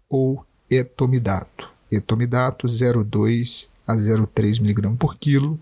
ou 0.08 0.44
etomidato. 0.70 1.70
Etomidato 1.90 2.66
0,2 2.66 3.68
a 3.86 3.94
0,3 3.94 4.60
mg 4.60 4.96
por 4.96 5.16
quilo. 5.16 5.58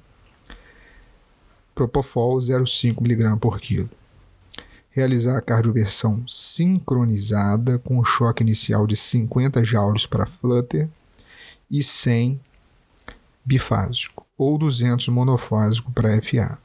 Propofol 1.77 2.39
0,5 2.39 3.05
mg 3.05 3.39
por 3.39 3.61
quilo. 3.61 3.91
Realizar 4.91 5.37
a 5.37 5.43
cardioversão 5.43 6.27
sincronizada 6.27 7.79
com 7.79 7.99
o 7.99 8.05
choque 8.05 8.43
inicial 8.43 8.87
de 8.87 8.97
50 8.97 9.63
joules 9.63 10.07
para 10.07 10.25
flutter 10.25 10.89
e 11.71 11.83
100 11.83 12.41
bifásico 13.45 14.27
ou 14.39 14.57
200 14.57 15.07
monofásico 15.09 15.93
para 15.93 16.19
FA. 16.23 16.59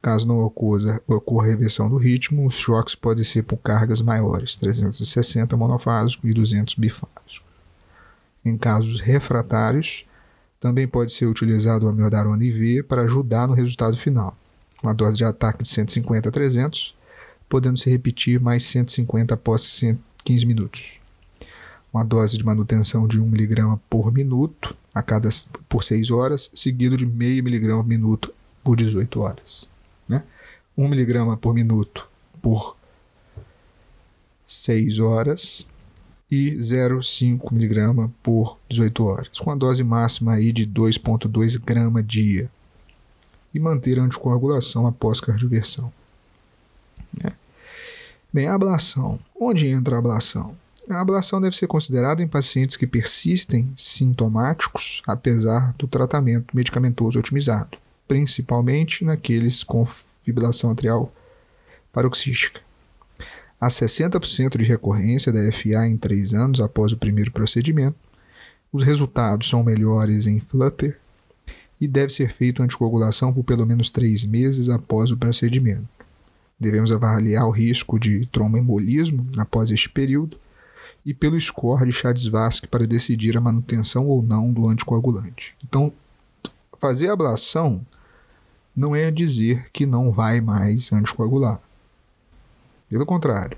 Caso 0.00 0.28
não 0.28 0.38
ocorra, 0.44 1.02
ocorra 1.08 1.48
reversão 1.48 1.90
do 1.90 1.96
ritmo, 1.96 2.46
os 2.46 2.54
choques 2.54 2.94
podem 2.94 3.24
ser 3.24 3.42
por 3.42 3.56
cargas 3.56 4.00
maiores, 4.00 4.56
360 4.56 5.56
monofásico 5.56 6.28
e 6.28 6.32
200 6.32 6.76
bifásico. 6.76 7.44
Em 8.44 8.56
casos 8.56 9.00
refratários, 9.00 10.06
também 10.60 10.86
pode 10.86 11.12
ser 11.12 11.26
utilizado 11.26 11.86
o 11.86 11.88
amiodarona 11.88 12.42
IV 12.42 12.82
para 12.84 13.02
ajudar 13.02 13.46
no 13.46 13.54
resultado 13.54 13.96
final. 13.96 14.36
Uma 14.82 14.94
dose 14.94 15.16
de 15.16 15.24
ataque 15.24 15.62
de 15.62 15.68
150 15.68 16.28
a 16.28 16.32
300, 16.32 16.94
podendo 17.48 17.78
se 17.78 17.90
repetir 17.90 18.40
mais 18.40 18.64
150 18.64 19.34
após 19.34 19.82
15 20.24 20.46
minutos. 20.46 21.00
Uma 21.92 22.04
dose 22.04 22.36
de 22.36 22.44
manutenção 22.44 23.08
de 23.08 23.20
1 23.20 23.26
mg 23.26 23.78
por 23.88 24.12
minuto 24.12 24.76
a 24.94 25.02
cada 25.02 25.28
por 25.68 25.82
6 25.82 26.10
horas, 26.10 26.50
seguido 26.54 26.96
de 26.96 27.06
meio 27.06 27.42
miligrama 27.42 27.82
por 27.82 27.88
minuto 27.88 28.34
por 28.62 28.76
18 28.76 29.20
horas 29.20 29.68
né? 30.08 30.24
1 30.76 30.88
miligrama 30.88 31.36
por 31.36 31.54
minuto 31.54 32.08
por 32.40 32.76
6 34.46 34.98
horas 34.98 35.67
e 36.30 36.56
0,5 36.56 37.52
miligrama 37.52 38.12
por 38.22 38.58
18 38.68 39.04
horas, 39.04 39.28
com 39.40 39.50
a 39.50 39.54
dose 39.54 39.82
máxima 39.82 40.34
aí 40.34 40.52
de 40.52 40.66
2,2 40.66 41.58
grama 41.58 42.02
dia. 42.02 42.50
E 43.54 43.58
manter 43.58 43.98
a 43.98 44.02
anticoagulação 44.02 44.86
após 44.86 45.20
cardioversão. 45.20 45.90
Né? 47.22 47.32
Bem, 48.32 48.46
a 48.46 48.54
ablação. 48.54 49.18
Onde 49.40 49.68
entra 49.68 49.96
a 49.96 49.98
ablação? 49.98 50.54
A 50.88 51.00
ablação 51.00 51.40
deve 51.40 51.56
ser 51.56 51.66
considerada 51.66 52.22
em 52.22 52.28
pacientes 52.28 52.76
que 52.76 52.86
persistem 52.86 53.72
sintomáticos 53.76 55.02
apesar 55.06 55.74
do 55.74 55.86
tratamento 55.86 56.54
medicamentoso 56.54 57.18
otimizado 57.18 57.78
principalmente 58.08 59.04
naqueles 59.04 59.62
com 59.62 59.86
fibrilação 60.24 60.70
atrial 60.70 61.12
paroxística. 61.92 62.60
Há 63.60 63.68
60% 63.68 64.56
de 64.56 64.64
recorrência 64.64 65.32
da 65.32 65.40
FA 65.52 65.86
em 65.86 65.96
3 65.96 66.32
anos 66.34 66.60
após 66.60 66.92
o 66.92 66.96
primeiro 66.96 67.32
procedimento. 67.32 67.96
Os 68.72 68.82
resultados 68.82 69.48
são 69.48 69.64
melhores 69.64 70.26
em 70.26 70.38
flutter 70.38 70.98
e 71.80 71.88
deve 71.88 72.12
ser 72.12 72.32
feita 72.32 72.62
anticoagulação 72.62 73.32
por 73.32 73.42
pelo 73.42 73.66
menos 73.66 73.90
3 73.90 74.24
meses 74.24 74.68
após 74.68 75.10
o 75.10 75.16
procedimento. 75.16 75.88
Devemos 76.58 76.92
avaliar 76.92 77.46
o 77.46 77.50
risco 77.50 77.98
de 77.98 78.26
tromboembolismo 78.26 79.26
após 79.36 79.70
este 79.70 79.88
período 79.88 80.36
e 81.04 81.14
pelo 81.14 81.40
score 81.40 81.86
de 81.86 81.92
Chades-Vasque 81.92 82.66
para 82.66 82.86
decidir 82.86 83.36
a 83.36 83.40
manutenção 83.40 84.06
ou 84.06 84.22
não 84.22 84.52
do 84.52 84.68
anticoagulante. 84.68 85.54
Então, 85.64 85.92
fazer 86.78 87.08
a 87.08 87.12
ablação 87.12 87.80
não 88.74 88.94
é 88.94 89.10
dizer 89.10 89.68
que 89.72 89.86
não 89.86 90.12
vai 90.12 90.40
mais 90.40 90.92
anticoagular. 90.92 91.60
Pelo 92.88 93.04
contrário, 93.04 93.56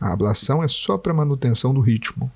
a 0.00 0.12
ablação 0.12 0.62
é 0.62 0.68
só 0.68 0.96
para 0.96 1.14
manutenção 1.14 1.72
do 1.72 1.80
ritmo. 1.80 2.30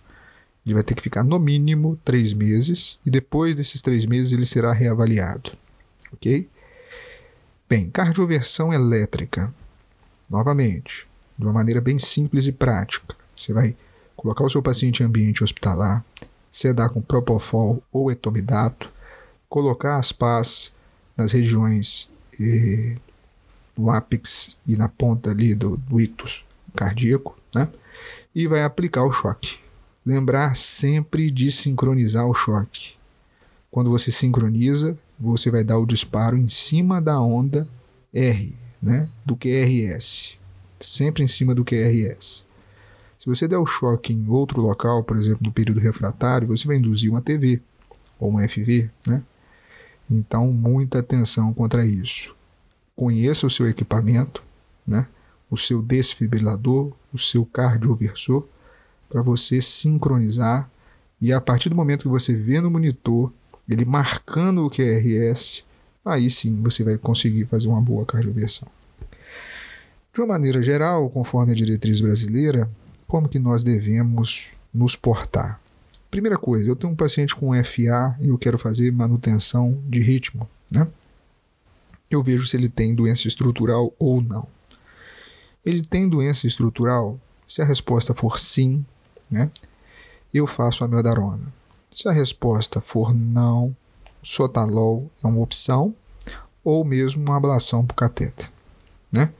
Ele 0.64 0.74
vai 0.74 0.82
ter 0.82 0.94
que 0.94 1.02
ficar 1.02 1.24
no 1.24 1.38
mínimo 1.38 1.98
três 2.04 2.32
meses 2.32 2.98
e 3.04 3.10
depois 3.10 3.56
desses 3.56 3.80
três 3.80 4.04
meses 4.04 4.32
ele 4.32 4.44
será 4.44 4.72
reavaliado. 4.72 5.52
Ok? 6.12 6.48
Bem, 7.68 7.90
cardioversão 7.90 8.72
elétrica. 8.72 9.52
Novamente, 10.28 11.06
de 11.38 11.44
uma 11.44 11.52
maneira 11.52 11.80
bem 11.80 11.98
simples 11.98 12.46
e 12.46 12.52
prática. 12.52 13.14
Você 13.34 13.52
vai 13.52 13.74
colocar 14.16 14.44
o 14.44 14.50
seu 14.50 14.62
paciente 14.62 15.02
em 15.02 15.06
ambiente 15.06 15.42
hospitalar, 15.42 16.04
sedar 16.50 16.90
com 16.90 17.00
propofol 17.00 17.82
ou 17.92 18.10
etomidato, 18.10 18.90
colocar 19.48 19.96
as 19.96 20.12
pás 20.12 20.72
nas 21.16 21.32
regiões 21.32 22.10
eh, 22.38 22.96
do 23.78 23.88
ápex 23.90 24.58
e 24.66 24.76
na 24.76 24.88
ponta 24.88 25.30
ali 25.30 25.54
do, 25.54 25.76
do 25.76 26.00
ictus 26.00 26.44
cardíaco, 26.74 27.38
né? 27.54 27.68
E 28.34 28.48
vai 28.48 28.64
aplicar 28.64 29.04
o 29.04 29.12
choque. 29.12 29.58
Lembrar 30.04 30.56
sempre 30.56 31.30
de 31.30 31.52
sincronizar 31.52 32.26
o 32.26 32.34
choque. 32.34 32.94
Quando 33.70 33.88
você 33.88 34.10
sincroniza, 34.10 34.98
você 35.18 35.50
vai 35.50 35.62
dar 35.62 35.78
o 35.78 35.86
disparo 35.86 36.36
em 36.36 36.48
cima 36.48 37.00
da 37.00 37.20
onda 37.20 37.68
R, 38.12 38.54
né? 38.82 39.08
Do 39.24 39.36
QRS. 39.36 40.36
Sempre 40.80 41.22
em 41.22 41.28
cima 41.28 41.54
do 41.54 41.64
QRS. 41.64 42.44
Se 43.18 43.26
você 43.26 43.46
der 43.46 43.58
o 43.58 43.66
choque 43.66 44.12
em 44.12 44.28
outro 44.28 44.60
local, 44.60 45.04
por 45.04 45.16
exemplo, 45.16 45.40
no 45.42 45.52
período 45.52 45.80
refratário, 45.80 46.48
você 46.48 46.66
vai 46.66 46.76
induzir 46.76 47.10
uma 47.10 47.20
TV 47.20 47.60
ou 48.18 48.34
um 48.34 48.48
FV, 48.48 48.90
né? 49.06 49.22
Então, 50.10 50.46
muita 50.52 51.00
atenção 51.00 51.52
contra 51.52 51.84
isso. 51.84 52.37
Conheça 52.98 53.46
o 53.46 53.50
seu 53.50 53.68
equipamento, 53.68 54.42
né? 54.84 55.06
o 55.48 55.56
seu 55.56 55.80
desfibrilador, 55.80 56.92
o 57.14 57.16
seu 57.16 57.46
cardioversor, 57.46 58.44
para 59.08 59.22
você 59.22 59.62
sincronizar 59.62 60.68
e 61.20 61.32
a 61.32 61.40
partir 61.40 61.68
do 61.68 61.76
momento 61.76 62.02
que 62.02 62.08
você 62.08 62.34
vê 62.34 62.60
no 62.60 62.68
monitor 62.68 63.32
ele 63.68 63.84
marcando 63.84 64.66
o 64.66 64.68
QRS, 64.68 65.62
aí 66.04 66.28
sim 66.28 66.60
você 66.60 66.82
vai 66.82 66.98
conseguir 66.98 67.44
fazer 67.44 67.68
uma 67.68 67.80
boa 67.80 68.04
cardioversão. 68.04 68.66
De 70.12 70.20
uma 70.20 70.26
maneira 70.26 70.60
geral, 70.60 71.08
conforme 71.08 71.52
a 71.52 71.54
diretriz 71.54 72.00
brasileira, 72.00 72.68
como 73.06 73.28
que 73.28 73.38
nós 73.38 73.62
devemos 73.62 74.48
nos 74.74 74.96
portar? 74.96 75.60
Primeira 76.10 76.36
coisa, 76.36 76.68
eu 76.68 76.74
tenho 76.74 76.92
um 76.92 76.96
paciente 76.96 77.36
com 77.36 77.54
FA 77.62 78.16
e 78.20 78.26
eu 78.26 78.38
quero 78.38 78.58
fazer 78.58 78.90
manutenção 78.90 79.80
de 79.86 80.00
ritmo, 80.00 80.48
né? 80.68 80.88
Eu 82.10 82.22
vejo 82.22 82.46
se 82.46 82.56
ele 82.56 82.68
tem 82.68 82.94
doença 82.94 83.28
estrutural 83.28 83.92
ou 83.98 84.20
não. 84.20 84.46
Ele 85.64 85.82
tem 85.82 86.08
doença 86.08 86.46
estrutural? 86.46 87.18
Se 87.46 87.60
a 87.60 87.64
resposta 87.64 88.14
for 88.14 88.38
sim, 88.38 88.84
né? 89.30 89.50
Eu 90.32 90.46
faço 90.46 90.84
a 90.84 90.88
meldarona. 90.88 91.52
Se 91.94 92.08
a 92.08 92.12
resposta 92.12 92.80
for 92.80 93.14
não, 93.14 93.74
sotalol 94.22 95.10
é 95.22 95.26
uma 95.26 95.40
opção 95.40 95.94
ou 96.62 96.84
mesmo 96.84 97.22
uma 97.22 97.36
ablação 97.36 97.84
por 97.84 97.94
cateter, 97.94 98.50
né? 99.10 99.32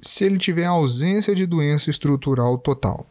Se 0.00 0.24
ele 0.24 0.38
tiver 0.38 0.64
ausência 0.64 1.34
de 1.34 1.46
doença 1.46 1.88
estrutural 1.88 2.58
total, 2.58 3.06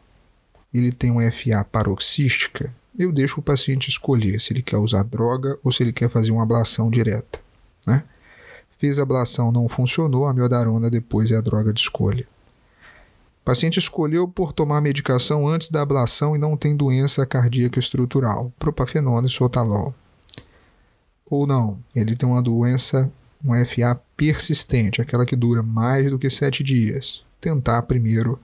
ele 0.72 0.92
tem 0.92 1.10
uma 1.10 1.30
FA 1.32 1.64
paroxística, 1.64 2.72
eu 2.98 3.10
deixo 3.10 3.40
o 3.40 3.42
paciente 3.42 3.88
escolher 3.88 4.40
se 4.40 4.52
ele 4.52 4.62
quer 4.62 4.76
usar 4.76 5.02
droga 5.02 5.58
ou 5.64 5.72
se 5.72 5.82
ele 5.82 5.92
quer 5.92 6.10
fazer 6.10 6.30
uma 6.30 6.42
ablação 6.42 6.90
direta. 6.90 7.40
Né? 7.86 8.02
Fez 8.78 8.98
a 8.98 9.02
ablação, 9.02 9.52
não 9.52 9.68
funcionou, 9.68 10.26
a 10.26 10.34
miodarona 10.34 10.90
depois 10.90 11.30
é 11.30 11.36
a 11.36 11.40
droga 11.40 11.72
de 11.72 11.80
escolha. 11.80 12.26
O 13.42 13.44
paciente 13.44 13.78
escolheu 13.78 14.28
por 14.28 14.52
tomar 14.52 14.80
medicação 14.80 15.48
antes 15.48 15.68
da 15.68 15.82
ablação 15.82 16.36
e 16.36 16.38
não 16.38 16.56
tem 16.56 16.76
doença 16.76 17.26
cardíaca 17.26 17.78
estrutural, 17.78 18.52
propafenona 18.58 19.26
e 19.26 19.30
sotalol. 19.30 19.92
Ou 21.26 21.46
não, 21.46 21.78
ele 21.94 22.14
tem 22.14 22.28
uma 22.28 22.42
doença, 22.42 23.10
uma 23.42 23.64
FA 23.64 24.00
persistente, 24.16 25.00
aquela 25.00 25.26
que 25.26 25.34
dura 25.34 25.62
mais 25.62 26.08
do 26.10 26.18
que 26.18 26.30
sete 26.30 26.62
dias. 26.62 27.24
Tentar 27.40 27.82
primeiro 27.82 28.38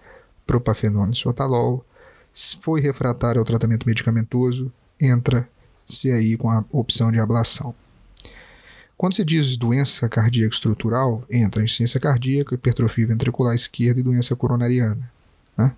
propafenona 0.44 1.12
e 1.12 1.16
sotalol, 1.16 1.84
se 2.32 2.56
foi 2.56 2.80
refratário 2.80 3.38
ao 3.38 3.44
tratamento 3.44 3.86
medicamentoso, 3.86 4.72
entra-se 5.00 6.10
aí 6.10 6.36
com 6.36 6.50
a 6.50 6.64
opção 6.72 7.12
de 7.12 7.20
ablação. 7.20 7.74
Quando 8.98 9.14
se 9.14 9.24
diz 9.24 9.56
doença 9.56 10.08
cardíaca 10.08 10.52
estrutural, 10.52 11.24
entra 11.30 11.62
insuficiência 11.62 12.00
cardíaca, 12.00 12.56
hipertrofia 12.56 13.06
ventricular 13.06 13.54
esquerda 13.54 14.00
e 14.00 14.02
doença 14.02 14.34
coronariana. 14.34 15.08
Né? 15.56 15.72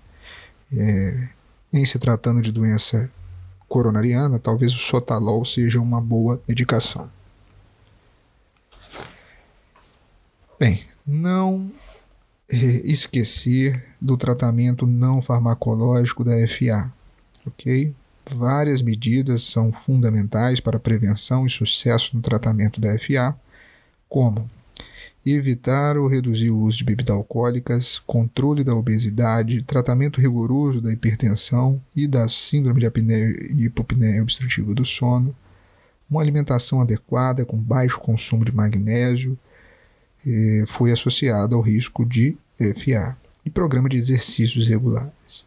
É, 0.72 1.28
em 1.70 1.84
se 1.84 1.98
tratando 1.98 2.40
de 2.40 2.50
doença 2.50 3.12
coronariana, 3.68 4.38
talvez 4.38 4.72
o 4.72 4.78
sotalol 4.78 5.44
seja 5.44 5.78
uma 5.78 6.00
boa 6.00 6.40
medicação. 6.48 7.10
Bem, 10.58 10.82
não 11.06 11.70
esquecer 12.48 13.86
do 14.00 14.16
tratamento 14.16 14.86
não 14.86 15.20
farmacológico 15.20 16.24
da 16.24 16.32
FA, 16.48 16.90
ok? 17.46 17.94
Várias 18.28 18.82
medidas 18.82 19.42
são 19.42 19.72
fundamentais 19.72 20.60
para 20.60 20.76
a 20.76 20.80
prevenção 20.80 21.46
e 21.46 21.50
sucesso 21.50 22.16
no 22.16 22.22
tratamento 22.22 22.80
da 22.80 22.96
FA, 22.98 23.34
como 24.08 24.48
evitar 25.24 25.98
ou 25.98 26.06
reduzir 26.06 26.50
o 26.50 26.58
uso 26.58 26.78
de 26.78 26.84
bebidas 26.84 27.14
alcoólicas, 27.14 27.98
controle 27.98 28.64
da 28.64 28.74
obesidade, 28.74 29.62
tratamento 29.62 30.20
rigoroso 30.20 30.80
da 30.80 30.92
hipertensão 30.92 31.80
e 31.94 32.06
da 32.06 32.28
síndrome 32.28 32.80
de 32.80 32.86
apneia 32.86 33.28
e 33.50 33.64
hipopneia 33.64 34.22
obstrutiva 34.22 34.74
do 34.74 34.84
sono, 34.84 35.34
uma 36.10 36.20
alimentação 36.20 36.80
adequada 36.80 37.44
com 37.44 37.56
baixo 37.56 38.00
consumo 38.00 38.44
de 38.44 38.52
magnésio 38.52 39.38
eh, 40.26 40.64
foi 40.66 40.90
associada 40.90 41.54
ao 41.54 41.60
risco 41.60 42.04
de 42.04 42.36
FA 42.58 43.16
e 43.44 43.50
programa 43.50 43.88
de 43.88 43.96
exercícios 43.96 44.68
regulares. 44.68 45.44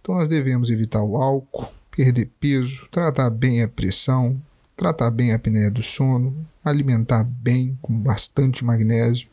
Então 0.00 0.14
nós 0.14 0.28
devemos 0.28 0.70
evitar 0.70 1.02
o 1.02 1.16
álcool, 1.16 1.68
perder 1.94 2.28
peso, 2.40 2.88
tratar 2.90 3.30
bem 3.30 3.62
a 3.62 3.68
pressão, 3.68 4.40
tratar 4.76 5.10
bem 5.10 5.32
a 5.32 5.36
apneia 5.36 5.70
do 5.70 5.82
sono, 5.82 6.46
alimentar 6.64 7.24
bem 7.24 7.78
com 7.80 7.94
bastante 7.96 8.64
magnésio 8.64 9.28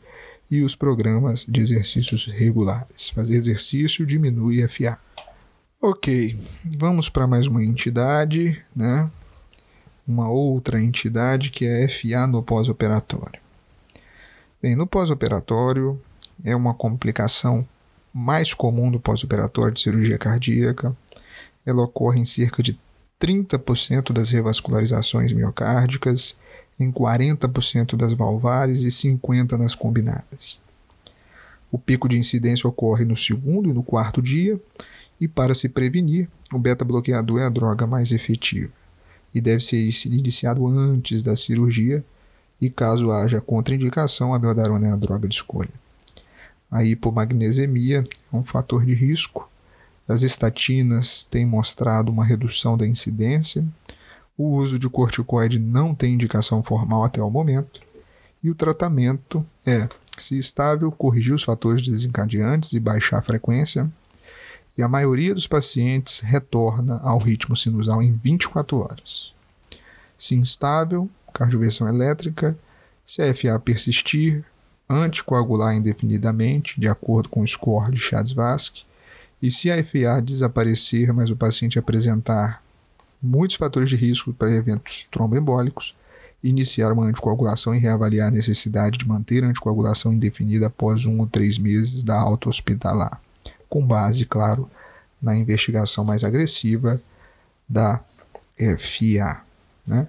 e 0.50 0.62
os 0.62 0.76
programas 0.76 1.44
de 1.48 1.60
exercícios 1.60 2.26
regulares. 2.26 3.10
Fazer 3.10 3.34
exercício 3.34 4.06
diminui 4.06 4.66
FA. 4.68 4.98
Ok, 5.80 6.38
vamos 6.64 7.08
para 7.08 7.26
mais 7.26 7.46
uma 7.46 7.64
entidade, 7.64 8.62
né? 8.74 9.10
Uma 10.06 10.30
outra 10.30 10.80
entidade 10.80 11.50
que 11.50 11.64
é 11.64 11.88
FA 11.88 12.26
no 12.26 12.42
pós-operatório. 12.42 13.40
Bem, 14.62 14.76
no 14.76 14.86
pós-operatório 14.86 16.00
é 16.44 16.54
uma 16.54 16.74
complicação 16.74 17.66
mais 18.14 18.54
comum 18.54 18.90
do 18.90 19.00
pós-operatório 19.00 19.72
de 19.72 19.80
cirurgia 19.80 20.18
cardíaca. 20.18 20.94
Ela 21.64 21.82
ocorre 21.82 22.20
em 22.20 22.24
cerca 22.24 22.62
de 22.62 22.78
30% 23.20 24.12
das 24.12 24.30
revascularizações 24.30 25.32
miocárdicas, 25.32 26.34
em 26.78 26.90
40% 26.90 27.96
das 27.96 28.12
valvares 28.12 28.82
e 28.82 28.88
50% 28.88 29.52
nas 29.56 29.74
combinadas. 29.74 30.60
O 31.70 31.78
pico 31.78 32.08
de 32.08 32.18
incidência 32.18 32.68
ocorre 32.68 33.04
no 33.04 33.16
segundo 33.16 33.70
e 33.70 33.72
no 33.72 33.82
quarto 33.82 34.20
dia, 34.20 34.60
e 35.20 35.28
para 35.28 35.54
se 35.54 35.68
prevenir, 35.68 36.28
o 36.52 36.58
beta-bloqueador 36.58 37.40
é 37.40 37.44
a 37.44 37.50
droga 37.50 37.86
mais 37.86 38.10
efetiva 38.10 38.72
e 39.34 39.40
deve 39.40 39.62
ser 39.64 39.78
iniciado 40.06 40.66
antes 40.66 41.22
da 41.22 41.36
cirurgia, 41.36 42.04
e 42.60 42.70
caso 42.70 43.10
haja 43.10 43.40
contraindicação, 43.40 44.34
a 44.34 44.38
meldarona 44.38 44.88
é 44.88 44.92
a 44.92 44.96
droga 44.96 45.26
de 45.26 45.34
escolha. 45.34 45.72
A 46.70 46.84
hipomagnesemia 46.84 48.04
é 48.32 48.36
um 48.36 48.44
fator 48.44 48.84
de 48.84 48.94
risco 48.94 49.50
as 50.08 50.22
estatinas 50.22 51.24
têm 51.24 51.46
mostrado 51.46 52.10
uma 52.10 52.24
redução 52.24 52.76
da 52.76 52.86
incidência. 52.86 53.64
O 54.36 54.56
uso 54.56 54.78
de 54.78 54.88
corticoide 54.88 55.58
não 55.58 55.94
tem 55.94 56.14
indicação 56.14 56.62
formal 56.62 57.04
até 57.04 57.22
o 57.22 57.30
momento. 57.30 57.80
E 58.42 58.50
o 58.50 58.54
tratamento 58.54 59.46
é, 59.64 59.88
se 60.16 60.36
estável, 60.36 60.90
corrigir 60.90 61.32
os 61.32 61.44
fatores 61.44 61.82
desencadeantes 61.82 62.72
e 62.72 62.80
baixar 62.80 63.18
a 63.18 63.22
frequência. 63.22 63.90
E 64.76 64.82
a 64.82 64.88
maioria 64.88 65.34
dos 65.34 65.46
pacientes 65.46 66.20
retorna 66.20 66.98
ao 67.04 67.18
ritmo 67.18 67.56
sinusal 67.56 68.02
em 68.02 68.12
24 68.12 68.78
horas. 68.78 69.32
Se 70.18 70.34
instável, 70.34 71.08
cardioversão 71.32 71.88
elétrica. 71.88 72.58
Se 73.04 73.22
a 73.22 73.34
FA 73.34 73.58
persistir, 73.60 74.44
anticoagular 74.88 75.74
indefinidamente, 75.74 76.80
de 76.80 76.88
acordo 76.88 77.28
com 77.28 77.42
o 77.42 77.46
score 77.46 77.92
de 77.92 77.98
Chades-Vasque 77.98 78.84
e 79.42 79.50
se 79.50 79.70
a 79.70 79.84
FA 79.84 80.22
desaparecer, 80.22 81.12
mas 81.12 81.28
o 81.28 81.36
paciente 81.36 81.78
apresentar 81.78 82.62
muitos 83.20 83.56
fatores 83.56 83.90
de 83.90 83.96
risco 83.96 84.32
para 84.32 84.50
eventos 84.50 85.08
tromboembólicos, 85.10 85.96
iniciar 86.42 86.92
uma 86.92 87.06
anticoagulação 87.06 87.74
e 87.74 87.78
reavaliar 87.78 88.28
a 88.28 88.30
necessidade 88.30 88.98
de 88.98 89.06
manter 89.06 89.44
a 89.44 89.48
anticoagulação 89.48 90.12
indefinida 90.12 90.66
após 90.68 91.04
um 91.06 91.18
ou 91.18 91.26
três 91.26 91.58
meses 91.58 92.04
da 92.04 92.18
alta 92.18 92.48
hospitalar, 92.48 93.20
com 93.68 93.84
base, 93.84 94.24
claro, 94.24 94.70
na 95.20 95.36
investigação 95.36 96.04
mais 96.04 96.22
agressiva 96.24 97.00
da 97.68 98.00
FA. 98.78 99.42
Né? 99.86 100.06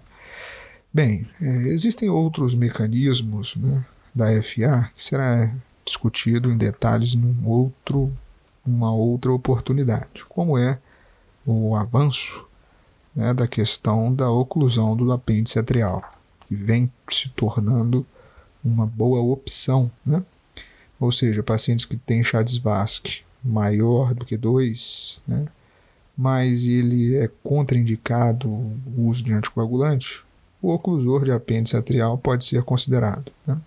Bem, 0.94 1.28
é, 1.42 1.68
existem 1.70 2.10
outros 2.10 2.54
mecanismos 2.54 3.56
né, 3.56 3.84
da 4.14 4.28
FA 4.44 4.92
que 4.96 5.04
será 5.04 5.52
discutido 5.86 6.52
em 6.52 6.58
detalhes 6.58 7.14
num 7.14 7.48
outro 7.48 8.12
uma 8.66 8.94
outra 8.94 9.32
oportunidade, 9.32 10.26
como 10.30 10.58
é 10.58 10.80
o 11.46 11.76
avanço 11.76 12.48
né, 13.16 13.34
da 13.34 13.48
questão 13.48 14.14
da 14.14 14.30
oclusão 14.30 14.96
do 14.96 15.12
apêndice 15.12 15.60
atrial, 15.60 16.04
que 16.48 16.56
vem 16.56 16.92
se 17.10 17.30
tornando 17.30 18.06
uma 18.64 18.86
boa 18.86 19.22
opção, 19.22 19.92
né? 20.06 20.24
ou 21.00 21.12
seja, 21.12 21.44
pacientes 21.44 21.86
que 21.86 21.98
têm 21.98 22.24
Chades-Vasque 22.24 23.22
maior 23.44 24.14
do 24.14 24.24
que 24.24 24.38
2, 24.38 25.22
né? 25.28 25.46
mas 26.18 26.66
ele 26.66 27.16
é 27.16 27.30
contraindicado 27.44 28.48
o 28.48 29.08
uso 29.08 29.24
de 29.24 29.34
anticoagulante, 29.34 30.24
o 30.62 30.72
oclusor 30.72 31.26
de 31.26 31.32
apêndice 31.32 31.76
atrial 31.76 32.18
pode 32.18 32.46
ser 32.46 32.64
considerado. 32.64 33.32
Né? 33.46 33.58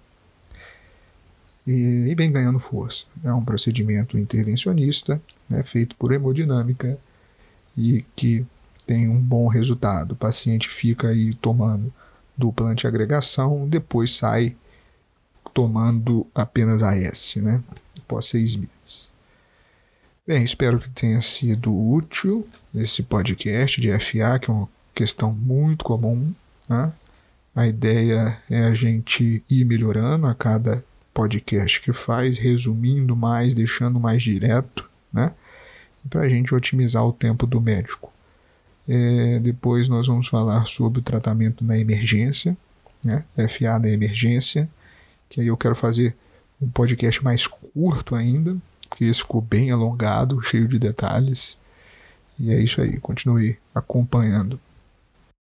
E, 1.67 2.09
e 2.11 2.15
vem 2.15 2.31
ganhando 2.31 2.59
força. 2.59 3.07
É 3.25 3.33
um 3.33 3.45
procedimento 3.45 4.19
intervencionista 4.19 5.21
né, 5.49 5.63
feito 5.63 5.97
por 5.97 6.13
hemodinâmica 6.13 6.99
e 7.77 8.05
que 8.15 8.47
tem 8.87 9.09
um 9.09 9.21
bom 9.21 9.49
resultado. 9.49 10.13
O 10.13 10.17
paciente 10.17 10.69
fica 10.69 11.09
aí 11.09 11.35
tomando 11.35 11.93
dupla 12.37 12.69
antiagregação, 12.69 13.67
depois 13.69 14.13
sai 14.13 14.55
tomando 15.53 16.27
apenas 16.35 16.83
AS, 16.83 17.37
né? 17.37 17.63
Após 17.99 18.27
seis 18.27 18.55
meses. 18.55 19.11
Bem, 20.27 20.45
espero 20.45 20.79
que 20.79 20.91
tenha 20.91 21.21
sido 21.21 21.75
útil 21.75 22.47
esse 22.75 23.03
podcast 23.03 23.81
de 23.81 23.91
FA, 23.99 24.39
que 24.39 24.51
é 24.51 24.53
uma 24.53 24.69
questão 24.95 25.33
muito 25.33 25.85
comum. 25.85 26.33
Né? 26.69 26.93
A 27.55 27.67
ideia 27.67 28.39
é 28.51 28.65
a 28.65 28.75
gente 28.75 29.43
ir 29.49 29.65
melhorando 29.65 30.27
a 30.27 30.35
cada 30.35 30.85
podcast 31.17 31.81
que 31.81 31.95
faz, 31.95 32.37
resumindo 32.37 33.17
mais, 33.17 33.55
deixando 33.55 33.99
mais 33.99 34.23
direto, 34.23 34.87
né? 35.11 35.33
Para 36.11 36.21
a 36.21 36.29
gente 36.29 36.55
otimizar 36.55 37.07
o 37.07 37.13
tempo 37.13 37.47
do 37.47 37.59
médico. 37.59 38.13
É, 38.87 39.39
depois 39.39 39.89
nós 39.89 40.07
vamos 40.07 40.29
falar 40.29 40.67
sobre 40.67 40.99
o 41.01 41.03
tratamento 41.03 41.65
na 41.65 41.79
emergência, 41.79 42.55
né? 43.03 43.25
FA 43.49 43.79
na 43.79 43.89
emergência, 43.89 44.69
que 45.31 45.41
aí 45.41 45.47
eu 45.47 45.57
quero 45.57 45.75
fazer 45.75 46.15
um 46.61 46.69
podcast 46.69 47.25
mais 47.25 47.47
curto 47.47 48.15
ainda, 48.15 48.55
porque 48.87 49.07
esse 49.07 49.21
ficou 49.21 49.41
bem 49.41 49.71
alongado, 49.71 50.43
cheio 50.43 50.69
de 50.69 50.79
detalhes. 50.79 51.59
E 52.39 52.53
é 52.53 52.61
isso 52.61 52.79
aí, 52.83 53.01
continue 53.01 53.57
acompanhando. 53.75 54.61